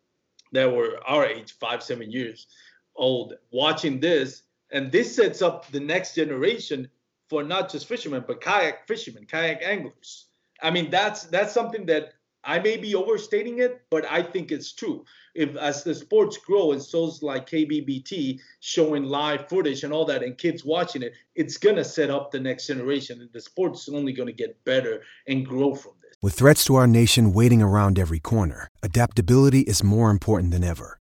that 0.53 0.73
were 0.73 0.99
our 1.07 1.27
age 1.27 1.53
five 1.61 1.83
seven 1.83 2.11
years 2.11 2.47
old 2.97 3.35
watching 3.51 4.01
this 4.01 4.43
and 4.73 4.91
this 4.91 5.15
sets 5.15 5.43
up 5.43 5.71
the 5.71 5.81
next 5.81 6.15
generation 6.15 6.89
for 7.29 7.43
not 7.43 7.71
just 7.71 7.87
fishermen 7.87 8.25
but 8.27 8.41
kayak 8.41 8.87
fishermen 8.87 9.25
kayak 9.27 9.63
anglers 9.63 10.27
i 10.63 10.71
mean 10.71 10.91
that's 10.91 11.25
that's 11.25 11.53
something 11.53 11.87
that 11.87 12.15
I 12.47 12.61
may 12.61 12.77
be 12.77 12.95
overstating 12.95 13.59
it, 13.59 13.83
but 13.91 14.07
I 14.09 14.23
think 14.23 14.53
it's 14.53 14.73
true. 14.73 15.05
If 15.35 15.57
as 15.57 15.83
the 15.83 15.95
sports 15.95 16.39
grow 16.39 16.71
and 16.71 16.83
shows 16.83 17.21
like 17.21 17.51
KBBT 17.51 18.39
showing 18.61 19.03
live 19.03 19.49
footage 19.49 19.83
and 19.83 19.93
all 19.93 20.05
that, 20.05 20.23
and 20.23 20.39
kids 20.39 20.65
watching 20.65 21.03
it, 21.03 21.13
it's 21.35 21.57
gonna 21.57 21.85
set 21.85 22.09
up 22.09 22.31
the 22.31 22.39
next 22.39 22.69
generation, 22.69 23.21
and 23.21 23.31
the 23.33 23.41
sport's 23.41 23.89
is 23.89 23.95
only 23.95 24.13
gonna 24.13 24.33
get 24.33 24.65
better 24.65 25.03
and 25.27 25.45
grow 25.45 25.75
from 25.75 25.95
this. 26.01 26.15
With 26.23 26.35
threats 26.35 26.65
to 26.67 26.77
our 26.77 26.87
nation 26.87 27.33
waiting 27.33 27.63
around 27.63 27.99
every 27.99 28.21
corner, 28.21 28.69
adaptability 28.81 29.63
is 29.63 29.83
more 29.83 30.11
important 30.11 30.53
than 30.53 30.63
ever. 30.63 31.01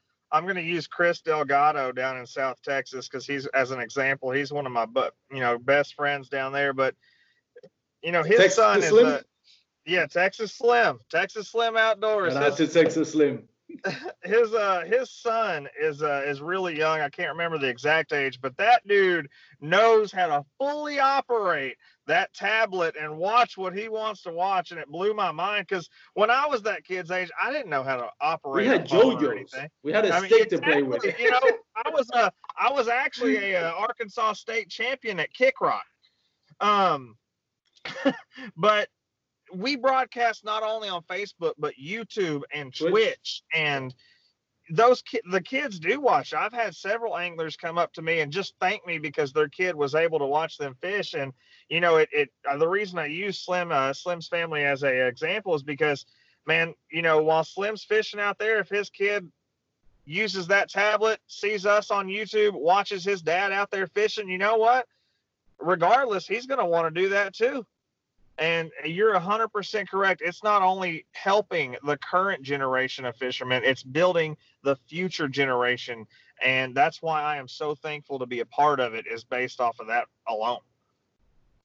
I'm 0.31 0.43
going 0.43 0.55
to 0.55 0.61
use 0.61 0.87
Chris 0.87 1.21
Delgado 1.21 1.91
down 1.91 2.17
in 2.17 2.25
South 2.25 2.61
Texas 2.63 3.07
cuz 3.07 3.25
he's 3.25 3.45
as 3.47 3.71
an 3.71 3.79
example, 3.79 4.31
he's 4.31 4.51
one 4.51 4.65
of 4.65 4.71
my 4.71 4.85
but, 4.85 5.13
you 5.29 5.39
know, 5.39 5.57
best 5.57 5.95
friends 5.95 6.29
down 6.29 6.53
there, 6.53 6.73
but 6.73 6.95
you 8.01 8.11
know, 8.11 8.23
his 8.23 8.37
Texas 8.37 8.55
son 8.55 8.83
is 8.83 8.91
a 8.91 9.23
yeah, 9.85 10.05
Texas 10.05 10.53
Slim. 10.53 10.99
Texas 11.09 11.49
Slim 11.49 11.75
Outdoors. 11.75 12.33
That's 12.33 12.57
to 12.57 12.67
Texas 12.67 13.11
Slim. 13.11 13.47
his 14.23 14.53
uh 14.53 14.83
his 14.87 15.09
son 15.11 15.67
is 15.79 16.01
uh 16.01 16.23
is 16.25 16.41
really 16.41 16.77
young. 16.77 16.99
I 17.01 17.09
can't 17.09 17.31
remember 17.31 17.57
the 17.57 17.67
exact 17.67 18.13
age, 18.13 18.39
but 18.41 18.55
that 18.57 18.87
dude 18.87 19.27
knows 19.59 20.11
how 20.11 20.27
to 20.27 20.45
fully 20.57 20.99
operate 20.99 21.77
that 22.07 22.33
tablet 22.33 22.95
and 22.99 23.17
watch 23.17 23.57
what 23.57 23.77
he 23.77 23.87
wants 23.87 24.23
to 24.23 24.31
watch 24.31 24.71
and 24.71 24.79
it 24.79 24.87
blew 24.87 25.13
my 25.13 25.31
mind 25.31 25.67
cuz 25.67 25.89
when 26.13 26.29
I 26.29 26.45
was 26.47 26.61
that 26.63 26.83
kid's 26.83 27.11
age, 27.11 27.29
I 27.41 27.51
didn't 27.51 27.69
know 27.69 27.83
how 27.83 27.97
to 27.97 28.09
operate 28.19 28.65
We 28.65 28.71
had 28.71 28.85
a 28.85 28.89
phone 28.89 29.15
or 29.15 29.19
JoJo's. 29.19 29.53
anything. 29.53 29.69
We 29.83 29.91
had 29.91 30.05
a 30.05 30.13
I 30.13 30.19
mean, 30.21 30.29
stick 30.29 30.49
to 30.49 30.57
play 30.61 30.83
with. 30.83 31.03
you 31.19 31.29
know, 31.31 31.39
I 31.85 31.89
was 31.89 32.09
uh, 32.13 32.29
I 32.57 32.71
was 32.71 32.87
actually 32.87 33.53
a, 33.53 33.61
uh 33.69 33.71
Arkansas 33.73 34.33
State 34.33 34.69
champion 34.69 35.19
at 35.19 35.33
Kick 35.33 35.61
Rock. 35.61 35.85
Um, 36.59 37.17
but 38.57 38.89
we 39.53 39.75
broadcast 39.75 40.43
not 40.43 40.63
only 40.63 40.89
on 40.89 41.01
Facebook 41.03 41.53
but 41.57 41.73
YouTube 41.81 42.41
and 42.53 42.75
Twitch. 42.75 42.91
Twitch, 42.91 43.43
and 43.55 43.93
those 44.69 45.01
ki- 45.01 45.21
the 45.31 45.41
kids 45.41 45.79
do 45.79 45.99
watch. 45.99 46.33
I've 46.33 46.53
had 46.53 46.75
several 46.75 47.17
anglers 47.17 47.57
come 47.57 47.77
up 47.77 47.91
to 47.93 48.01
me 48.01 48.21
and 48.21 48.31
just 48.31 48.53
thank 48.59 48.85
me 48.85 48.97
because 48.97 49.33
their 49.33 49.49
kid 49.49 49.75
was 49.75 49.95
able 49.95 50.19
to 50.19 50.25
watch 50.25 50.57
them 50.57 50.75
fish. 50.81 51.13
And 51.13 51.33
you 51.69 51.79
know, 51.79 51.97
it, 51.97 52.09
it 52.11 52.29
uh, 52.49 52.57
the 52.57 52.67
reason 52.67 52.99
I 52.99 53.07
use 53.07 53.39
Slim 53.39 53.71
uh, 53.71 53.93
Slim's 53.93 54.27
family 54.27 54.63
as 54.63 54.83
a 54.83 55.07
example 55.07 55.55
is 55.55 55.63
because, 55.63 56.05
man, 56.45 56.73
you 56.89 57.01
know, 57.01 57.21
while 57.21 57.43
Slim's 57.43 57.83
fishing 57.83 58.19
out 58.19 58.37
there, 58.39 58.59
if 58.59 58.69
his 58.69 58.89
kid 58.89 59.29
uses 60.05 60.47
that 60.47 60.69
tablet, 60.69 61.19
sees 61.27 61.65
us 61.65 61.91
on 61.91 62.07
YouTube, 62.07 62.53
watches 62.53 63.03
his 63.03 63.21
dad 63.21 63.51
out 63.51 63.71
there 63.71 63.87
fishing, 63.87 64.29
you 64.29 64.37
know 64.37 64.57
what? 64.57 64.87
Regardless, 65.59 66.27
he's 66.27 66.47
going 66.47 66.59
to 66.59 66.65
want 66.65 66.93
to 66.93 67.01
do 67.01 67.09
that 67.09 67.35
too. 67.35 67.65
And 68.37 68.71
you're 68.85 69.13
100% 69.13 69.87
correct. 69.89 70.21
It's 70.23 70.43
not 70.43 70.61
only 70.61 71.05
helping 71.11 71.75
the 71.85 71.97
current 71.97 72.41
generation 72.41 73.05
of 73.05 73.15
fishermen, 73.15 73.63
it's 73.63 73.83
building 73.83 74.37
the 74.63 74.75
future 74.75 75.27
generation. 75.27 76.07
And 76.43 76.73
that's 76.73 77.01
why 77.01 77.21
I 77.21 77.37
am 77.37 77.47
so 77.47 77.75
thankful 77.75 78.17
to 78.19 78.25
be 78.25 78.39
a 78.39 78.45
part 78.45 78.79
of 78.79 78.93
it, 78.93 79.05
is 79.05 79.23
based 79.23 79.61
off 79.61 79.79
of 79.79 79.87
that 79.87 80.05
alone. 80.27 80.59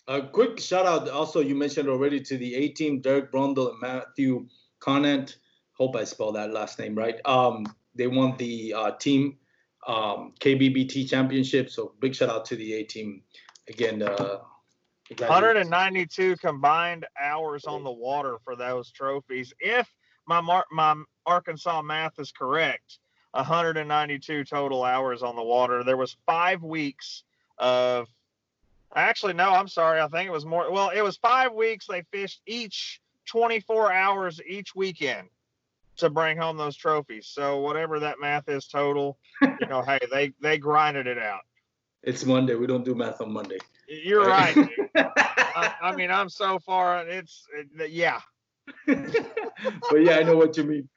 A 0.08 0.22
quick 0.22 0.60
shout 0.60 0.86
out 0.86 1.08
also, 1.08 1.40
you 1.40 1.54
mentioned 1.54 1.88
already 1.88 2.20
to 2.20 2.36
the 2.36 2.54
A 2.54 2.68
team, 2.68 3.00
Derek 3.00 3.32
Brundle 3.32 3.70
and 3.70 3.80
Matthew 3.80 4.46
Conant. 4.78 5.38
Hope 5.72 5.96
I 5.96 6.04
spelled 6.04 6.36
that 6.36 6.52
last 6.52 6.78
name 6.78 6.94
right. 6.94 7.16
Um, 7.24 7.66
they 7.94 8.06
won 8.06 8.36
the 8.36 8.74
uh, 8.74 8.90
team 8.92 9.38
um, 9.86 10.34
KBBT 10.40 11.08
championship. 11.08 11.70
So 11.70 11.94
big 12.00 12.14
shout 12.14 12.28
out 12.28 12.44
to 12.46 12.56
the 12.56 12.74
A 12.74 12.82
team. 12.84 13.22
Again, 13.68 14.02
uh. 14.02 14.38
192 15.10 16.36
combined 16.36 17.06
hours 17.20 17.64
on 17.64 17.84
the 17.84 17.90
water 17.90 18.38
for 18.44 18.56
those 18.56 18.90
trophies. 18.90 19.52
If 19.60 19.88
my 20.26 20.40
Mar- 20.40 20.66
my 20.70 20.96
Arkansas 21.24 21.82
math 21.82 22.18
is 22.18 22.32
correct, 22.32 22.98
192 23.32 24.44
total 24.44 24.84
hours 24.84 25.22
on 25.22 25.36
the 25.36 25.42
water. 25.42 25.84
There 25.84 25.96
was 25.96 26.16
five 26.26 26.62
weeks 26.62 27.24
of. 27.58 28.08
Actually, 28.94 29.34
no, 29.34 29.50
I'm 29.50 29.68
sorry. 29.68 30.00
I 30.00 30.08
think 30.08 30.28
it 30.28 30.32
was 30.32 30.46
more. 30.46 30.70
Well, 30.72 30.90
it 30.90 31.02
was 31.02 31.16
five 31.18 31.52
weeks. 31.52 31.86
They 31.86 32.02
fished 32.12 32.40
each 32.46 33.00
24 33.26 33.92
hours 33.92 34.40
each 34.46 34.74
weekend 34.74 35.28
to 35.98 36.08
bring 36.08 36.36
home 36.36 36.56
those 36.56 36.76
trophies. 36.76 37.28
So 37.28 37.58
whatever 37.60 38.00
that 38.00 38.20
math 38.20 38.48
is 38.48 38.66
total, 38.66 39.18
you 39.42 39.66
know, 39.68 39.82
hey, 39.86 39.98
they 40.10 40.32
they 40.40 40.58
grinded 40.58 41.06
it 41.06 41.18
out. 41.18 41.42
It's 42.02 42.24
Monday. 42.24 42.54
We 42.54 42.66
don't 42.66 42.84
do 42.84 42.94
math 42.94 43.20
on 43.20 43.32
Monday. 43.32 43.58
You're 43.88 44.26
right. 44.26 44.56
I, 44.96 45.74
I 45.82 45.96
mean, 45.96 46.10
I'm 46.10 46.28
so 46.28 46.58
far. 46.58 47.06
It's 47.06 47.46
it, 47.78 47.90
yeah. 47.90 48.20
but 48.86 49.96
yeah, 50.02 50.18
I 50.18 50.22
know 50.22 50.36
what 50.36 50.56
you 50.56 50.64
mean. 50.64 50.88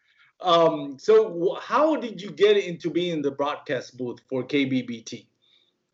Um, 0.41 0.97
so 0.97 1.57
how 1.61 1.95
did 1.95 2.21
you 2.21 2.31
get 2.31 2.57
into 2.57 2.89
being 2.89 3.13
in 3.13 3.21
the 3.21 3.31
broadcast 3.31 3.97
booth 3.97 4.19
for 4.29 4.43
KBBT? 4.43 5.25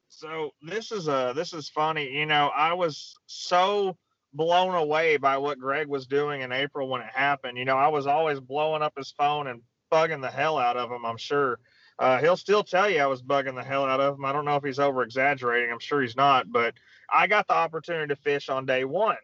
So 0.07 0.51
this 0.61 0.91
is 0.91 1.07
a 1.07 1.33
this 1.35 1.53
is 1.53 1.67
funny. 1.67 2.09
You 2.09 2.25
know, 2.25 2.51
I 2.55 2.73
was 2.73 3.15
so 3.25 3.97
blown 4.33 4.75
away 4.75 5.17
by 5.17 5.37
what 5.37 5.59
Greg 5.59 5.87
was 5.87 6.05
doing 6.05 6.41
in 6.41 6.51
April 6.51 6.87
when 6.87 7.01
it 7.01 7.09
happened. 7.13 7.57
You 7.57 7.65
know, 7.65 7.77
I 7.77 7.87
was 7.87 8.05
always 8.05 8.39
blowing 8.39 8.81
up 8.81 8.93
his 8.97 9.11
phone 9.11 9.47
and 9.47 9.61
bugging 9.91 10.21
the 10.21 10.29
hell 10.29 10.57
out 10.57 10.77
of 10.77 10.91
him. 10.91 11.05
I'm 11.05 11.17
sure. 11.17 11.59
Uh, 11.97 12.19
he'll 12.19 12.37
still 12.37 12.63
tell 12.63 12.89
you 12.89 12.99
I 12.99 13.05
was 13.05 13.21
bugging 13.21 13.55
the 13.55 13.63
hell 13.63 13.85
out 13.85 14.01
of 14.01 14.15
him. 14.15 14.25
I 14.25 14.33
don't 14.33 14.45
know 14.45 14.57
if 14.57 14.63
he's 14.63 14.79
over 14.79 15.01
exaggerating. 15.01 15.71
I'm 15.71 15.79
sure 15.79 16.01
he's 16.01 16.17
not, 16.17 16.51
but 16.51 16.73
I 17.11 17.27
got 17.27 17.47
the 17.47 17.53
opportunity 17.53 18.07
to 18.07 18.21
fish 18.21 18.49
on 18.49 18.65
day 18.65 18.83
one. 18.83 19.17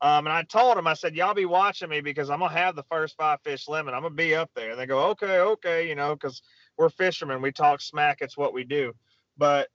Um, 0.00 0.26
and 0.26 0.34
I 0.34 0.42
told 0.42 0.76
him, 0.76 0.86
I 0.86 0.94
said, 0.94 1.14
y'all 1.14 1.34
be 1.34 1.46
watching 1.46 1.88
me 1.88 2.00
because 2.00 2.30
I'm 2.30 2.40
gonna 2.40 2.52
have 2.52 2.76
the 2.76 2.82
first 2.84 3.16
five 3.16 3.40
fish 3.42 3.68
limit. 3.68 3.94
I'm 3.94 4.02
gonna 4.02 4.14
be 4.14 4.34
up 4.34 4.50
there. 4.54 4.72
And 4.72 4.80
they 4.80 4.86
go, 4.86 5.10
okay, 5.10 5.38
okay, 5.38 5.88
you 5.88 5.94
know, 5.94 6.14
because 6.14 6.42
we're 6.76 6.90
fishermen. 6.90 7.42
We 7.42 7.52
talk 7.52 7.80
smack. 7.80 8.18
It's 8.20 8.36
what 8.36 8.52
we 8.52 8.64
do. 8.64 8.94
But 9.36 9.68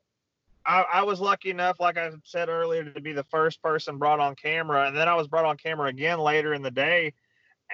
I, 0.66 0.86
I 0.94 1.04
was 1.04 1.20
lucky 1.20 1.50
enough, 1.50 1.80
like 1.80 1.98
I 1.98 2.12
said 2.24 2.50
earlier, 2.50 2.84
to 2.84 3.02
be 3.02 3.14
the 3.14 3.24
first 3.26 3.62
person 3.62 3.98
brought 3.98 4.20
on 4.20 4.36
camera, 4.36 4.88
and 4.88 4.96
then 4.96 5.08
I 5.08 5.16
was 5.16 5.28
brought 5.28 5.46
on 5.46 5.58
camera 5.58 5.90
again 5.90 6.20
later 6.20 6.54
in 6.54 6.62
the 6.62 6.72
day. 6.72 7.14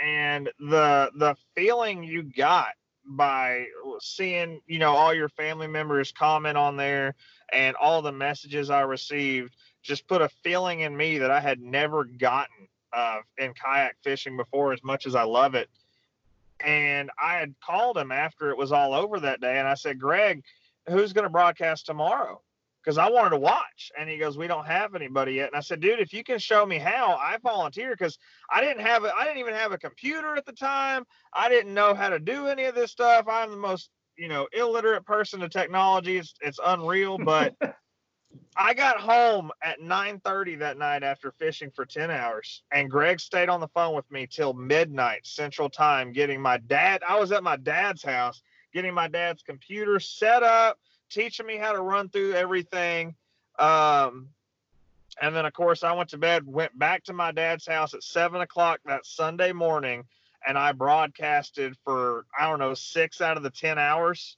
And 0.01 0.49
the 0.59 1.11
the 1.17 1.35
feeling 1.55 2.03
you 2.03 2.23
got 2.23 2.73
by 3.05 3.65
seeing, 3.99 4.61
you 4.67 4.79
know, 4.79 4.93
all 4.93 5.13
your 5.13 5.29
family 5.29 5.67
members 5.67 6.11
comment 6.11 6.57
on 6.57 6.75
there 6.77 7.15
and 7.51 7.75
all 7.75 8.01
the 8.01 8.11
messages 8.11 8.69
I 8.69 8.81
received 8.81 9.55
just 9.83 10.07
put 10.07 10.21
a 10.21 10.29
feeling 10.43 10.79
in 10.81 10.97
me 10.97 11.19
that 11.19 11.31
I 11.31 11.39
had 11.39 11.61
never 11.61 12.03
gotten 12.03 12.67
uh, 12.91 13.19
in 13.37 13.53
kayak 13.53 13.97
fishing 14.03 14.35
before, 14.35 14.73
as 14.73 14.83
much 14.83 15.05
as 15.05 15.15
I 15.15 15.23
love 15.23 15.53
it. 15.53 15.69
And 16.61 17.11
I 17.21 17.35
had 17.35 17.53
called 17.63 17.97
him 17.97 18.11
after 18.11 18.49
it 18.49 18.57
was 18.57 18.71
all 18.71 18.93
over 18.93 19.19
that 19.19 19.41
day, 19.41 19.59
and 19.59 19.67
I 19.67 19.75
said, 19.75 19.99
Greg, 19.99 20.43
who's 20.89 21.13
going 21.13 21.23
to 21.23 21.29
broadcast 21.29 21.85
tomorrow? 21.85 22.41
Because 22.85 22.99
I 22.99 23.09
wanted 23.09 23.31
to 23.31 23.37
watch. 23.37 23.91
And 23.97 24.07
he 24.07 24.17
goes, 24.17 24.37
We 24.37 24.47
don't 24.47 24.67
have 24.67 24.93
anybody 24.93 25.33
yet. 25.33 25.47
And 25.47 25.55
I 25.55 25.61
said, 25.61 25.79
Dude, 25.79 25.99
if 25.99 26.13
you 26.13 26.23
can 26.23 26.37
show 26.37 26.65
me 26.65 26.77
how, 26.77 27.17
I 27.19 27.37
volunteer 27.41 27.91
because 27.91 28.19
I 28.51 28.61
didn't 28.61 28.85
have 28.85 29.03
it. 29.05 29.11
I 29.17 29.23
didn't 29.23 29.39
even 29.39 29.55
have 29.55 29.71
a 29.71 29.77
computer 29.77 30.35
at 30.35 30.45
the 30.45 30.53
time. 30.53 31.05
I 31.33 31.49
didn't 31.49 31.73
know 31.73 31.95
how 31.95 32.09
to 32.09 32.19
do 32.19 32.47
any 32.47 32.65
of 32.65 32.75
this 32.75 32.91
stuff. 32.91 33.25
I'm 33.27 33.49
the 33.49 33.57
most, 33.57 33.89
you 34.17 34.27
know, 34.27 34.47
illiterate 34.53 35.05
person 35.05 35.39
to 35.39 35.49
technology. 35.49 36.17
It's 36.17 36.33
it's 36.41 36.59
unreal, 36.63 37.17
but 37.17 37.55
I 38.57 38.73
got 38.73 38.99
home 38.99 39.51
at 39.63 39.81
9:30 39.81 40.59
that 40.59 40.77
night 40.77 41.03
after 41.03 41.31
fishing 41.31 41.71
for 41.71 41.85
10 41.85 42.09
hours, 42.11 42.63
and 42.71 42.89
Greg 42.89 43.19
stayed 43.19 43.49
on 43.49 43.59
the 43.59 43.67
phone 43.69 43.95
with 43.95 44.09
me 44.11 44.27
till 44.27 44.53
midnight 44.53 45.25
Central 45.25 45.69
Time, 45.69 46.11
getting 46.11 46.41
my 46.41 46.57
dad. 46.57 47.01
I 47.07 47.19
was 47.19 47.31
at 47.31 47.43
my 47.43 47.57
dad's 47.57 48.03
house, 48.03 48.41
getting 48.73 48.93
my 48.93 49.07
dad's 49.07 49.43
computer 49.43 49.99
set 49.99 50.43
up, 50.43 50.79
teaching 51.09 51.45
me 51.45 51.57
how 51.57 51.73
to 51.73 51.81
run 51.81 52.09
through 52.09 52.33
everything. 52.33 53.15
Um, 53.59 54.29
and 55.21 55.35
then, 55.35 55.45
of 55.45 55.53
course, 55.53 55.83
I 55.83 55.93
went 55.93 56.09
to 56.09 56.17
bed, 56.17 56.45
went 56.45 56.77
back 56.77 57.03
to 57.05 57.13
my 57.13 57.31
dad's 57.31 57.65
house 57.65 57.93
at 57.93 58.03
seven 58.03 58.41
o'clock 58.41 58.79
that 58.85 59.05
Sunday 59.05 59.53
morning, 59.53 60.03
and 60.45 60.57
I 60.57 60.73
broadcasted 60.73 61.75
for 61.83 62.25
I 62.37 62.49
don't 62.49 62.59
know 62.59 62.73
six 62.73 63.21
out 63.21 63.37
of 63.37 63.43
the 63.43 63.49
10 63.49 63.77
hours. 63.77 64.37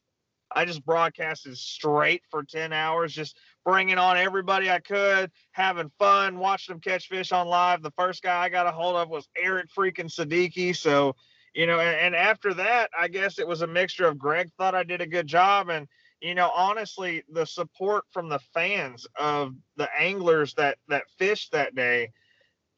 I 0.51 0.63
just 0.63 0.85
broadcasted 0.85 1.57
straight 1.57 2.23
for 2.29 2.41
10 2.43 2.71
hours, 2.71 3.13
just 3.13 3.37
bringing 3.65 3.97
on 3.97 4.15
everybody 4.15 4.69
I 4.69 4.79
could, 4.79 5.29
having 5.51 5.91
fun, 5.99 6.39
watching 6.39 6.73
them 6.73 6.79
catch 6.79 7.09
fish 7.09 7.33
on 7.33 7.47
live. 7.47 7.81
The 7.81 7.91
first 7.91 8.23
guy 8.23 8.43
I 8.43 8.49
got 8.49 8.65
a 8.65 8.71
hold 8.71 8.95
of 8.95 9.09
was 9.09 9.27
Eric 9.35 9.67
freaking 9.75 10.05
Siddiqi. 10.05 10.73
So, 10.73 11.15
you 11.53 11.65
know, 11.65 11.79
and, 11.79 11.99
and 11.99 12.15
after 12.15 12.53
that, 12.53 12.91
I 12.97 13.09
guess 13.09 13.39
it 13.39 13.47
was 13.47 13.61
a 13.61 13.67
mixture 13.67 14.07
of 14.07 14.17
Greg 14.17 14.49
thought 14.57 14.73
I 14.73 14.83
did 14.83 15.01
a 15.01 15.07
good 15.07 15.27
job. 15.27 15.67
And, 15.67 15.87
you 16.21 16.35
know, 16.35 16.51
honestly, 16.55 17.23
the 17.31 17.45
support 17.45 18.05
from 18.11 18.29
the 18.29 18.39
fans 18.53 19.05
of 19.17 19.53
the 19.75 19.89
anglers 19.97 20.53
that, 20.55 20.77
that 20.87 21.03
fished 21.17 21.51
that 21.51 21.75
day, 21.75 22.11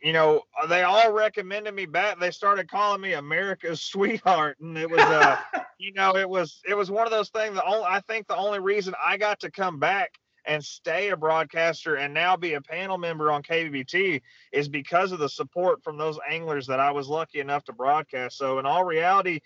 you 0.01 0.13
know, 0.13 0.41
they 0.67 0.83
all 0.83 1.11
recommended 1.11 1.73
me 1.73 1.85
back. 1.85 2.19
They 2.19 2.31
started 2.31 2.69
calling 2.69 3.01
me 3.01 3.13
America's 3.13 3.81
sweetheart. 3.91 4.57
And 4.59 4.77
it 4.77 4.89
was, 4.89 5.01
uh, 5.01 5.37
you 5.79 5.93
know, 5.93 6.15
it 6.15 6.29
was, 6.29 6.61
it 6.67 6.75
was 6.75 6.91
one 6.91 7.05
of 7.05 7.11
those 7.11 7.29
things. 7.29 7.55
The 7.55 7.65
only, 7.65 7.85
I 7.85 8.01
think 8.01 8.27
the 8.27 8.37
only 8.37 8.59
reason 8.59 8.93
I 9.03 9.17
got 9.17 9.39
to 9.41 9.51
come 9.51 9.79
back 9.79 10.11
and 10.45 10.63
stay 10.63 11.09
a 11.09 11.17
broadcaster 11.17 11.95
and 11.95 12.13
now 12.13 12.35
be 12.35 12.53
a 12.53 12.61
panel 12.61 12.97
member 12.97 13.31
on 13.31 13.43
KBBT 13.43 14.21
is 14.51 14.67
because 14.67 15.11
of 15.11 15.19
the 15.19 15.29
support 15.29 15.83
from 15.83 15.97
those 15.97 16.17
anglers 16.29 16.65
that 16.67 16.79
I 16.79 16.91
was 16.91 17.07
lucky 17.07 17.39
enough 17.39 17.63
to 17.65 17.73
broadcast. 17.73 18.37
So 18.37 18.57
in 18.57 18.65
all 18.65 18.83
reality, 18.83 19.41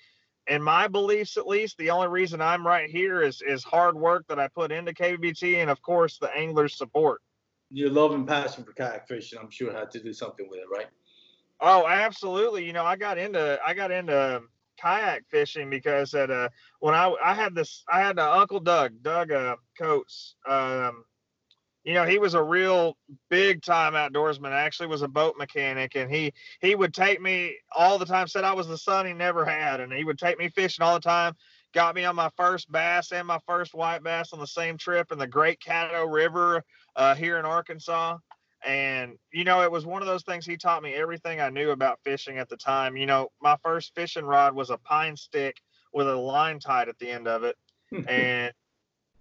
in 0.47 0.61
my 0.61 0.87
beliefs 0.87 1.37
at 1.37 1.47
least, 1.47 1.77
the 1.77 1.89
only 1.89 2.07
reason 2.07 2.41
I'm 2.41 2.65
right 2.65 2.89
here 2.89 3.21
is 3.21 3.41
is 3.41 3.63
hard 3.63 3.95
work 3.95 4.25
that 4.27 4.39
I 4.39 4.47
put 4.49 4.71
into 4.71 4.93
KBBT 4.93 5.57
and 5.57 5.69
of 5.69 5.81
course 5.81 6.17
the 6.17 6.35
anglers 6.35 6.77
support. 6.77 7.21
Your 7.69 7.89
love 7.89 8.11
and 8.11 8.27
passion 8.27 8.63
for 8.63 8.73
kayak 8.73 9.07
fishing, 9.07 9.39
I'm 9.41 9.49
sure, 9.49 9.73
had 9.73 9.89
to 9.91 9.99
do 9.99 10.13
something 10.13 10.47
with 10.49 10.59
it, 10.59 10.67
right? 10.71 10.87
Oh, 11.59 11.87
absolutely. 11.87 12.65
You 12.65 12.73
know, 12.73 12.83
I 12.83 12.95
got 12.95 13.17
into 13.17 13.59
I 13.65 13.73
got 13.73 13.91
into 13.91 14.41
kayak 14.77 15.23
fishing 15.29 15.69
because 15.69 16.13
at 16.13 16.29
uh 16.29 16.49
when 16.79 16.93
I 16.93 17.15
I 17.23 17.33
had 17.33 17.55
this 17.55 17.83
I 17.91 18.01
had 18.01 18.19
uh, 18.19 18.31
Uncle 18.37 18.59
Doug 18.59 19.01
Doug 19.01 19.31
uh, 19.31 19.55
Coates 19.77 20.35
um 20.47 21.05
you 21.84 21.93
know 21.93 22.05
he 22.05 22.17
was 22.17 22.34
a 22.34 22.41
real 22.41 22.97
big 23.29 23.61
time 23.61 23.93
outdoorsman 23.93 24.51
actually 24.51 24.88
was 24.88 25.01
a 25.01 25.07
boat 25.07 25.36
mechanic 25.38 25.95
and 25.95 26.09
he 26.09 26.34
he 26.61 26.75
would 26.75 26.93
take 26.93 27.21
me 27.21 27.57
all 27.75 27.97
the 27.97 28.05
time. 28.05 28.27
Said 28.27 28.43
I 28.43 28.53
was 28.53 28.67
the 28.67 28.77
son 28.77 29.05
he 29.05 29.13
never 29.13 29.45
had 29.45 29.79
and 29.79 29.91
he 29.91 30.03
would 30.03 30.19
take 30.19 30.38
me 30.38 30.49
fishing 30.49 30.84
all 30.84 30.95
the 30.95 30.99
time. 30.99 31.36
Got 31.73 31.95
me 31.95 32.05
on 32.05 32.15
my 32.15 32.29
first 32.38 32.71
bass 32.71 33.11
and 33.11 33.27
my 33.27 33.39
first 33.47 33.73
white 33.73 34.03
bass 34.03 34.31
on 34.31 34.39
the 34.39 34.47
same 34.47 34.77
trip 34.77 35.11
in 35.11 35.17
the 35.17 35.27
Great 35.27 35.59
Caddo 35.59 36.11
River 36.11 36.63
uh, 36.95 37.15
here 37.15 37.39
in 37.39 37.45
Arkansas. 37.45 38.17
And, 38.65 39.17
you 39.34 39.43
know, 39.43 39.61
it 39.61 39.71
was 39.71 39.86
one 39.86 40.01
of 40.01 40.07
those 40.07 40.23
things 40.23 40.45
he 40.45 40.55
taught 40.55 40.84
me 40.84 40.93
everything 40.93 41.41
I 41.41 41.49
knew 41.49 41.71
about 41.71 41.99
fishing 42.03 42.38
at 42.38 42.47
the 42.47 42.55
time. 42.55 42.95
You 42.95 43.07
know, 43.07 43.29
my 43.41 43.57
first 43.63 43.93
fishing 43.95 44.23
rod 44.23 44.53
was 44.53 44.69
a 44.69 44.77
pine 44.77 45.17
stick 45.17 45.57
with 45.93 46.07
a 46.07 46.15
line 46.15 46.59
tied 46.59 46.89
at 46.89 46.97
the 46.99 47.09
end 47.09 47.27
of 47.27 47.43
it. 47.43 47.57
and 48.07 48.53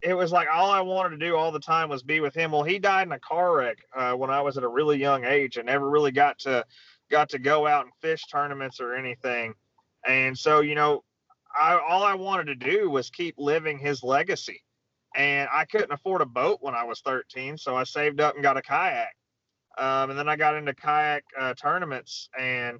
it 0.02 0.14
was 0.14 0.32
like 0.32 0.48
all 0.52 0.70
I 0.70 0.80
wanted 0.80 1.10
to 1.10 1.26
do 1.26 1.36
all 1.36 1.52
the 1.52 1.60
time 1.60 1.88
was 1.88 2.02
be 2.02 2.20
with 2.20 2.34
him. 2.34 2.50
Well, 2.50 2.64
he 2.64 2.78
died 2.78 3.06
in 3.06 3.12
a 3.12 3.18
car 3.20 3.56
wreck 3.56 3.78
uh, 3.96 4.12
when 4.12 4.30
I 4.30 4.40
was 4.40 4.56
at 4.56 4.64
a 4.64 4.68
really 4.68 4.98
young 4.98 5.24
age 5.24 5.56
and 5.56 5.66
never 5.66 5.88
really 5.88 6.10
got 6.10 6.38
to 6.40 6.64
got 7.10 7.28
to 7.30 7.38
go 7.38 7.66
out 7.66 7.84
and 7.84 7.92
fish 8.00 8.24
tournaments 8.26 8.80
or 8.80 8.94
anything. 8.94 9.54
And 10.06 10.36
so, 10.36 10.60
you 10.60 10.74
know, 10.74 11.04
I, 11.54 11.78
all 11.78 12.02
I 12.02 12.14
wanted 12.14 12.46
to 12.46 12.54
do 12.54 12.90
was 12.90 13.10
keep 13.10 13.36
living 13.38 13.78
his 13.78 14.02
legacy. 14.02 14.62
And 15.14 15.48
I 15.52 15.66
couldn't 15.66 15.92
afford 15.92 16.22
a 16.22 16.26
boat 16.26 16.58
when 16.62 16.74
I 16.74 16.84
was 16.84 17.00
13, 17.02 17.58
so 17.58 17.76
I 17.76 17.84
saved 17.84 18.20
up 18.20 18.34
and 18.34 18.42
got 18.42 18.56
a 18.56 18.62
kayak. 18.62 19.14
Um, 19.76 20.10
and 20.10 20.18
then 20.18 20.28
I 20.28 20.36
got 20.36 20.56
into 20.56 20.74
kayak 20.74 21.24
uh, 21.38 21.54
tournaments, 21.54 22.28
and 22.38 22.78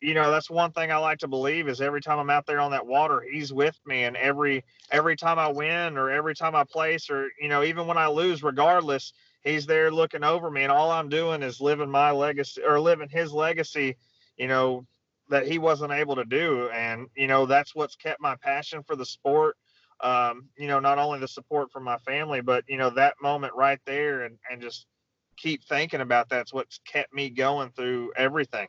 you 0.00 0.14
know 0.14 0.30
that's 0.30 0.50
one 0.50 0.72
thing 0.72 0.92
I 0.92 0.96
like 0.98 1.18
to 1.18 1.28
believe 1.28 1.68
is 1.68 1.80
every 1.80 2.00
time 2.00 2.18
I'm 2.18 2.30
out 2.30 2.46
there 2.46 2.60
on 2.60 2.70
that 2.72 2.86
water, 2.86 3.24
he's 3.30 3.52
with 3.52 3.78
me, 3.86 4.04
and 4.04 4.16
every 4.16 4.64
every 4.90 5.16
time 5.16 5.38
I 5.38 5.48
win 5.48 5.96
or 5.98 6.10
every 6.10 6.34
time 6.34 6.54
I 6.54 6.64
place 6.64 7.10
or 7.10 7.28
you 7.40 7.48
know 7.48 7.62
even 7.64 7.86
when 7.86 7.98
I 7.98 8.08
lose, 8.08 8.42
regardless, 8.42 9.12
he's 9.42 9.66
there 9.66 9.90
looking 9.90 10.24
over 10.24 10.50
me, 10.50 10.62
and 10.62 10.72
all 10.72 10.90
I'm 10.90 11.08
doing 11.08 11.42
is 11.42 11.60
living 11.60 11.90
my 11.90 12.10
legacy 12.10 12.62
or 12.62 12.80
living 12.80 13.08
his 13.08 13.32
legacy, 13.32 13.96
you 14.36 14.48
know, 14.48 14.86
that 15.28 15.46
he 15.46 15.58
wasn't 15.58 15.92
able 15.92 16.16
to 16.16 16.24
do, 16.24 16.68
and 16.70 17.08
you 17.16 17.26
know 17.26 17.46
that's 17.46 17.74
what's 17.74 17.96
kept 17.96 18.20
my 18.20 18.36
passion 18.36 18.82
for 18.84 18.96
the 18.96 19.06
sport. 19.06 19.56
Um, 20.00 20.48
you 20.56 20.68
know, 20.68 20.78
not 20.80 20.98
only 20.98 21.18
the 21.18 21.28
support 21.28 21.72
from 21.72 21.84
my 21.84 21.98
family, 21.98 22.40
but 22.40 22.64
you 22.68 22.76
know 22.78 22.90
that 22.90 23.14
moment 23.22 23.54
right 23.56 23.80
there, 23.86 24.22
and 24.22 24.38
and 24.50 24.62
just 24.62 24.86
keep 25.36 25.64
thinking 25.64 26.00
about 26.00 26.28
that's 26.28 26.52
what's 26.52 26.80
kept 26.86 27.12
me 27.12 27.30
going 27.30 27.70
through 27.70 28.12
everything, 28.16 28.68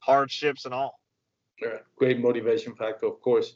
hardships 0.00 0.64
and 0.64 0.74
all. 0.74 0.98
Yeah, 1.60 1.78
great 1.96 2.18
motivation 2.18 2.74
factor, 2.74 3.06
of 3.06 3.20
course. 3.20 3.54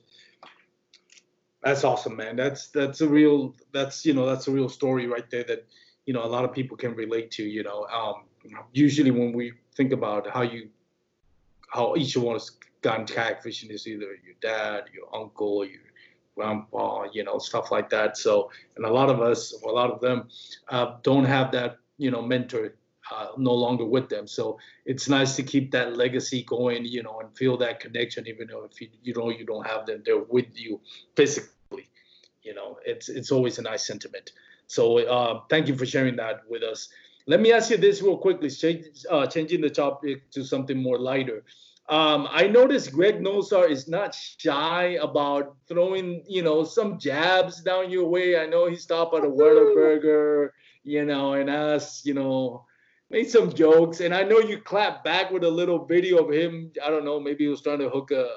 That's 1.62 1.84
awesome, 1.84 2.16
man. 2.16 2.36
That's 2.36 2.68
that's 2.68 3.01
a 3.01 3.09
real 3.09 3.55
that's 3.72 4.05
you 4.05 4.12
know 4.12 4.26
that's 4.26 4.49
a 4.49 4.51
real 4.51 4.68
story 4.68 5.07
right 5.07 5.28
there 5.30 5.45
that 5.45 5.66
you 6.05 6.12
know 6.12 6.22
a 6.22 6.28
lot 6.28 6.45
of 6.45 6.53
people 6.53 6.76
can 6.76 6.95
relate 6.95 7.30
to. 7.32 7.42
You 7.42 7.62
know, 7.62 7.86
um, 7.86 8.24
usually 8.72 9.11
when 9.11 9.32
we 9.32 9.53
think 9.74 9.92
about 9.92 10.28
how 10.28 10.42
you 10.42 10.68
how 11.72 11.97
each 11.97 12.16
one 12.16 12.34
has 12.34 12.51
gone 12.82 13.07
kayak 13.07 13.42
fishing 13.42 13.70
is 13.70 13.86
either 13.86 14.12
your 14.22 14.36
dad, 14.42 14.84
your 14.92 15.09
uncle, 15.16 15.64
your 15.64 15.80
grandpa, 16.36 17.07
you 17.12 17.24
know, 17.24 17.38
stuff 17.38 17.70
like 17.70 17.88
that. 17.88 18.18
So, 18.18 18.51
and 18.76 18.84
a 18.84 18.92
lot 18.92 19.09
of 19.09 19.22
us, 19.22 19.55
a 19.62 19.68
lot 19.68 19.90
of 19.90 20.01
them, 20.01 20.28
uh, 20.68 20.97
don't 21.03 21.24
have 21.24 21.51
that 21.53 21.78
you 21.97 22.11
know 22.11 22.20
mentor 22.20 22.74
uh, 23.12 23.28
no 23.36 23.52
longer 23.52 23.84
with 23.84 24.09
them. 24.09 24.26
So 24.26 24.59
it's 24.84 25.09
nice 25.09 25.36
to 25.36 25.42
keep 25.42 25.70
that 25.72 25.96
legacy 25.96 26.44
going, 26.44 26.84
you 26.84 27.02
know, 27.02 27.20
and 27.20 27.36
feel 27.36 27.57
that 27.59 27.80
connection, 27.80 28.26
even 28.26 28.48
though 28.48 28.64
if 28.70 28.80
you, 28.80 28.88
you 29.02 29.14
know 29.14 29.30
you 29.30 29.44
don't 29.44 29.66
have 29.66 29.86
them 29.86 30.02
there 30.05 30.18
with 30.18 30.46
you 30.55 30.80
physically. 31.16 31.88
You 32.42 32.55
know, 32.55 32.78
it's 32.84 33.09
it's 33.09 33.30
always 33.30 33.59
a 33.59 33.62
nice 33.62 33.86
sentiment. 33.86 34.32
So 34.66 34.98
uh, 34.98 35.40
thank 35.48 35.68
you 35.68 35.76
for 35.76 35.86
sharing 35.86 36.16
that 36.16 36.42
with 36.48 36.62
us. 36.62 36.88
Let 37.26 37.40
me 37.40 37.52
ask 37.52 37.70
you 37.70 37.78
this 37.78 38.02
real 38.02 38.18
quickly, 38.18 38.50
change, 38.50 38.86
uh, 39.11 39.26
changing 39.26 39.62
the 39.62 39.70
topic 39.70 40.30
to 40.32 40.44
something 40.44 40.76
more 40.76 40.98
lighter. 40.98 41.42
Um, 41.88 42.28
I 42.30 42.46
noticed 42.48 42.92
Greg 42.92 43.20
Nosar 43.20 43.68
is 43.68 43.88
not 43.88 44.14
shy 44.14 44.98
about 45.00 45.57
throwing, 45.68 46.22
you 46.26 46.42
know, 46.42 46.64
some 46.64 46.98
jabs 46.98 47.62
down 47.62 47.90
your 47.90 48.07
way. 48.09 48.38
I 48.38 48.46
know 48.46 48.68
he 48.68 48.76
stopped 48.76 49.14
at 49.14 49.24
a 49.24 49.28
Whataburger 49.28 50.50
you 50.84 51.05
know, 51.05 51.32
and 51.32 51.50
us, 51.50 52.05
you 52.05 52.14
know, 52.14 52.64
made 53.11 53.30
some 53.30 53.52
jokes. 53.52 54.00
And 54.00 54.14
I 54.14 54.22
know 54.22 54.38
you 54.38 54.59
clapped 54.59 55.05
back 55.05 55.30
with 55.30 55.44
a 55.44 55.50
little 55.50 55.84
video 55.84 56.24
of 56.24 56.32
him. 56.32 56.72
I 56.84 56.90
don't 56.90 57.05
know, 57.05 57.20
maybe 57.20 57.44
he 57.44 57.48
was 57.48 57.62
trying 57.62 57.78
to 57.80 57.88
hook 57.88 58.11
a, 58.11 58.28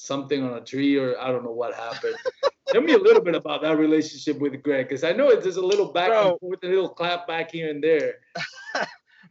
something 0.00 0.42
on 0.42 0.54
a 0.54 0.60
tree 0.60 0.96
or 0.96 1.20
I 1.20 1.28
don't 1.28 1.44
know 1.44 1.52
what 1.52 1.74
happened. 1.74 2.16
Tell 2.68 2.80
me 2.80 2.94
a 2.94 2.98
little 2.98 3.22
bit 3.22 3.34
about 3.34 3.62
that 3.62 3.76
relationship 3.76 4.38
with 4.38 4.62
Greg, 4.62 4.88
because 4.88 5.02
I 5.02 5.12
know 5.12 5.28
it's 5.28 5.44
just 5.44 5.58
a 5.58 5.66
little 5.66 5.92
back 5.92 6.08
Bro, 6.08 6.30
and 6.30 6.40
forth, 6.40 6.58
a 6.62 6.68
little 6.68 6.88
clap 6.88 7.26
back 7.26 7.50
here 7.50 7.68
and 7.68 7.82
there. 7.82 8.14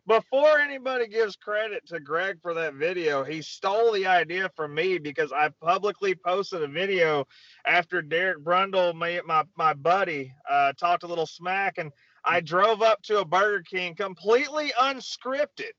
Before 0.07 0.59
anybody 0.59 1.07
gives 1.07 1.35
credit 1.35 1.85
to 1.87 1.99
Greg 1.99 2.41
for 2.41 2.53
that 2.55 2.73
video, 2.73 3.23
he 3.23 3.41
stole 3.41 3.93
the 3.93 4.07
idea 4.07 4.49
from 4.55 4.73
me 4.73 4.97
because 4.97 5.31
I 5.31 5.49
publicly 5.61 6.15
posted 6.15 6.63
a 6.63 6.67
video 6.67 7.27
after 7.65 8.01
Derek 8.01 8.43
Brundle, 8.43 8.93
my 8.93 9.21
my, 9.25 9.43
my 9.55 9.73
buddy, 9.73 10.33
uh, 10.49 10.73
talked 10.73 11.03
a 11.03 11.07
little 11.07 11.27
smack 11.27 11.77
and 11.77 11.91
I 12.29 12.41
drove 12.41 12.83
up 12.83 13.01
to 13.03 13.21
a 13.21 13.25
Burger 13.25 13.63
King 13.63 13.95
completely 13.95 14.71
unscripted 14.79 15.71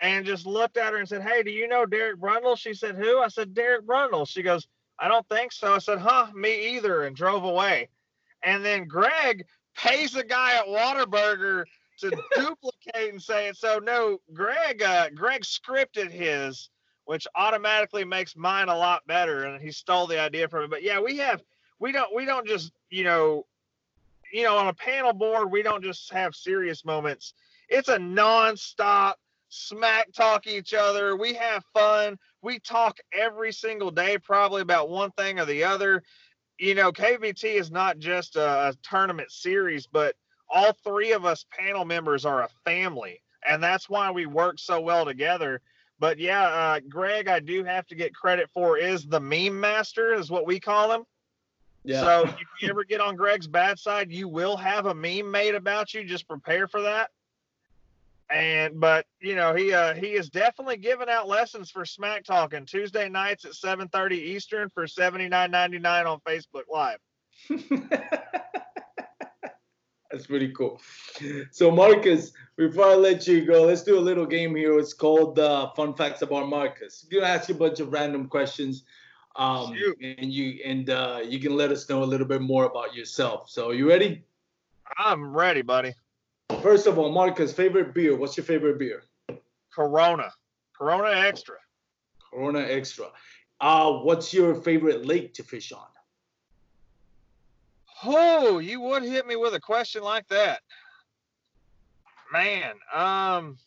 and 0.00 0.24
just 0.24 0.46
looked 0.46 0.78
at 0.78 0.94
her 0.94 0.98
and 0.98 1.06
said, 1.06 1.20
Hey, 1.20 1.42
do 1.42 1.50
you 1.50 1.68
know 1.68 1.84
Derek 1.84 2.18
Brundle? 2.18 2.56
She 2.56 2.72
said, 2.72 2.96
Who? 2.96 3.18
I 3.18 3.28
said, 3.28 3.52
Derek 3.52 3.86
Brundle. 3.86 4.26
She 4.26 4.42
goes, 4.42 4.66
I 4.98 5.06
don't 5.06 5.28
think 5.28 5.52
so. 5.52 5.74
I 5.74 5.78
said, 5.78 5.98
Huh, 5.98 6.28
me 6.34 6.76
either, 6.76 7.02
and 7.04 7.14
drove 7.14 7.44
away. 7.44 7.90
And 8.42 8.64
then 8.64 8.88
Greg 8.88 9.44
pays 9.76 10.16
a 10.16 10.24
guy 10.24 10.54
at 10.54 10.64
Whataburger 10.64 11.64
to 11.98 12.10
duplicate 12.34 13.12
and 13.12 13.22
say 13.22 13.48
it. 13.48 13.56
So 13.58 13.78
no, 13.84 14.16
Greg, 14.32 14.82
uh, 14.82 15.10
Greg 15.10 15.42
scripted 15.42 16.10
his, 16.10 16.70
which 17.04 17.26
automatically 17.34 18.06
makes 18.06 18.34
mine 18.34 18.70
a 18.70 18.78
lot 18.78 19.06
better, 19.06 19.44
and 19.44 19.60
he 19.60 19.72
stole 19.72 20.06
the 20.06 20.18
idea 20.18 20.48
from 20.48 20.62
me. 20.62 20.68
But 20.68 20.82
yeah, 20.82 21.00
we 21.00 21.18
have 21.18 21.42
we 21.78 21.92
don't 21.92 22.14
we 22.14 22.24
don't 22.24 22.46
just 22.46 22.72
you 22.88 23.04
know 23.04 23.44
you 24.32 24.44
know, 24.44 24.56
on 24.56 24.68
a 24.68 24.74
panel 24.74 25.12
board, 25.12 25.50
we 25.50 25.62
don't 25.62 25.84
just 25.84 26.12
have 26.12 26.34
serious 26.34 26.84
moments. 26.84 27.34
It's 27.68 27.88
a 27.88 27.98
nonstop 27.98 29.14
smack 29.50 30.12
talk 30.12 30.46
each 30.46 30.74
other. 30.74 31.16
We 31.16 31.34
have 31.34 31.64
fun. 31.74 32.18
We 32.42 32.58
talk 32.60 32.98
every 33.12 33.52
single 33.52 33.90
day, 33.90 34.18
probably 34.18 34.62
about 34.62 34.90
one 34.90 35.10
thing 35.12 35.40
or 35.40 35.44
the 35.46 35.64
other. 35.64 36.02
You 36.58 36.74
know, 36.74 36.92
KVT 36.92 37.44
is 37.56 37.70
not 37.70 37.98
just 37.98 38.36
a, 38.36 38.68
a 38.70 38.74
tournament 38.82 39.32
series, 39.32 39.86
but 39.86 40.14
all 40.48 40.72
three 40.84 41.12
of 41.12 41.24
us 41.24 41.46
panel 41.58 41.84
members 41.84 42.24
are 42.24 42.42
a 42.44 42.48
family, 42.64 43.20
and 43.48 43.62
that's 43.62 43.90
why 43.90 44.10
we 44.10 44.26
work 44.26 44.58
so 44.58 44.80
well 44.80 45.04
together. 45.04 45.60
But 45.98 46.18
yeah, 46.18 46.42
uh, 46.44 46.80
Greg, 46.88 47.28
I 47.28 47.40
do 47.40 47.64
have 47.64 47.86
to 47.88 47.94
get 47.94 48.14
credit 48.14 48.50
for 48.54 48.78
is 48.78 49.06
the 49.06 49.20
meme 49.20 49.58
master, 49.58 50.14
is 50.14 50.30
what 50.30 50.46
we 50.46 50.60
call 50.60 50.92
him. 50.92 51.04
Yeah. 51.84 52.02
So 52.02 52.24
if 52.24 52.36
you 52.60 52.68
ever 52.68 52.84
get 52.84 53.00
on 53.00 53.16
Greg's 53.16 53.46
bad 53.46 53.78
side, 53.78 54.10
you 54.12 54.28
will 54.28 54.56
have 54.56 54.86
a 54.86 54.94
meme 54.94 55.30
made 55.30 55.54
about 55.54 55.94
you. 55.94 56.04
Just 56.04 56.28
prepare 56.28 56.68
for 56.68 56.82
that. 56.82 57.10
And 58.30 58.78
but 58.78 59.06
you 59.20 59.34
know 59.34 59.54
he 59.54 59.72
uh, 59.72 59.94
he 59.94 60.08
is 60.08 60.28
definitely 60.30 60.76
giving 60.76 61.08
out 61.08 61.26
lessons 61.26 61.70
for 61.70 61.84
smack 61.84 62.22
talking 62.22 62.64
Tuesday 62.64 63.08
nights 63.08 63.44
at 63.44 63.52
7:30 63.52 64.12
Eastern 64.12 64.68
for 64.68 64.84
79.99 64.84 66.06
on 66.06 66.20
Facebook 66.20 66.62
Live. 66.70 66.98
That's 70.10 70.26
pretty 70.26 70.52
cool. 70.52 70.80
So 71.50 71.70
Marcus, 71.70 72.32
before 72.56 72.86
I 72.86 72.94
let 72.94 73.26
you 73.26 73.44
go, 73.44 73.62
let's 73.64 73.82
do 73.82 73.98
a 73.98 74.00
little 74.00 74.26
game 74.26 74.54
here. 74.54 74.78
It's 74.78 74.92
called 74.92 75.38
uh, 75.38 75.70
Fun 75.70 75.94
Facts 75.94 76.22
About 76.22 76.48
Marcus. 76.48 77.04
I'm 77.04 77.20
gonna 77.20 77.32
ask 77.32 77.48
you 77.48 77.54
a 77.56 77.58
bunch 77.58 77.80
of 77.80 77.92
random 77.92 78.28
questions 78.28 78.84
um, 79.36 79.76
and 80.02 80.32
you 80.32 80.60
and 80.64 80.90
uh, 80.90 81.20
you 81.24 81.38
can 81.40 81.56
let 81.56 81.70
us 81.70 81.88
know 81.88 82.02
a 82.02 82.04
little 82.04 82.26
bit 82.26 82.42
more 82.42 82.64
about 82.64 82.94
yourself. 82.94 83.48
So, 83.48 83.70
you 83.70 83.88
ready? 83.88 84.24
I'm 84.98 85.34
ready, 85.34 85.62
buddy. 85.62 85.94
First 86.62 86.86
of 86.86 86.98
all, 86.98 87.12
Marcus, 87.12 87.52
favorite 87.52 87.94
beer. 87.94 88.16
What's 88.16 88.36
your 88.36 88.44
favorite 88.44 88.78
beer? 88.78 89.04
Corona. 89.72 90.32
Corona 90.76 91.10
Extra. 91.10 91.56
Corona 92.30 92.60
Extra. 92.60 93.06
Uh, 93.60 93.92
what's 93.92 94.32
your 94.34 94.54
favorite 94.54 95.06
lake 95.06 95.34
to 95.34 95.42
fish 95.42 95.72
on? 95.72 95.86
Oh, 98.04 98.58
you 98.58 98.80
would 98.80 99.02
hit 99.02 99.26
me 99.26 99.36
with 99.36 99.54
a 99.54 99.60
question 99.60 100.02
like 100.02 100.26
that. 100.28 100.60
Man, 102.32 102.74
um, 102.92 103.58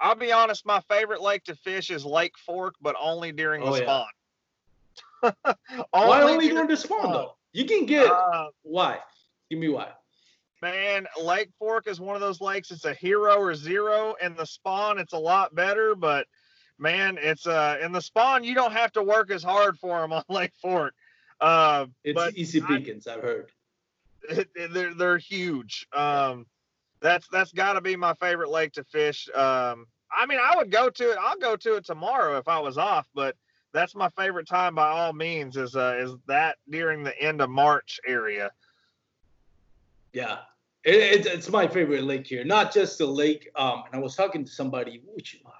I'll 0.00 0.14
be 0.14 0.32
honest, 0.32 0.64
my 0.64 0.80
favorite 0.88 1.20
lake 1.20 1.44
to 1.44 1.54
fish 1.54 1.90
is 1.90 2.04
Lake 2.04 2.36
Fork, 2.38 2.74
but 2.80 2.94
only 3.00 3.32
during 3.32 3.62
the 3.62 3.70
oh, 3.70 3.74
spawn. 3.74 4.06
Yeah. 5.22 5.30
only 5.92 6.08
why 6.08 6.22
only 6.22 6.48
during, 6.48 6.68
the 6.68 6.76
spawn, 6.76 7.12
though? 7.12 7.34
You 7.52 7.64
can 7.64 7.86
get 7.86 8.06
uh, 8.06 8.48
why? 8.62 8.98
Give 9.50 9.58
me 9.58 9.68
why. 9.68 9.88
Man, 10.60 11.06
Lake 11.20 11.50
Fork 11.58 11.86
is 11.86 12.00
one 12.00 12.14
of 12.14 12.20
those 12.20 12.40
lakes. 12.40 12.70
It's 12.70 12.84
a 12.84 12.94
hero 12.94 13.36
or 13.36 13.54
zero, 13.54 14.14
and 14.20 14.36
the 14.36 14.44
spawn 14.44 14.98
it's 14.98 15.12
a 15.12 15.18
lot 15.18 15.54
better. 15.54 15.94
But 15.94 16.26
man, 16.78 17.18
it's 17.20 17.46
uh 17.46 17.78
in 17.82 17.92
the 17.92 18.00
spawn 18.00 18.44
you 18.44 18.54
don't 18.54 18.72
have 18.72 18.92
to 18.92 19.02
work 19.02 19.30
as 19.30 19.42
hard 19.42 19.78
for 19.78 20.00
them 20.00 20.12
on 20.12 20.24
Lake 20.28 20.52
Fork. 20.60 20.94
Uh, 21.40 21.86
it's 22.02 22.36
easy 22.36 22.60
pickings, 22.60 23.06
I've 23.06 23.22
heard. 23.22 23.52
It, 24.28 24.48
it, 24.56 24.74
they're 24.74 24.94
they're 24.94 25.18
huge. 25.18 25.86
Um, 25.92 26.46
that's 27.00 27.28
that's 27.28 27.52
got 27.52 27.74
to 27.74 27.80
be 27.80 27.96
my 27.96 28.14
favorite 28.14 28.50
lake 28.50 28.72
to 28.72 28.84
fish. 28.84 29.28
Um, 29.34 29.86
I 30.10 30.26
mean, 30.26 30.38
I 30.42 30.56
would 30.56 30.70
go 30.70 30.90
to 30.90 31.10
it. 31.12 31.18
I'll 31.20 31.38
go 31.38 31.56
to 31.56 31.76
it 31.76 31.84
tomorrow 31.84 32.38
if 32.38 32.48
I 32.48 32.58
was 32.58 32.78
off, 32.78 33.08
but 33.14 33.36
that's 33.72 33.94
my 33.94 34.08
favorite 34.10 34.48
time 34.48 34.74
by 34.74 34.88
all 34.88 35.12
means. 35.12 35.56
Is 35.56 35.76
uh, 35.76 35.98
is 36.00 36.12
that 36.26 36.56
during 36.68 37.02
the 37.02 37.18
end 37.20 37.40
of 37.40 37.50
March 37.50 38.00
area? 38.06 38.50
Yeah, 40.12 40.38
it, 40.84 41.26
it's 41.26 41.50
my 41.50 41.68
favorite 41.68 42.04
lake 42.04 42.26
here. 42.26 42.44
Not 42.44 42.72
just 42.72 42.98
the 42.98 43.06
lake. 43.06 43.50
Um, 43.56 43.84
and 43.86 43.94
I 43.94 43.98
was 43.98 44.16
talking 44.16 44.44
to 44.44 44.50
somebody, 44.50 45.02
which 45.04 45.40
uh, 45.44 45.50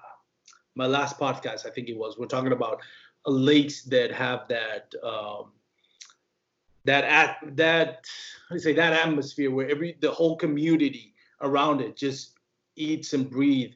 my 0.75 0.87
last 0.87 1.19
podcast, 1.19 1.65
I 1.65 1.69
think 1.69 1.87
it 1.87 1.97
was. 1.97 2.17
We're 2.17 2.25
talking 2.25 2.51
about 2.51 2.81
lakes 3.25 3.83
that 3.83 4.11
have 4.11 4.47
that 4.47 4.93
um, 5.03 5.51
that 6.85 7.03
at 7.03 7.37
that 7.55 8.07
I 8.49 8.57
say 8.57 8.73
that 8.73 8.93
atmosphere 8.93 9.51
where 9.51 9.69
every 9.69 9.97
the 9.99 10.11
whole 10.11 10.35
community 10.35 11.13
around 11.41 11.81
it 11.81 11.95
just 11.95 12.37
eats 12.75 13.13
and 13.13 13.29
breathe 13.29 13.73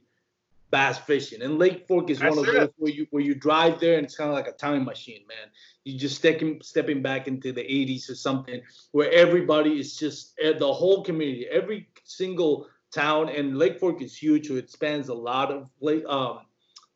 bass 0.74 0.98
fishing. 0.98 1.44
And 1.44 1.60
Lake 1.60 1.88
Fork 1.88 2.10
is 2.10 2.20
That's 2.20 2.36
one 2.36 2.48
of 2.48 2.54
it. 2.54 2.58
those 2.58 2.70
where 2.78 2.92
you 2.92 3.08
where 3.12 3.24
you 3.24 3.36
drive 3.36 3.80
there 3.80 3.98
and 3.98 4.06
it's 4.06 4.16
kind 4.16 4.30
of 4.30 4.36
like 4.36 4.48
a 4.48 4.54
time 4.54 4.84
machine, 4.84 5.22
man. 5.28 5.48
You 5.84 5.98
just 6.00 6.16
stepping 6.16 6.60
stepping 6.64 7.02
back 7.02 7.28
into 7.28 7.52
the 7.52 7.62
80s 7.62 8.10
or 8.10 8.16
something 8.16 8.60
where 8.92 9.12
everybody 9.12 9.80
is 9.80 9.96
just 9.96 10.34
eh, 10.42 10.54
the 10.58 10.74
whole 10.74 11.04
community, 11.04 11.46
every 11.48 11.90
single 12.04 12.68
town, 12.92 13.30
and 13.30 13.58
Lake 13.58 13.80
Fork 13.80 14.02
is 14.02 14.16
huge, 14.18 14.48
so 14.48 14.56
it 14.56 14.70
spans 14.70 15.10
a 15.10 15.14
lot 15.14 15.52
of 15.52 15.70
lake 15.80 16.06
um, 16.08 16.40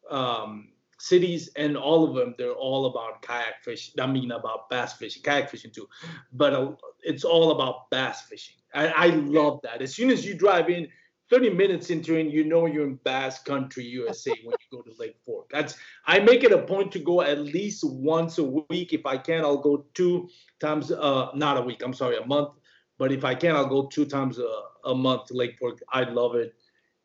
um, 0.09 0.69
cities, 0.99 1.49
and 1.55 1.77
all 1.77 2.07
of 2.07 2.15
them 2.15 2.33
they're 2.37 2.51
all 2.53 2.87
about 2.87 3.21
kayak 3.21 3.63
fishing. 3.63 3.99
I 4.01 4.07
mean 4.07 4.31
about 4.31 4.69
bass 4.69 4.93
fishing, 4.93 5.21
kayak 5.21 5.49
fishing 5.49 5.71
too, 5.71 5.87
but 6.33 6.53
uh, 6.53 6.71
it's 7.03 7.23
all 7.23 7.51
about 7.51 7.89
bass 7.91 8.21
fishing. 8.21 8.56
I, 8.73 8.87
I 8.87 9.07
love 9.07 9.59
that. 9.63 9.81
As 9.81 9.95
soon 9.95 10.09
as 10.09 10.25
you 10.25 10.35
drive 10.35 10.69
in, 10.69 10.87
30 11.29 11.51
minutes 11.51 11.89
into 11.89 12.15
it, 12.15 12.27
you 12.27 12.45
know 12.45 12.65
you're 12.65 12.85
in 12.85 12.95
Bass 13.03 13.43
Country, 13.43 13.83
USA 13.85 14.31
when 14.43 14.55
you 14.59 14.77
go 14.77 14.81
to 14.81 14.91
Lake 14.97 15.17
Fork. 15.25 15.49
That's 15.51 15.75
I 16.05 16.19
make 16.19 16.43
it 16.43 16.53
a 16.53 16.59
point 16.59 16.91
to 16.93 16.99
go 16.99 17.21
at 17.21 17.39
least 17.39 17.83
once 17.83 18.37
a 18.37 18.43
week. 18.43 18.93
If 18.93 19.05
I 19.05 19.17
can, 19.17 19.43
I'll 19.43 19.57
go 19.57 19.85
two 19.93 20.29
times 20.61 20.91
uh 20.91 21.29
not 21.35 21.57
a 21.57 21.61
week, 21.61 21.83
I'm 21.83 21.93
sorry, 21.93 22.17
a 22.17 22.25
month. 22.25 22.51
But 22.97 23.11
if 23.11 23.25
I 23.25 23.35
can, 23.35 23.55
I'll 23.55 23.67
go 23.67 23.87
two 23.87 24.05
times 24.05 24.39
a, 24.39 24.61
a 24.85 24.95
month 24.95 25.25
to 25.25 25.33
Lake 25.33 25.57
Fork. 25.59 25.79
I 25.91 26.03
love 26.03 26.35
it. 26.35 26.55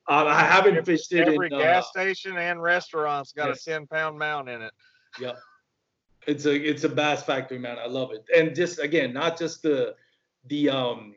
Uh, 0.08 0.24
I 0.26 0.40
haven't 0.40 0.84
fished 0.84 1.12
it 1.12 1.28
Every 1.28 1.46
in, 1.46 1.52
uh, 1.52 1.58
gas 1.58 1.88
station 1.88 2.36
and 2.36 2.62
restaurant's 2.62 3.32
got 3.32 3.48
yes. 3.48 3.66
a 3.66 3.70
10 3.70 3.86
pound 3.86 4.18
mount 4.18 4.48
in 4.48 4.62
it. 4.62 4.72
Yep. 5.20 5.36
It's 6.26 6.46
a 6.46 6.54
it's 6.54 6.84
a 6.84 6.88
bass 6.88 7.24
factory, 7.24 7.58
man. 7.58 7.78
I 7.78 7.86
love 7.86 8.12
it. 8.12 8.24
And 8.34 8.54
just 8.54 8.78
again, 8.78 9.12
not 9.12 9.36
just 9.36 9.62
the 9.62 9.96
the 10.46 10.70
um 10.70 11.14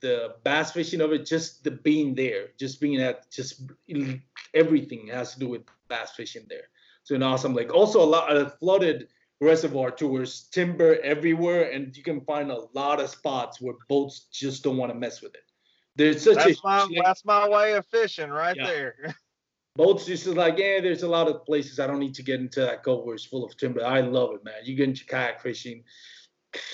the 0.00 0.36
bass 0.44 0.72
fishing 0.72 1.00
of 1.00 1.12
it, 1.12 1.26
just 1.26 1.64
the 1.64 1.70
being 1.70 2.14
there, 2.14 2.48
just 2.58 2.80
being 2.80 3.00
at 3.00 3.30
just 3.30 3.62
everything 4.54 5.08
has 5.08 5.34
to 5.34 5.38
do 5.38 5.48
with 5.48 5.62
bass 5.88 6.12
fishing 6.16 6.46
there. 6.48 6.68
So 7.04 7.14
an 7.14 7.22
awesome 7.22 7.54
lake. 7.54 7.72
Also 7.72 8.02
a 8.02 8.04
lot 8.04 8.36
of 8.36 8.58
flooded 8.58 9.08
reservoir 9.40 9.90
tours, 9.90 10.48
timber 10.50 10.98
everywhere, 11.02 11.70
and 11.70 11.96
you 11.96 12.02
can 12.02 12.20
find 12.22 12.50
a 12.50 12.66
lot 12.74 13.00
of 13.00 13.10
spots 13.10 13.60
where 13.60 13.74
boats 13.88 14.26
just 14.32 14.64
don't 14.64 14.76
want 14.76 14.92
to 14.92 14.98
mess 14.98 15.22
with 15.22 15.34
it. 15.34 15.44
There's 15.94 16.22
such 16.22 16.36
That's 16.36 16.58
a 16.60 16.66
my 16.66 16.88
that's 17.04 17.24
my 17.24 17.48
way 17.48 17.72
of 17.74 17.86
fishing 17.86 18.30
right 18.30 18.56
Yeah. 18.56 18.66
there. 18.66 19.16
boats 19.76 20.06
just 20.06 20.26
like, 20.26 20.58
yeah, 20.58 20.80
there's 20.80 21.02
a 21.02 21.08
lot 21.08 21.28
of 21.28 21.44
places 21.44 21.78
I 21.78 21.86
don't 21.86 22.00
need 22.00 22.14
to 22.14 22.22
get 22.22 22.40
into 22.40 22.60
that 22.60 22.82
cove 22.82 23.04
where 23.04 23.14
it's 23.14 23.24
full 23.24 23.44
of 23.44 23.56
timber. 23.56 23.84
I 23.84 24.00
love 24.00 24.34
it, 24.34 24.44
man. 24.44 24.54
You 24.64 24.74
get 24.74 24.88
into 24.88 25.04
kayak 25.04 25.40
fishing, 25.40 25.84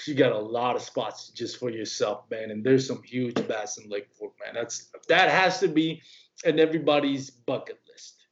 you 0.06 0.14
got 0.14 0.32
a 0.32 0.38
lot 0.38 0.76
of 0.76 0.82
spots 0.82 1.28
just 1.30 1.58
for 1.58 1.70
yourself, 1.70 2.24
man. 2.30 2.50
And 2.50 2.64
there's 2.64 2.86
some 2.86 3.02
huge 3.02 3.34
bass 3.48 3.78
in 3.78 3.88
Lake 3.90 4.08
Fork, 4.12 4.32
man. 4.44 4.54
That's 4.54 4.90
that 5.08 5.30
has 5.30 5.60
to 5.60 5.68
be 5.68 6.02
in 6.44 6.58
everybody's 6.58 7.30
bucket 7.30 7.78
list. 7.88 8.26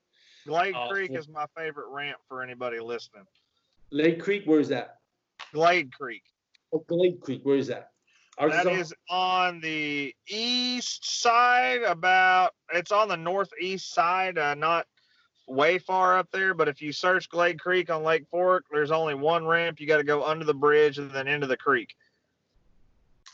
Glade 0.47 0.75
Oh, 0.77 0.89
Creek 0.89 1.13
is 1.13 1.29
my 1.29 1.47
favorite 1.57 1.89
ramp 1.91 2.19
for 2.29 2.43
anybody 2.43 2.81
listening. 2.81 3.25
Lake 3.91 4.21
Creek, 4.21 4.43
where 4.47 4.61
is 4.61 4.69
that? 4.69 4.99
Glade 5.53 5.93
Creek. 5.93 6.23
Oh, 6.73 6.85
Glade 6.89 7.21
Creek, 7.21 7.41
where 7.43 7.57
is 7.57 7.67
that? 7.69 7.91
That 8.39 8.45
Arkansas? 8.45 8.71
is 8.71 8.95
on 9.11 9.61
the 9.61 10.15
east 10.29 11.21
side, 11.21 11.83
about 11.83 12.53
it's 12.73 12.93
on 12.93 13.09
the 13.09 13.17
northeast 13.17 13.93
side, 13.93 14.39
uh, 14.39 14.55
not 14.55 14.87
way 15.51 15.79
far 15.79 16.19
up 16.19 16.31
there. 16.31 16.55
But 16.55 16.69
if 16.69 16.81
you 16.81 16.93
search 16.93 17.29
Glade 17.29 17.61
Creek 17.61 17.91
on 17.91 18.03
Lake 18.03 18.27
Fork, 18.31 18.67
there's 18.71 18.91
only 18.91 19.15
one 19.15 19.45
ramp. 19.47 19.81
You 19.81 19.87
got 19.87 19.99
to 19.99 20.05
go 20.05 20.25
under 20.25 20.45
the 20.45 20.55
bridge 20.55 20.99
and 20.99 21.11
then 21.11 21.29
into 21.29 21.47
the 21.47 21.57
creek. 21.57 21.95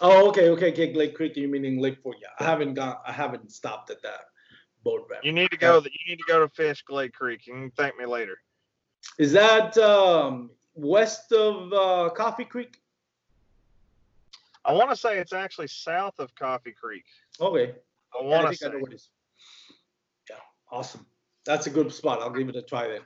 Oh, 0.01 0.29
okay, 0.29 0.49
okay, 0.51 0.73
okay. 0.73 0.93
Glade 0.93 1.15
Creek, 1.15 1.37
you 1.37 1.49
meaning 1.49 1.81
Lake 1.81 1.99
Fork? 2.03 2.17
Yeah, 2.21 2.29
I 2.39 2.45
haven't 2.45 2.75
got, 2.75 3.03
I 3.07 3.13
haven't 3.13 3.51
stopped 3.51 3.91
at 3.91 4.03
that 4.03 4.27
boat 4.85 5.07
ramp. 5.11 5.25
You 5.25 5.33
need 5.33 5.51
to 5.51 5.57
go. 5.57 5.79
You 5.79 5.91
need 6.09 6.19
to 6.19 6.25
go 6.29 6.41
to 6.41 6.49
fish 6.49 6.83
Glade 6.83 7.15
Creek. 7.15 7.47
You 7.47 7.55
can 7.55 7.71
thank 7.71 7.97
me 7.97 8.05
later. 8.05 8.39
Is 9.19 9.33
that 9.33 9.77
um, 9.79 10.51
west 10.75 11.33
of 11.33 11.73
uh, 11.73 12.11
Coffee 12.15 12.45
Creek? 12.45 12.79
I 14.65 14.73
want 14.73 14.91
to 14.91 14.97
say 14.97 15.19
it's 15.19 15.33
actually 15.33 15.69
south 15.69 16.19
of 16.19 16.35
Coffee 16.35 16.75
Creek. 16.79 17.05
Okay. 17.41 17.75
I 18.19 18.25
want 18.25 18.49
to 18.49 18.57
say. 18.57 18.67
I 18.67 18.73
know 18.73 18.79
what 18.81 18.93
it 18.93 18.97
is. 18.97 19.09
Yeah, 20.29 20.37
awesome. 20.71 21.07
That's 21.47 21.67
a 21.67 21.71
good 21.71 21.93
spot. 21.93 22.21
I'll 22.21 22.31
give 22.31 22.49
it 22.49 22.57
a 22.57 22.63
try 22.63 22.89
then. 22.89 23.01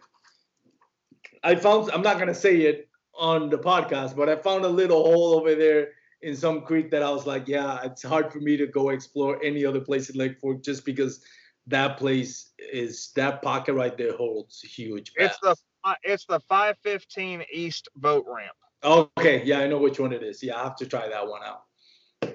I 1.42 1.54
found 1.54 1.90
I'm 1.92 2.02
not 2.02 2.18
gonna 2.18 2.34
say 2.34 2.62
it 2.62 2.88
on 3.14 3.50
the 3.50 3.58
podcast, 3.58 4.16
but 4.16 4.28
I 4.28 4.36
found 4.36 4.64
a 4.64 4.68
little 4.68 5.02
hole 5.02 5.34
over 5.34 5.54
there 5.54 5.88
in 6.22 6.36
some 6.36 6.62
creek 6.62 6.90
that 6.90 7.02
I 7.02 7.10
was 7.10 7.26
like, 7.26 7.48
yeah, 7.48 7.80
it's 7.84 8.02
hard 8.02 8.32
for 8.32 8.40
me 8.40 8.56
to 8.56 8.66
go 8.66 8.90
explore 8.90 9.42
any 9.42 9.64
other 9.64 9.80
place 9.80 10.10
in 10.10 10.16
Lake 10.16 10.38
Fork 10.40 10.62
just 10.62 10.84
because 10.84 11.24
that 11.66 11.96
place 11.96 12.52
is 12.72 13.10
that 13.16 13.42
pocket 13.42 13.74
right 13.74 13.96
there 13.96 14.16
holds 14.16 14.60
huge. 14.60 15.12
It's 15.16 15.38
the 15.40 15.56
it's 16.02 16.26
the 16.26 16.40
515 16.40 17.44
East 17.52 17.88
boat 17.96 18.24
ramp. 18.26 18.52
Okay, 18.82 19.42
yeah, 19.44 19.60
I 19.60 19.66
know 19.66 19.78
which 19.78 20.00
one 20.00 20.12
it 20.12 20.22
is. 20.22 20.42
Yeah, 20.42 20.58
I 20.58 20.64
have 20.64 20.76
to 20.76 20.86
try 20.86 21.08
that 21.08 21.26
one 21.26 21.42
out. 21.44 21.64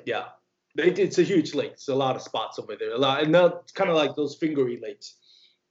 Yeah, 0.05 0.25
it, 0.77 0.99
it's 0.99 1.17
a 1.17 1.23
huge 1.23 1.53
lake. 1.53 1.71
It's 1.73 1.89
a 1.89 1.95
lot 1.95 2.15
of 2.15 2.21
spots 2.21 2.59
over 2.59 2.75
there. 2.75 2.93
A 2.93 2.97
lot, 2.97 3.23
and 3.23 3.31
not 3.31 3.73
kind 3.73 3.89
of 3.89 3.95
like 3.95 4.15
those 4.15 4.37
fingery 4.37 4.79
lakes. 4.81 5.15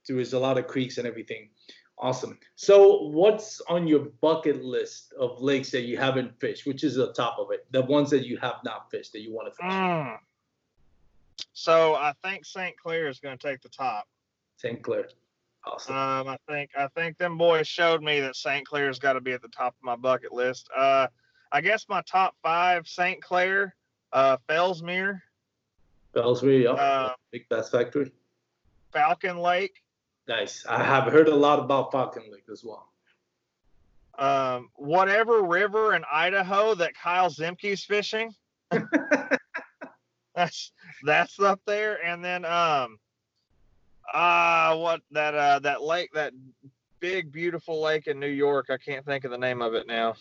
There 0.06 0.18
is 0.18 0.32
a 0.32 0.38
lot 0.38 0.58
of 0.58 0.66
creeks 0.66 0.98
and 0.98 1.06
everything. 1.06 1.48
Awesome. 1.98 2.38
So, 2.56 3.04
what's 3.04 3.60
on 3.68 3.86
your 3.86 4.00
bucket 4.20 4.64
list 4.64 5.12
of 5.18 5.40
lakes 5.40 5.70
that 5.70 5.82
you 5.82 5.96
haven't 5.96 6.38
fished? 6.40 6.66
Which 6.66 6.82
is 6.82 6.96
the 6.96 7.12
top 7.12 7.38
of 7.38 7.52
it? 7.52 7.66
The 7.70 7.82
ones 7.82 8.10
that 8.10 8.26
you 8.26 8.36
have 8.38 8.56
not 8.64 8.90
fished 8.90 9.12
that 9.12 9.20
you 9.20 9.32
want 9.32 9.48
to 9.48 9.54
fish? 9.54 9.72
Mm. 9.72 10.18
So 11.52 11.94
I 11.94 12.12
think 12.22 12.44
St. 12.44 12.76
Clair 12.76 13.08
is 13.08 13.20
going 13.20 13.36
to 13.38 13.48
take 13.48 13.60
the 13.62 13.68
top. 13.68 14.08
St. 14.56 14.82
Clair. 14.82 15.08
Awesome. 15.66 15.96
Um, 15.96 16.28
I 16.28 16.36
think 16.48 16.70
I 16.76 16.88
think 16.88 17.16
them 17.16 17.38
boys 17.38 17.66
showed 17.66 18.02
me 18.02 18.20
that 18.20 18.36
St. 18.36 18.66
Clair's 18.66 18.98
got 18.98 19.14
to 19.14 19.20
be 19.20 19.32
at 19.32 19.40
the 19.40 19.48
top 19.48 19.74
of 19.74 19.82
my 19.82 19.96
bucket 19.96 20.32
list. 20.32 20.68
Uh, 20.76 21.06
I 21.52 21.62
guess 21.62 21.86
my 21.88 22.02
top 22.02 22.34
five: 22.42 22.86
St. 22.86 23.22
Clair, 23.22 23.74
uh, 24.12 24.36
Fellsmere, 24.46 25.22
Bellsbury, 26.14 26.64
yeah. 26.64 26.72
uh, 26.72 27.12
Big 27.30 27.48
Bass 27.48 27.70
Factory. 27.70 28.12
Falcon 28.92 29.38
Lake, 29.38 29.82
Nice. 30.26 30.64
I 30.66 30.82
have 30.82 31.12
heard 31.12 31.28
a 31.28 31.34
lot 31.34 31.58
about 31.58 31.92
Falcon 31.92 32.24
Lake 32.32 32.44
as 32.50 32.64
well. 32.64 32.88
um, 34.18 34.70
whatever 34.76 35.42
river 35.42 35.94
in 35.94 36.04
Idaho 36.10 36.74
that 36.76 36.94
Kyle 36.94 37.28
Zemke's 37.28 37.84
fishing. 37.84 38.34
that's 40.34 40.72
that's 41.04 41.38
up 41.40 41.60
there, 41.66 42.04
and 42.04 42.24
then 42.24 42.44
um, 42.44 42.98
uh 44.12 44.76
what 44.76 45.00
that 45.10 45.34
uh 45.34 45.58
that 45.60 45.82
lake 45.82 46.10
that 46.14 46.32
big 47.00 47.30
beautiful 47.32 47.80
lake 47.82 48.06
in 48.06 48.18
New 48.18 48.26
York. 48.26 48.66
I 48.70 48.78
can't 48.78 49.04
think 49.04 49.24
of 49.24 49.30
the 49.30 49.38
name 49.38 49.60
of 49.62 49.74
it 49.74 49.86
now. 49.86 50.14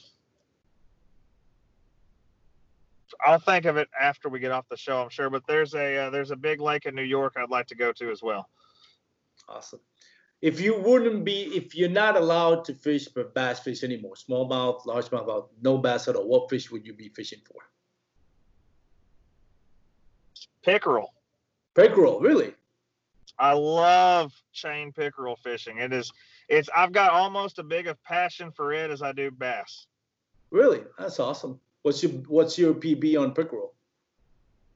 I'll 3.26 3.40
think 3.40 3.66
of 3.66 3.78
it 3.78 3.88
after 4.00 4.28
we 4.28 4.40
get 4.40 4.52
off 4.52 4.68
the 4.70 4.78
show, 4.78 5.02
I'm 5.02 5.10
sure. 5.10 5.30
But 5.30 5.44
there's 5.48 5.76
a 5.76 6.08
uh, 6.08 6.10
there's 6.10 6.32
a 6.32 6.36
big 6.36 6.60
lake 6.60 6.86
in 6.86 6.96
New 6.96 7.04
York 7.04 7.34
I'd 7.38 7.50
like 7.50 7.68
to 7.68 7.76
go 7.76 7.92
to 7.94 8.12
as 8.12 8.22
well. 8.22 8.50
Awesome. 9.48 9.80
If 10.44 10.60
you 10.60 10.78
wouldn't 10.78 11.24
be, 11.24 11.44
if 11.56 11.74
you're 11.74 11.88
not 11.88 12.18
allowed 12.18 12.66
to 12.66 12.74
fish 12.74 13.08
for 13.08 13.24
bass 13.24 13.62
fish 13.62 13.82
anymore, 13.82 14.16
smallmouth, 14.16 14.86
largemouth, 14.86 15.48
no 15.62 15.78
bass 15.78 16.10
at 16.10 16.18
all, 16.18 16.28
what 16.28 16.50
fish 16.50 16.70
would 16.70 16.86
you 16.86 16.94
be 16.94 17.08
fishing 17.08 17.40
for? 17.46 17.62
Pickerel. 20.62 21.14
Pickerel, 21.76 22.20
really? 22.20 22.54
I 23.40 23.54
love 23.54 24.34
chain 24.52 24.92
pickerel 24.92 25.38
fishing. 25.38 25.78
It 25.78 25.94
is 25.94 26.12
it's 26.50 26.68
I've 26.76 26.92
got 26.92 27.14
almost 27.14 27.58
as 27.58 27.66
big 27.66 27.88
of 27.88 28.04
passion 28.04 28.52
for 28.52 28.74
it 28.74 28.92
as 28.92 29.02
I 29.02 29.14
do 29.14 29.32
bass. 29.32 29.88
Really? 30.52 30.82
That's 31.00 31.22
awesome. 31.22 31.58
What's 31.84 32.04
your 32.04 32.12
What's 32.28 32.58
your 32.58 32.74
PB 32.74 33.18
on 33.18 33.34
pickerel? 33.34 33.76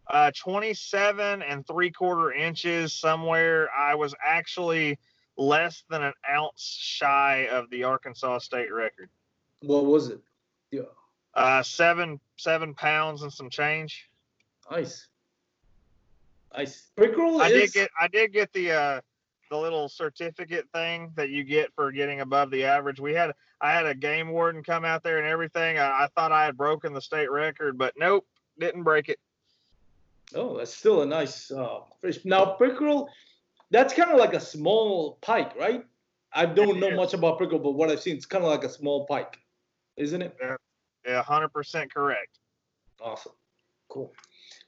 Uh 0.09 0.32
27 0.32 1.41
and 1.41 1.68
three 1.68 1.91
quarter 1.91 2.32
inches 2.32 2.93
somewhere. 2.93 3.70
I 3.78 3.95
was 3.95 4.15
actually 4.26 4.97
less 5.38 5.83
than 5.89 6.03
an 6.03 6.13
ounce 6.29 6.61
shy 6.79 7.47
of 7.51 7.69
the 7.69 7.83
Arkansas 7.83 8.39
state 8.39 8.71
record. 8.73 9.09
What 9.61 9.85
was 9.85 10.09
it? 10.09 10.19
Yeah, 10.71 10.81
Uh 11.33 11.63
seven 11.63 12.19
seven 12.38 12.73
pounds 12.73 13.21
and 13.23 13.31
some 13.31 13.49
change. 13.49 14.09
nice. 14.71 15.07
Nice. 16.55 16.88
Pickerel 16.95 17.41
I 17.41 17.47
is. 17.47 17.71
did 17.71 17.73
get 17.73 17.89
I 17.99 18.07
did 18.07 18.33
get 18.33 18.51
the 18.53 18.71
uh 18.71 19.01
the 19.49 19.57
little 19.57 19.88
certificate 19.88 20.67
thing 20.73 21.11
that 21.15 21.29
you 21.29 21.43
get 21.43 21.73
for 21.73 21.91
getting 21.91 22.19
above 22.21 22.51
the 22.51 22.65
average. 22.65 22.99
We 22.99 23.13
had 23.13 23.33
I 23.61 23.71
had 23.71 23.85
a 23.85 23.95
game 23.95 24.29
warden 24.29 24.63
come 24.63 24.83
out 24.85 25.03
there 25.03 25.19
and 25.19 25.27
everything. 25.27 25.77
I, 25.77 26.03
I 26.03 26.07
thought 26.15 26.31
I 26.31 26.45
had 26.45 26.57
broken 26.57 26.93
the 26.93 27.01
state 27.01 27.31
record, 27.31 27.77
but 27.77 27.93
nope, 27.97 28.25
didn't 28.59 28.83
break 28.83 29.07
it. 29.09 29.19
oh, 30.35 30.57
that's 30.57 30.73
still 30.73 31.01
a 31.01 31.05
nice 31.05 31.49
uh, 31.51 31.79
fish. 32.01 32.25
Now 32.25 32.45
pickerel, 32.45 33.09
that's 33.72 33.93
kind 33.93 34.11
of 34.11 34.18
like 34.18 34.34
a 34.34 34.39
small 34.39 35.18
pike, 35.22 35.55
right? 35.57 35.86
I 36.34 36.45
don't 36.45 36.80
know 36.80 36.91
much 36.91 37.13
about 37.13 37.39
pickerel, 37.39 37.59
but 37.59 37.72
what 37.72 37.89
I've 37.89 38.01
seen, 38.01 38.15
it's 38.15 38.26
kind 38.26 38.43
of 38.43 38.49
like 38.49 38.63
a 38.63 38.70
small 38.70 39.05
pike, 39.05 39.39
isn't 39.95 40.22
it? 40.22 40.38
Yeah, 41.05 41.24
hundred 41.24 41.49
percent 41.49 41.93
correct. 41.93 42.39
Awesome. 43.01 43.34
Cool. 43.89 44.13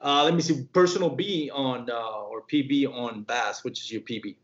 Uh, 0.01 0.23
let 0.23 0.33
me 0.33 0.41
see. 0.41 0.63
Personal 0.73 1.09
B 1.09 1.49
on 1.53 1.89
uh, 1.89 2.21
or 2.21 2.43
PB 2.51 2.87
on 2.93 3.23
bass, 3.23 3.63
which 3.63 3.81
is 3.81 3.91
your 3.91 4.01
PB. 4.01 4.35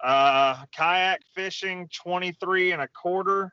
Uh, 0.00 0.64
kayak 0.76 1.20
fishing 1.34 1.88
23 1.94 2.72
and 2.72 2.82
a 2.82 2.88
quarter. 2.88 3.52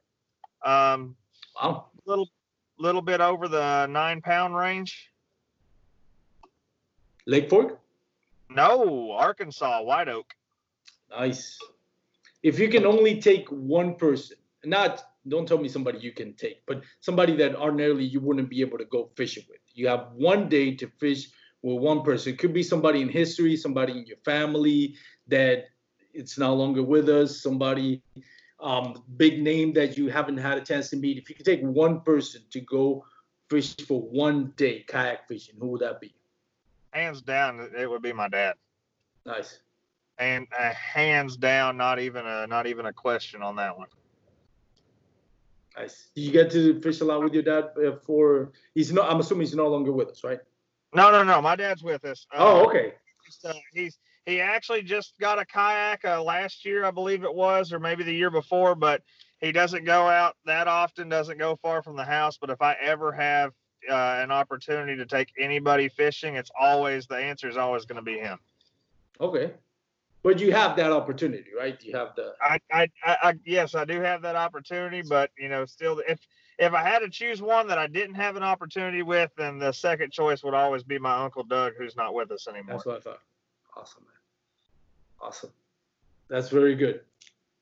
Um, 0.63 1.15
Wow. 1.61 1.88
little 2.05 2.30
little 2.77 3.01
bit 3.01 3.19
over 3.19 3.49
the 3.49 3.86
nine 3.88 4.21
pound 4.21 4.55
range. 4.55 5.11
Lake 7.25 7.49
Fork? 7.49 7.80
No, 8.49 9.11
Arkansas 9.11 9.81
White 9.83 10.07
Oak. 10.07 10.33
Nice. 11.09 11.57
If 12.41 12.59
you 12.59 12.69
can 12.69 12.85
only 12.85 13.21
take 13.21 13.47
one 13.49 13.95
person, 13.95 14.37
not 14.63 15.03
don't 15.27 15.47
tell 15.47 15.57
me 15.57 15.67
somebody 15.67 15.99
you 15.99 16.11
can 16.11 16.33
take, 16.33 16.65
but 16.65 16.83
somebody 17.01 17.35
that 17.35 17.55
ordinarily 17.55 18.05
you 18.05 18.19
wouldn't 18.19 18.49
be 18.49 18.61
able 18.61 18.77
to 18.77 18.85
go 18.85 19.09
fishing 19.15 19.43
with. 19.49 19.59
You 19.73 19.87
have 19.87 20.07
one 20.15 20.49
day 20.49 20.73
to 20.75 20.87
fish 20.99 21.29
with 21.61 21.77
one 21.77 22.01
person. 22.01 22.33
It 22.33 22.39
could 22.39 22.53
be 22.53 22.63
somebody 22.63 23.01
in 23.01 23.09
history, 23.09 23.55
somebody 23.55 23.93
in 23.93 24.05
your 24.05 24.17
family 24.23 24.95
that 25.27 25.65
it's 26.13 26.37
no 26.37 26.55
longer 26.55 26.81
with 26.81 27.09
us, 27.09 27.43
somebody 27.43 28.01
um, 28.61 29.03
big 29.17 29.41
name 29.41 29.73
that 29.73 29.97
you 29.97 30.09
haven't 30.09 30.37
had 30.37 30.57
a 30.57 30.61
chance 30.61 30.89
to 30.89 30.97
meet. 30.97 31.17
If 31.17 31.29
you 31.29 31.35
could 31.35 31.45
take 31.45 31.61
one 31.61 32.01
person 32.01 32.41
to 32.51 32.61
go 32.61 33.05
fish 33.49 33.75
for 33.87 34.01
one 34.01 34.53
day 34.55 34.85
kayak 34.87 35.27
fishing, 35.27 35.55
who 35.59 35.67
would 35.67 35.81
that 35.81 36.01
be? 36.01 36.13
Hands 36.91 37.21
down, 37.21 37.69
it 37.77 37.89
would 37.89 38.01
be 38.01 38.13
my 38.13 38.27
dad. 38.27 38.55
Nice. 39.25 39.59
And 40.17 40.47
uh, 40.57 40.73
hands 40.73 41.37
down, 41.37 41.77
not 41.77 41.99
even 41.99 42.25
a 42.25 42.47
not 42.47 42.67
even 42.67 42.87
a 42.87 42.93
question 42.93 43.41
on 43.41 43.55
that 43.57 43.77
one. 43.77 43.87
Nice. 45.77 46.09
You 46.15 46.31
get 46.31 46.51
to 46.51 46.81
fish 46.81 46.99
a 46.99 47.05
lot 47.05 47.23
with 47.23 47.33
your 47.33 47.43
dad 47.43 47.69
for 48.05 48.51
he's 48.73 48.91
not 48.91 49.09
I'm 49.09 49.19
assuming 49.19 49.45
he's 49.47 49.55
no 49.55 49.67
longer 49.67 49.91
with 49.91 50.09
us, 50.09 50.23
right? 50.23 50.39
No, 50.93 51.11
no, 51.11 51.23
no. 51.23 51.41
My 51.41 51.55
dad's 51.55 51.83
with 51.83 52.03
us. 52.05 52.25
Oh, 52.33 52.61
Uh, 52.61 52.65
okay. 52.65 52.93
he's, 53.25 53.45
uh, 53.45 53.53
he's 53.73 53.99
he 54.25 54.41
actually 54.41 54.81
just 54.81 55.13
got 55.19 55.39
a 55.39 55.45
kayak 55.45 56.03
uh, 56.03 56.21
last 56.21 56.65
year, 56.65 56.83
I 56.83 56.91
believe 56.91 57.23
it 57.23 57.33
was, 57.33 57.71
or 57.71 57.79
maybe 57.79 58.03
the 58.03 58.13
year 58.13 58.29
before. 58.29 58.75
But 58.75 59.01
he 59.39 59.51
doesn't 59.51 59.85
go 59.85 60.07
out 60.07 60.35
that 60.45 60.67
often. 60.67 61.07
Doesn't 61.07 61.37
go 61.37 61.55
far 61.61 61.81
from 61.81 61.95
the 61.95 62.03
house. 62.03 62.37
But 62.37 62.49
if 62.49 62.61
I 62.61 62.75
ever 62.81 63.11
have 63.11 63.53
uh, 63.89 63.93
an 63.93 64.32
opportunity 64.32 64.95
to 64.95 65.05
take 65.05 65.32
anybody 65.39 65.89
fishing, 65.89 66.36
it's 66.36 66.51
always 66.59 67.07
the 67.07 67.15
answer 67.15 67.47
is 67.47 67.57
always 67.57 67.86
going 67.86 67.97
to 67.97 68.01
be 68.01 68.17
him. 68.17 68.39
Okay. 69.21 69.53
But 70.21 70.39
you 70.39 70.51
have 70.51 70.75
that 70.75 70.91
opportunity, 70.91 71.49
right? 71.57 71.82
You 71.82 71.95
have 71.95 72.13
the 72.15 72.34
I, 72.41 72.59
I, 72.71 72.89
I, 73.05 73.17
I 73.23 73.34
yes, 73.45 73.73
I 73.73 73.86
do 73.86 74.01
have 74.01 74.21
that 74.23 74.36
opportunity, 74.36 75.01
but 75.01 75.32
you 75.38 75.47
know, 75.47 75.65
still, 75.65 76.01
if 76.07 76.19
if 76.57 76.73
I 76.73 76.84
had 76.84 76.99
to 76.99 77.09
choose 77.09 77.41
one 77.41 77.67
that 77.67 77.77
I 77.77 77.88
didn't 77.88 78.15
have 78.15 78.36
an 78.36 78.43
opportunity 78.43 79.01
with, 79.01 79.32
then 79.38 79.59
the 79.59 79.71
second 79.71 80.11
choice 80.11 80.43
would 80.43 80.53
always 80.53 80.84
be 80.84 80.99
my 80.99 81.23
uncle 81.23 81.43
Doug, 81.43 81.73
who's 81.77 81.95
not 81.95 82.13
with 82.13 82.32
us 82.32 82.49
anymore. 82.49 82.75
that's 82.75 82.86
what 82.86 82.97
I 82.97 82.99
thought. 82.99 83.21
Awesome, 83.77 84.03
man. 84.03 85.27
Awesome. 85.27 85.51
That's 86.27 86.49
very 86.49 86.75
good. 86.75 87.01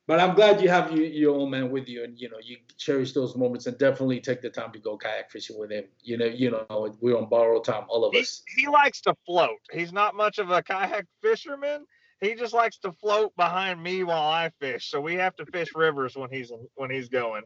But 0.08 0.20
I'm 0.20 0.34
glad 0.34 0.62
you 0.62 0.70
have 0.70 0.90
you, 0.90 1.04
your 1.04 1.34
old 1.34 1.50
man 1.50 1.70
with 1.70 1.86
you, 1.86 2.02
and 2.02 2.18
you 2.18 2.30
know 2.30 2.38
you 2.42 2.56
cherish 2.78 3.12
those 3.12 3.36
moments, 3.36 3.66
and 3.66 3.76
definitely 3.76 4.20
take 4.20 4.40
the 4.40 4.48
time 4.48 4.72
to 4.72 4.78
go 4.78 4.96
kayak 4.96 5.30
fishing 5.30 5.58
with 5.58 5.70
him. 5.70 5.84
You 6.02 6.16
know, 6.16 6.24
you 6.24 6.50
know 6.50 6.96
we're 7.02 7.18
on 7.18 7.28
borrowed 7.28 7.64
time, 7.64 7.84
all 7.90 8.06
of 8.06 8.14
he, 8.14 8.20
us. 8.20 8.42
he 8.56 8.68
likes 8.68 9.02
to 9.02 9.14
float. 9.26 9.58
He's 9.70 9.92
not 9.92 10.14
much 10.14 10.38
of 10.38 10.48
a 10.48 10.62
kayak 10.62 11.04
fisherman. 11.22 11.84
He 12.22 12.34
just 12.34 12.54
likes 12.54 12.78
to 12.78 12.92
float 12.92 13.36
behind 13.36 13.82
me 13.82 14.02
while 14.02 14.22
I 14.22 14.50
fish. 14.62 14.90
So 14.90 14.98
we 14.98 15.16
have 15.16 15.36
to 15.36 15.44
fish 15.44 15.68
rivers 15.74 16.16
when 16.16 16.30
he's 16.32 16.50
when 16.74 16.90
he's 16.90 17.10
going. 17.10 17.42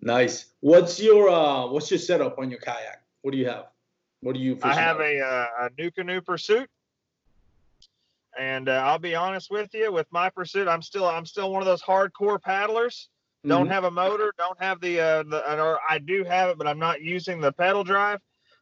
Nice. 0.00 0.46
What's 0.58 0.98
your 1.00 1.30
uh 1.30 1.68
what's 1.68 1.92
your 1.92 1.98
setup 1.98 2.40
on 2.40 2.50
your 2.50 2.58
kayak? 2.58 3.04
What 3.22 3.30
do 3.30 3.38
you 3.38 3.46
have? 3.46 3.66
What 4.20 4.34
do 4.34 4.40
you 4.40 4.58
I 4.64 4.74
have 4.74 4.96
on? 4.96 5.02
a 5.02 5.20
uh, 5.20 5.46
a 5.60 5.70
NuCanoe 5.80 6.24
Pursuit, 6.24 6.68
and 8.38 8.68
uh, 8.68 8.82
I'll 8.84 8.98
be 8.98 9.14
honest 9.14 9.50
with 9.50 9.74
you. 9.74 9.92
With 9.92 10.06
my 10.10 10.30
pursuit, 10.30 10.68
I'm 10.68 10.82
still 10.82 11.06
I'm 11.06 11.26
still 11.26 11.50
one 11.52 11.62
of 11.62 11.66
those 11.66 11.82
hardcore 11.82 12.40
paddlers. 12.40 13.08
Don't 13.46 13.66
Mhm. 13.66 13.68
have 13.68 13.84
a 13.84 13.90
motor. 13.90 14.32
Don't 14.38 14.60
have 14.60 14.80
the 14.80 15.00
uh, 15.00 15.22
the 15.24 15.60
or 15.60 15.78
I 15.88 15.98
do 15.98 16.24
have 16.24 16.50
it, 16.50 16.58
but 16.58 16.66
I'm 16.66 16.78
not 16.78 17.02
using 17.02 17.40
the 17.40 17.52
pedal 17.52 17.84
drive. 17.84 18.20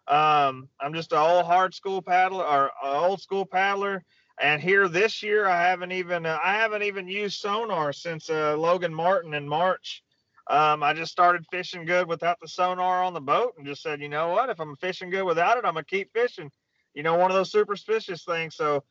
Um, 0.08 0.68
I'm 0.80 0.94
just 0.94 1.12
an 1.12 1.18
old 1.18 1.46
hard 1.46 1.74
school 1.74 2.02
paddler 2.02 2.44
or 2.44 2.70
old 2.82 3.20
school 3.20 3.46
paddler. 3.46 4.04
And 4.40 4.60
here 4.60 4.88
this 4.88 5.22
year, 5.22 5.46
I 5.46 5.60
haven't 5.62 5.92
even 5.92 6.26
uh, 6.26 6.38
I 6.42 6.54
haven't 6.54 6.82
even 6.82 7.06
used 7.08 7.40
sonar 7.40 7.92
since 7.92 8.28
uh, 8.30 8.56
Logan 8.56 8.94
Martin 8.94 9.34
in 9.34 9.48
March. 9.48 10.02
Um, 10.48 10.82
I 10.82 10.92
just 10.92 11.12
started 11.12 11.46
fishing 11.50 11.84
good 11.84 12.08
without 12.08 12.38
the 12.40 12.48
sonar 12.48 13.02
on 13.04 13.14
the 13.14 13.20
boat, 13.20 13.54
and 13.56 13.66
just 13.66 13.82
said, 13.82 14.00
you 14.00 14.08
know 14.08 14.30
what? 14.30 14.50
If 14.50 14.60
I'm 14.60 14.76
fishing 14.76 15.10
good 15.10 15.24
without 15.24 15.56
it, 15.56 15.64
I'm 15.64 15.74
gonna 15.74 15.84
keep 15.84 16.12
fishing. 16.12 16.50
You 16.94 17.02
know, 17.02 17.14
one 17.16 17.30
of 17.30 17.36
those 17.36 17.52
superstitious 17.52 18.24
things. 18.24 18.56
So 18.56 18.82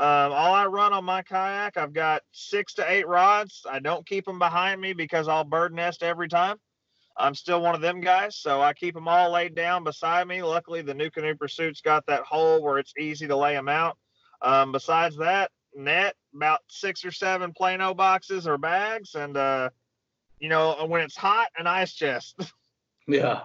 um, 0.00 0.32
all 0.32 0.54
I 0.54 0.64
run 0.64 0.94
on 0.94 1.04
my 1.04 1.20
kayak, 1.20 1.76
I've 1.76 1.92
got 1.92 2.22
six 2.32 2.72
to 2.74 2.90
eight 2.90 3.06
rods. 3.06 3.66
I 3.70 3.80
don't 3.80 4.06
keep 4.06 4.24
them 4.24 4.38
behind 4.38 4.80
me 4.80 4.94
because 4.94 5.28
I'll 5.28 5.44
bird 5.44 5.74
nest 5.74 6.02
every 6.02 6.26
time. 6.26 6.56
I'm 7.18 7.34
still 7.34 7.60
one 7.60 7.74
of 7.74 7.82
them 7.82 8.00
guys, 8.00 8.36
so 8.36 8.62
I 8.62 8.72
keep 8.72 8.94
them 8.94 9.08
all 9.08 9.30
laid 9.30 9.54
down 9.54 9.84
beside 9.84 10.26
me. 10.26 10.42
Luckily, 10.42 10.80
the 10.80 10.94
NuCanoe 10.94 11.38
Pursuit's 11.38 11.82
got 11.82 12.06
that 12.06 12.22
hole 12.22 12.62
where 12.62 12.78
it's 12.78 12.94
easy 12.98 13.26
to 13.26 13.36
lay 13.36 13.52
them 13.52 13.68
out. 13.68 13.98
Um, 14.40 14.72
besides 14.72 15.18
that, 15.18 15.50
net 15.76 16.14
about 16.34 16.60
six 16.68 17.04
or 17.04 17.12
seven 17.12 17.52
Plano 17.52 17.92
boxes 17.92 18.46
or 18.46 18.56
bags, 18.56 19.14
and 19.14 19.36
uh, 19.36 19.68
you 20.38 20.48
know 20.48 20.86
when 20.86 21.02
it's 21.02 21.16
hot, 21.16 21.48
an 21.58 21.66
ice 21.66 21.92
chest. 21.92 22.40
Yeah, 23.06 23.40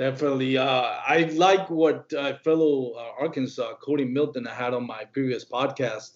definitely. 0.00 0.56
Uh, 0.56 0.82
I 1.14 1.30
like 1.34 1.68
what 1.68 2.10
uh, 2.14 2.38
fellow 2.38 2.92
uh, 2.92 3.22
Arkansas 3.22 3.74
Cody 3.82 4.06
Milton 4.06 4.46
I 4.46 4.54
had 4.54 4.72
on 4.72 4.86
my 4.86 5.04
previous 5.04 5.44
podcast 5.44 6.12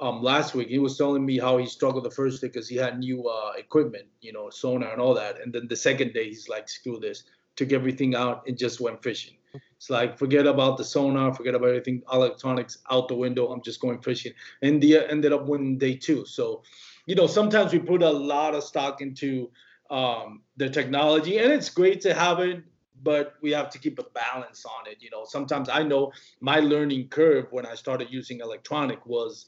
um, 0.00 0.22
last 0.22 0.54
week. 0.54 0.68
He 0.68 0.78
was 0.78 0.96
telling 0.96 1.26
me 1.26 1.36
how 1.36 1.58
he 1.58 1.66
struggled 1.66 2.04
the 2.04 2.10
first 2.10 2.40
day 2.40 2.46
because 2.46 2.68
he 2.68 2.76
had 2.76 3.00
new 3.00 3.26
uh, 3.26 3.52
equipment, 3.58 4.06
you 4.20 4.32
know, 4.32 4.48
sonar 4.50 4.92
and 4.92 5.00
all 5.00 5.12
that. 5.14 5.40
And 5.40 5.52
then 5.52 5.66
the 5.66 5.74
second 5.74 6.14
day, 6.14 6.26
he's 6.28 6.48
like, 6.48 6.68
"Screw 6.68 7.00
this!" 7.00 7.24
Took 7.56 7.72
everything 7.72 8.14
out 8.14 8.46
and 8.46 8.56
just 8.56 8.80
went 8.80 9.02
fishing. 9.02 9.34
It's 9.76 9.90
like 9.90 10.16
forget 10.16 10.46
about 10.46 10.76
the 10.76 10.84
sonar, 10.84 11.34
forget 11.34 11.56
about 11.56 11.70
everything, 11.70 12.02
electronics 12.12 12.78
out 12.92 13.08
the 13.08 13.16
window. 13.16 13.48
I'm 13.48 13.62
just 13.62 13.80
going 13.80 14.00
fishing. 14.02 14.34
And 14.62 14.80
the 14.80 14.98
ended 14.98 15.32
up 15.32 15.46
winning 15.46 15.78
day 15.78 15.96
two. 15.96 16.24
So, 16.26 16.62
you 17.06 17.16
know, 17.16 17.26
sometimes 17.26 17.72
we 17.72 17.80
put 17.80 18.02
a 18.02 18.10
lot 18.10 18.54
of 18.54 18.62
stock 18.62 19.00
into 19.00 19.50
um, 19.90 20.42
the 20.56 20.70
technology, 20.70 21.38
and 21.38 21.52
it's 21.52 21.70
great 21.70 22.00
to 22.02 22.14
have 22.14 22.38
it, 22.40 22.62
but 23.02 23.34
we 23.42 23.50
have 23.52 23.70
to 23.70 23.78
keep 23.78 23.98
a 23.98 24.04
balance 24.14 24.64
on 24.64 24.90
it. 24.90 24.98
You 25.00 25.10
know, 25.10 25.24
sometimes 25.24 25.68
I 25.68 25.82
know 25.82 26.12
my 26.40 26.60
learning 26.60 27.08
curve 27.08 27.46
when 27.50 27.66
I 27.66 27.74
started 27.74 28.08
using 28.10 28.40
electronic 28.40 29.04
was 29.06 29.46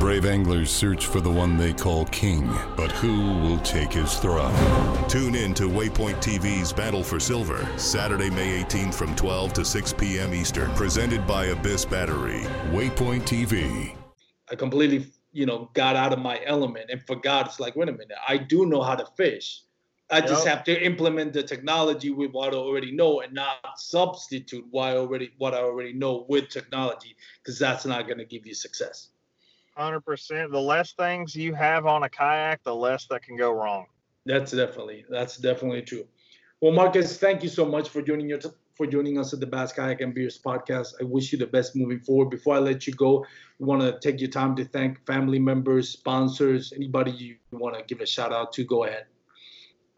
Brave 0.00 0.24
anglers 0.24 0.70
search 0.70 1.04
for 1.04 1.20
the 1.20 1.30
one 1.30 1.58
they 1.58 1.74
call 1.74 2.06
king, 2.06 2.50
but 2.74 2.90
who 2.90 3.36
will 3.36 3.58
take 3.58 3.92
his 3.92 4.14
throne? 4.14 4.56
Tune 5.10 5.34
in 5.34 5.52
to 5.52 5.68
Waypoint 5.68 6.16
TV's 6.22 6.72
Battle 6.72 7.04
for 7.04 7.20
Silver, 7.20 7.68
Saturday, 7.76 8.30
May 8.30 8.62
18th 8.64 8.94
from 8.94 9.14
12 9.14 9.52
to 9.52 9.64
6 9.64 9.92
p.m. 9.92 10.32
Eastern. 10.32 10.70
Presented 10.70 11.26
by 11.26 11.46
Abyss 11.46 11.84
Battery. 11.84 12.40
Waypoint 12.70 13.24
TV. 13.24 13.94
I 14.50 14.54
completely, 14.54 15.06
you 15.32 15.44
know, 15.44 15.70
got 15.74 15.96
out 15.96 16.14
of 16.14 16.18
my 16.18 16.40
element 16.46 16.86
and 16.88 17.02
forgot. 17.02 17.46
It's 17.46 17.60
like, 17.60 17.76
wait 17.76 17.90
a 17.90 17.92
minute, 17.92 18.16
I 18.26 18.38
do 18.38 18.64
know 18.64 18.80
how 18.80 18.94
to 18.94 19.04
fish. 19.18 19.64
I 20.10 20.20
just 20.20 20.44
Yep. 20.44 20.54
have 20.54 20.64
to 20.64 20.84
implement 20.84 21.32
the 21.32 21.42
technology 21.42 22.10
with 22.10 22.32
what 22.32 22.52
I 22.52 22.56
already 22.56 22.90
know 22.90 23.20
and 23.20 23.32
not 23.32 23.78
substitute 23.78 24.66
what 24.70 24.88
I 24.90 24.96
already 24.96 25.30
what 25.38 25.54
I 25.54 25.58
already 25.58 25.92
know 25.92 26.26
with 26.28 26.48
technology 26.48 27.16
because 27.38 27.58
that's 27.58 27.86
not 27.86 28.06
going 28.06 28.18
to 28.18 28.24
give 28.24 28.46
you 28.46 28.54
success. 28.54 29.10
Hundred 29.76 30.00
percent. 30.00 30.50
The 30.50 30.60
less 30.60 30.92
things 30.92 31.36
you 31.36 31.54
have 31.54 31.86
on 31.86 32.02
a 32.02 32.08
kayak, 32.08 32.64
the 32.64 32.74
less 32.74 33.06
that 33.06 33.22
can 33.22 33.36
go 33.36 33.52
wrong. 33.52 33.86
That's 34.26 34.50
definitely 34.52 35.04
that's 35.08 35.36
definitely 35.36 35.82
true. 35.82 36.06
Well, 36.60 36.72
Marcus, 36.72 37.16
thank 37.16 37.42
you 37.42 37.48
so 37.48 37.64
much 37.64 37.88
for 37.88 38.02
joining 38.02 38.28
your 38.28 38.40
for 38.74 38.86
joining 38.86 39.18
us 39.18 39.32
at 39.32 39.40
the 39.40 39.46
Bass 39.46 39.72
Kayak 39.72 40.00
and 40.00 40.12
Beers 40.14 40.38
podcast. 40.38 40.94
I 41.00 41.04
wish 41.04 41.32
you 41.32 41.38
the 41.38 41.46
best 41.46 41.76
moving 41.76 42.00
forward. 42.00 42.30
Before 42.30 42.56
I 42.56 42.58
let 42.58 42.86
you 42.86 42.94
go, 42.94 43.24
we 43.58 43.66
want 43.66 43.82
to 43.82 43.98
take 44.00 44.20
your 44.20 44.30
time 44.30 44.56
to 44.56 44.64
thank 44.64 45.04
family 45.06 45.38
members, 45.38 45.88
sponsors, 45.88 46.72
anybody 46.72 47.12
you 47.12 47.36
want 47.52 47.76
to 47.76 47.84
give 47.84 48.00
a 48.00 48.06
shout 48.06 48.32
out 48.32 48.52
to. 48.54 48.64
Go 48.64 48.84
ahead. 48.84 49.04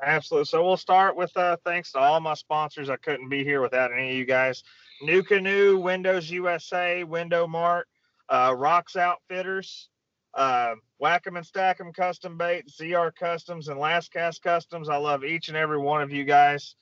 Absolutely. 0.02 0.46
So 0.46 0.64
we'll 0.64 0.76
start 0.76 1.16
with 1.16 1.34
uh, 1.36 1.56
thanks 1.64 1.92
to 1.92 1.98
all 2.00 2.18
my 2.20 2.34
sponsors. 2.34 2.90
I 2.90 2.96
couldn't 2.96 3.28
be 3.28 3.44
here 3.44 3.60
without 3.60 3.92
any 3.92 4.10
of 4.10 4.16
you 4.16 4.24
guys. 4.24 4.64
NuCanoe, 5.02 5.80
Windows 5.80 6.28
USA, 6.30 7.04
Window 7.04 7.46
Mart, 7.46 7.86
uh, 8.28 8.54
Rocks 8.56 8.96
Outfitters, 8.96 9.88
uh, 10.34 10.74
Whack'em 11.00 11.36
and 11.36 11.46
Stack'em 11.46 11.94
Custom 11.94 12.36
Bait, 12.36 12.66
ZR 12.68 13.14
Customs, 13.14 13.68
and 13.68 13.78
Last 13.78 14.12
Cast 14.12 14.42
Customs. 14.42 14.88
I 14.88 14.96
love 14.96 15.24
each 15.24 15.48
and 15.48 15.56
every 15.56 15.78
one 15.78 16.02
of 16.02 16.12
you 16.12 16.24
guys. 16.24 16.74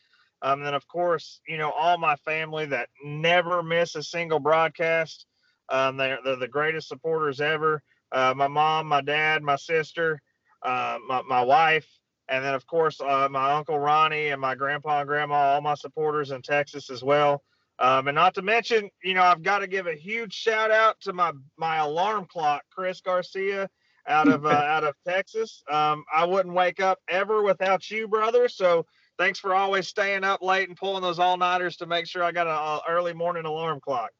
Um, 0.42 0.60
and 0.60 0.66
then, 0.66 0.74
of 0.74 0.88
course, 0.88 1.42
you 1.46 1.58
know, 1.58 1.70
all 1.72 1.98
my 1.98 2.16
family 2.16 2.64
that 2.66 2.88
never 3.04 3.62
miss 3.62 3.96
a 3.96 4.02
single 4.02 4.38
broadcast. 4.38 5.26
Um, 5.68 5.98
they're, 5.98 6.18
they're 6.24 6.36
the 6.36 6.48
greatest 6.48 6.88
supporters 6.88 7.42
ever. 7.42 7.82
Uh, 8.10 8.32
my 8.34 8.48
mom, 8.48 8.86
my 8.86 9.02
dad, 9.02 9.42
my 9.42 9.56
sister, 9.56 10.22
uh, 10.62 10.98
my, 11.06 11.20
my 11.28 11.42
wife, 11.42 11.86
and 12.30 12.44
then 12.44 12.54
of 12.54 12.66
course 12.66 13.00
uh, 13.00 13.28
my 13.30 13.52
uncle 13.52 13.78
Ronnie 13.78 14.28
and 14.28 14.40
my 14.40 14.54
grandpa 14.54 15.00
and 15.00 15.08
grandma, 15.08 15.34
all 15.34 15.60
my 15.60 15.74
supporters 15.74 16.30
in 16.30 16.40
Texas 16.40 16.88
as 16.88 17.02
well. 17.02 17.42
Um, 17.80 18.08
and 18.08 18.14
not 18.14 18.34
to 18.34 18.42
mention, 18.42 18.90
you 19.02 19.14
know, 19.14 19.22
I've 19.22 19.42
got 19.42 19.60
to 19.60 19.66
give 19.66 19.86
a 19.86 19.94
huge 19.94 20.34
shout 20.34 20.70
out 20.70 21.00
to 21.00 21.12
my 21.12 21.32
my 21.56 21.78
alarm 21.78 22.26
clock, 22.26 22.62
Chris 22.70 23.00
Garcia, 23.00 23.68
out 24.06 24.28
of 24.28 24.46
uh, 24.46 24.48
out 24.50 24.84
of 24.84 24.94
Texas. 25.06 25.62
Um, 25.70 26.04
I 26.14 26.24
wouldn't 26.24 26.54
wake 26.54 26.80
up 26.80 26.98
ever 27.08 27.42
without 27.42 27.90
you, 27.90 28.06
brother. 28.06 28.48
So 28.48 28.86
thanks 29.18 29.38
for 29.38 29.54
always 29.54 29.88
staying 29.88 30.24
up 30.24 30.42
late 30.42 30.68
and 30.68 30.76
pulling 30.76 31.02
those 31.02 31.18
all 31.18 31.36
nighters 31.36 31.76
to 31.78 31.86
make 31.86 32.06
sure 32.06 32.22
I 32.22 32.32
got 32.32 32.46
an 32.46 32.80
early 32.88 33.14
morning 33.14 33.46
alarm 33.46 33.80
clock. 33.80 34.10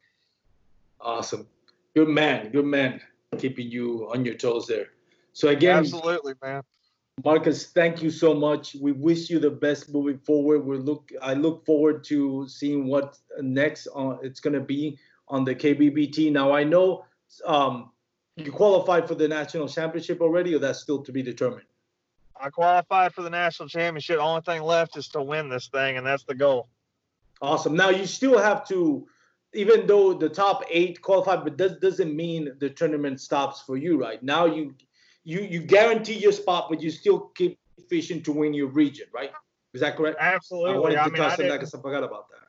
Awesome, 1.01 1.47
good 1.95 2.09
man, 2.09 2.51
good 2.51 2.67
man, 2.67 3.01
keeping 3.39 3.71
you 3.71 4.11
on 4.13 4.25
your 4.25 4.35
toes 4.35 4.67
there. 4.67 4.89
So 5.35 5.49
again, 5.49 5.77
absolutely, 5.77 6.33
man. 6.43 6.63
Marcus, 7.25 7.67
thank 7.67 8.03
you 8.03 8.11
so 8.11 8.33
much. 8.33 8.75
We 8.81 8.93
wish 8.93 9.29
you 9.29 9.39
the 9.39 9.51
best 9.51 9.93
moving 9.93 10.19
forward. 10.19 10.65
We 10.65 10.79
look, 10.79 11.11
I 11.21 11.35
look 11.35 11.67
forward 11.67 12.03
to 12.05 12.47
seeing 12.49 12.87
what 12.87 13.19
next 13.41 13.89
on, 13.89 14.19
it's 14.23 14.41
going 14.41 14.55
to 14.55 14.61
be 14.61 14.99
on 15.29 15.45
the 15.45 15.55
KBBT. 15.55 16.33
Now 16.33 16.53
I 16.53 16.65
know 16.65 17.05
um, 17.45 17.91
you 18.37 18.51
qualified 18.51 19.07
for 19.07 19.15
the 19.15 19.29
national 19.29 19.69
championship 19.69 20.21
already, 20.21 20.55
or 20.55 20.59
that's 20.59 20.81
still 20.81 21.03
to 21.03 21.13
be 21.13 21.23
determined. 21.23 21.67
I 22.41 22.49
qualified 22.49 23.13
for 23.13 23.23
the 23.23 23.31
national 23.31 23.69
championship. 23.69 24.17
The 24.17 24.23
only 24.23 24.41
thing 24.41 24.63
left 24.63 24.97
is 24.97 25.09
to 25.09 25.23
win 25.23 25.49
this 25.49 25.69
thing, 25.69 25.99
and 25.99 26.07
that's 26.07 26.25
the 26.25 26.35
goal. 26.35 26.69
Awesome. 27.43 27.77
Now 27.77 27.91
you 27.91 28.07
still 28.07 28.39
have 28.39 28.67
to, 28.69 29.07
even 29.53 29.87
though 29.87 30.15
the 30.15 30.29
top 30.29 30.65
eight 30.71 31.03
qualified, 31.03 31.45
but 31.45 31.59
that 31.59 31.81
doesn't 31.81 32.15
mean 32.15 32.53
the 32.59 32.71
tournament 32.71 33.21
stops 33.21 33.61
for 33.61 33.77
you, 33.77 34.01
right? 34.01 34.23
Now 34.23 34.47
you 34.47 34.75
you 35.25 35.41
you 35.41 35.61
guarantee 35.61 36.19
your 36.19 36.33
spot, 36.33 36.67
but 36.69 36.81
you 36.81 36.91
still 36.91 37.31
keep 37.37 37.59
fishing 37.89 38.23
to 38.23 38.33
win 38.33 38.55
your 38.55 38.69
region, 38.69 39.07
right? 39.13 39.33
Is 39.75 39.81
that 39.81 39.97
correct? 39.97 40.17
Absolutely. 40.21 40.75
I 40.75 40.79
wanted 40.79 40.95
to 40.95 41.03
I 41.03 41.09
mean, 41.09 41.23
I, 41.23 41.37
that 41.37 41.53
because 41.53 41.75
I 41.75 41.81
forgot 41.81 42.03
about 42.03 42.29
that. 42.31 42.41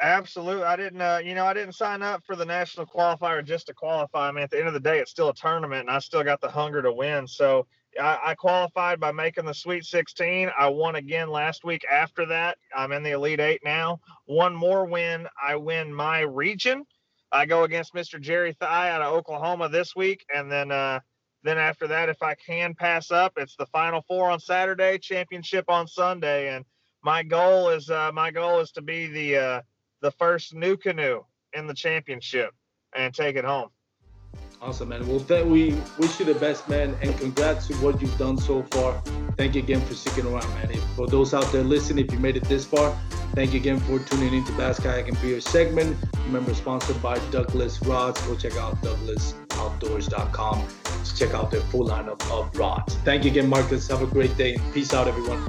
Absolutely. 0.00 0.64
I 0.64 0.76
didn't, 0.76 1.00
uh, 1.00 1.20
you 1.24 1.34
know, 1.34 1.46
I 1.46 1.54
didn't 1.54 1.74
sign 1.74 2.02
up 2.02 2.22
for 2.26 2.36
the 2.36 2.44
national 2.44 2.86
qualifier 2.86 3.42
just 3.42 3.66
to 3.68 3.74
qualify. 3.74 4.28
I 4.28 4.32
mean, 4.32 4.44
at 4.44 4.50
the 4.50 4.58
end 4.58 4.68
of 4.68 4.74
the 4.74 4.80
day, 4.80 4.98
it's 4.98 5.10
still 5.10 5.30
a 5.30 5.34
tournament, 5.34 5.82
and 5.82 5.90
I 5.90 6.00
still 6.00 6.22
got 6.22 6.40
the 6.40 6.50
hunger 6.50 6.82
to 6.82 6.92
win. 6.92 7.26
So 7.26 7.66
I, 7.98 8.18
I 8.24 8.34
qualified 8.34 9.00
by 9.00 9.12
making 9.12 9.46
the 9.46 9.54
Sweet 9.54 9.84
16. 9.84 10.50
I 10.56 10.68
won 10.68 10.96
again 10.96 11.30
last 11.30 11.64
week. 11.64 11.82
After 11.90 12.26
that, 12.26 12.58
I'm 12.76 12.92
in 12.92 13.02
the 13.02 13.12
Elite 13.12 13.40
Eight 13.40 13.62
now. 13.64 14.00
One 14.26 14.54
more 14.54 14.84
win, 14.84 15.26
I 15.42 15.56
win 15.56 15.94
my 15.94 16.20
region. 16.20 16.84
I 17.32 17.46
go 17.46 17.64
against 17.64 17.94
Mr. 17.94 18.20
Jerry 18.20 18.52
Thigh 18.52 18.90
out 18.90 19.02
of 19.02 19.14
Oklahoma 19.14 19.68
this 19.68 19.96
week, 19.96 20.26
and 20.34 20.52
then 20.52 20.70
uh, 20.70 21.00
then 21.46 21.58
after 21.58 21.86
that, 21.88 22.08
if 22.08 22.22
I 22.22 22.34
can 22.34 22.74
pass 22.74 23.10
up, 23.10 23.34
it's 23.36 23.56
the 23.56 23.66
Final 23.66 24.02
Four 24.02 24.30
on 24.30 24.40
Saturday, 24.40 24.98
championship 24.98 25.66
on 25.68 25.86
Sunday, 25.86 26.54
and 26.54 26.64
my 27.02 27.22
goal 27.22 27.68
is 27.70 27.88
uh, 27.88 28.10
my 28.12 28.30
goal 28.30 28.60
is 28.60 28.72
to 28.72 28.82
be 28.82 29.06
the 29.06 29.36
uh, 29.36 29.62
the 30.00 30.10
first 30.12 30.54
NuCanoe 30.54 31.24
in 31.52 31.66
the 31.66 31.74
championship 31.74 32.50
and 32.96 33.14
take 33.14 33.36
it 33.36 33.44
home. 33.44 33.68
Awesome, 34.60 34.88
man. 34.88 35.06
Well, 35.06 35.20
th- 35.20 35.44
we 35.44 35.76
wish 35.98 36.18
you 36.18 36.24
the 36.24 36.34
best, 36.34 36.68
man, 36.68 36.96
and 37.02 37.16
congrats 37.18 37.68
to 37.68 37.74
what 37.74 38.00
you've 38.00 38.16
done 38.18 38.38
so 38.38 38.62
far. 38.64 39.00
Thank 39.36 39.54
you 39.54 39.62
again 39.62 39.82
for 39.82 39.94
sticking 39.94 40.26
around, 40.26 40.48
man. 40.54 40.70
If, 40.70 40.82
for 40.96 41.06
those 41.06 41.34
out 41.34 41.44
there 41.52 41.62
listening, 41.62 42.06
if 42.06 42.12
you 42.12 42.18
made 42.18 42.36
it 42.36 42.44
this 42.44 42.64
far, 42.64 42.98
thank 43.34 43.52
you 43.52 43.60
again 43.60 43.78
for 43.80 43.98
tuning 43.98 44.32
into 44.32 44.52
Bass 44.52 44.80
Kayak 44.80 45.08
and 45.08 45.20
Beer 45.20 45.40
segment. 45.40 45.96
Remember, 46.24 46.54
sponsored 46.54 47.00
by 47.02 47.18
Douglas 47.30 47.82
Rods. 47.82 48.20
Go 48.22 48.34
check 48.34 48.56
out 48.56 48.80
douglasoutdoors.com 48.82 50.66
to 51.10 51.18
check 51.18 51.34
out 51.34 51.50
their 51.50 51.60
full 51.62 51.86
lineup 51.86 52.22
of 52.30 52.56
rods. 52.58 52.96
Thank 53.04 53.24
you 53.24 53.30
again, 53.30 53.48
Marcus. 53.48 53.88
Have 53.88 54.02
a 54.02 54.06
great 54.06 54.36
day. 54.36 54.56
Peace 54.72 54.92
out, 54.94 55.08
everyone. 55.08 55.44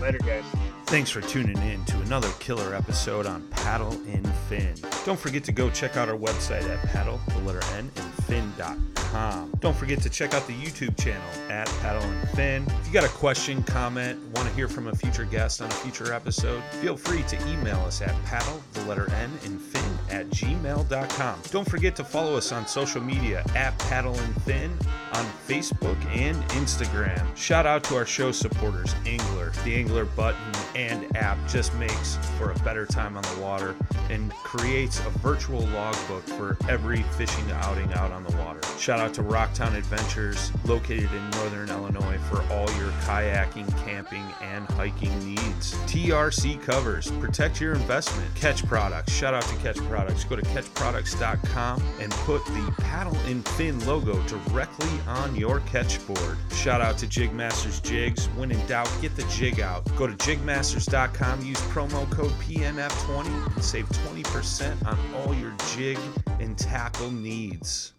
Later, 0.00 0.18
guys. 0.18 0.44
Thanks 0.86 1.10
for 1.10 1.22
tuning 1.22 1.56
in 1.62 1.84
to 1.86 1.98
another 2.02 2.30
killer 2.38 2.74
episode 2.74 3.26
on 3.26 3.42
Paddle 3.48 3.92
and 4.06 4.32
Fin. 4.48 4.74
Don't 5.06 5.18
forget 5.18 5.42
to 5.44 5.52
go 5.52 5.70
check 5.70 5.96
out 5.96 6.08
our 6.08 6.16
website 6.16 6.62
at 6.68 6.80
paddle, 6.90 7.18
the 7.28 7.38
letter 7.40 7.62
N, 7.72 7.90
and 7.96 8.14
fin.com. 8.24 9.50
Don't 9.60 9.76
forget 9.76 10.02
to 10.02 10.10
check 10.10 10.34
out 10.34 10.46
the 10.46 10.52
YouTube 10.52 10.96
channel 11.02 11.26
at 11.50 11.66
Paddle 11.80 12.02
and 12.02 12.28
Fin. 12.30 12.66
If 12.80 12.86
you 12.86 12.92
got 12.92 13.04
a 13.04 13.08
question, 13.08 13.62
comment, 13.62 14.20
want 14.36 14.46
to 14.46 14.54
hear 14.54 14.68
from 14.68 14.88
a 14.88 14.94
future 14.94 15.24
guest 15.24 15.62
on 15.62 15.68
a 15.68 15.74
future 15.74 16.12
episode, 16.12 16.62
feel 16.82 16.96
free 16.96 17.22
to 17.24 17.48
email 17.48 17.80
us 17.80 18.02
at 18.02 18.14
paddle, 18.24 18.62
the 18.74 18.84
letter 18.84 19.10
N, 19.14 19.30
and 19.44 19.60
fin 19.60 19.93
at 20.10 20.28
gmail.com. 20.30 21.42
Don't 21.50 21.68
forget 21.68 21.96
to 21.96 22.04
follow 22.04 22.36
us 22.36 22.52
on 22.52 22.66
social 22.66 23.00
media 23.00 23.44
at 23.54 23.78
Paddle 23.78 24.18
and 24.18 24.42
Fin 24.42 24.70
on 25.12 25.24
Facebook 25.46 26.02
and 26.06 26.36
Instagram. 26.50 27.24
Shout 27.36 27.66
out 27.66 27.84
to 27.84 27.96
our 27.96 28.06
show 28.06 28.32
supporters, 28.32 28.94
Angler. 29.06 29.52
The 29.64 29.74
Angler 29.74 30.04
button 30.04 30.40
and 30.74 31.16
app 31.16 31.38
just 31.48 31.74
makes 31.74 32.16
for 32.38 32.50
a 32.50 32.58
better 32.60 32.86
time 32.86 33.16
on 33.16 33.22
the 33.22 33.40
water 33.40 33.74
and 34.10 34.32
creates 34.32 34.98
a 35.00 35.10
virtual 35.20 35.60
logbook 35.68 36.24
for 36.24 36.56
every 36.68 37.02
fishing 37.16 37.50
outing 37.52 37.92
out 37.94 38.10
on 38.10 38.24
the 38.24 38.36
water. 38.36 38.60
Shout 38.78 39.00
out 39.00 39.14
to 39.14 39.22
Rocktown 39.22 39.74
Adventures, 39.74 40.50
located 40.64 41.10
in 41.12 41.30
northern 41.30 41.70
Illinois, 41.70 42.18
for 42.30 42.42
all 42.52 42.70
your 42.76 42.90
kayaking, 43.02 43.68
camping, 43.84 44.24
and 44.42 44.66
hiking 44.66 45.16
needs. 45.24 45.74
TRC 45.86 46.60
covers, 46.62 47.10
protect 47.12 47.60
your 47.60 47.74
investment. 47.74 48.34
Catch 48.34 48.66
products, 48.66 49.12
shout 49.12 49.34
out 49.34 49.44
to 49.44 49.54
Catch 49.56 49.78
Products. 50.04 50.24
Go 50.24 50.36
to 50.36 50.42
catchproducts.com 50.42 51.82
and 52.00 52.12
put 52.12 52.44
the 52.46 52.74
paddle 52.78 53.16
and 53.26 53.46
fin 53.50 53.84
logo 53.86 54.20
directly 54.26 54.90
on 55.06 55.34
your 55.34 55.60
catch 55.60 56.04
board. 56.06 56.36
Shout 56.52 56.80
out 56.80 56.98
to 56.98 57.06
Jigmasters 57.06 57.82
Jigs. 57.82 58.26
When 58.36 58.50
in 58.50 58.66
doubt, 58.66 58.90
get 59.00 59.16
the 59.16 59.22
jig 59.24 59.60
out. 59.60 59.84
Go 59.96 60.06
to 60.06 60.12
jigmasters.com, 60.12 61.44
use 61.44 61.60
promo 61.62 62.10
code 62.10 62.32
PNF20 62.32 63.54
and 63.54 63.64
save 63.64 63.88
20% 63.88 64.86
on 64.86 64.98
all 65.14 65.34
your 65.34 65.54
jig 65.74 65.98
and 66.38 66.58
tackle 66.58 67.10
needs. 67.10 67.94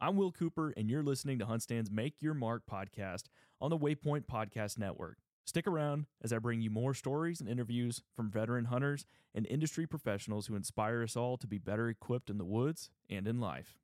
I'm 0.00 0.16
Will 0.16 0.32
Cooper, 0.32 0.72
and 0.76 0.90
you're 0.90 1.02
listening 1.02 1.38
to 1.40 1.44
HuntStand's 1.44 1.90
Make 1.90 2.22
Your 2.22 2.34
Mark 2.34 2.62
podcast 2.70 3.24
on 3.60 3.70
the 3.70 3.78
Waypoint 3.78 4.24
Podcast 4.24 4.78
Network. 4.78 5.18
Stick 5.44 5.66
around 5.66 6.06
as 6.22 6.32
I 6.32 6.38
bring 6.38 6.60
you 6.60 6.70
more 6.70 6.94
stories 6.94 7.40
and 7.40 7.48
interviews 7.48 8.02
from 8.14 8.30
veteran 8.30 8.66
hunters 8.66 9.04
and 9.34 9.46
industry 9.46 9.86
professionals 9.86 10.46
who 10.46 10.54
inspire 10.54 11.02
us 11.02 11.16
all 11.16 11.36
to 11.38 11.46
be 11.46 11.58
better 11.58 11.88
equipped 11.88 12.30
in 12.30 12.38
the 12.38 12.44
woods 12.44 12.90
and 13.10 13.26
in 13.26 13.40
life. 13.40 13.78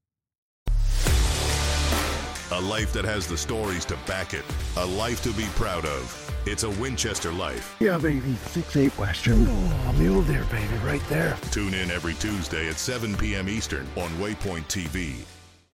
A 2.50 2.60
life 2.62 2.94
that 2.94 3.04
has 3.04 3.26
the 3.26 3.36
stories 3.36 3.84
to 3.84 3.96
back 4.06 4.32
it. 4.32 4.44
A 4.78 4.86
life 4.86 5.22
to 5.22 5.32
be 5.34 5.44
proud 5.54 5.84
of. 5.84 6.34
It's 6.46 6.62
a 6.62 6.70
Winchester 6.70 7.30
life. 7.30 7.76
Yeah, 7.78 7.98
baby. 7.98 8.36
Six 8.46 8.74
eight 8.76 8.96
Western. 8.98 9.46
Oh, 9.46 9.94
mule 9.98 10.22
deer, 10.22 10.46
baby, 10.50 10.74
right 10.82 11.02
there. 11.10 11.36
Tune 11.50 11.74
in 11.74 11.90
every 11.90 12.14
Tuesday 12.14 12.68
at 12.68 12.78
7 12.78 13.14
p.m. 13.16 13.50
Eastern 13.50 13.86
on 13.96 14.08
Waypoint 14.12 14.64
TV. 14.64 15.26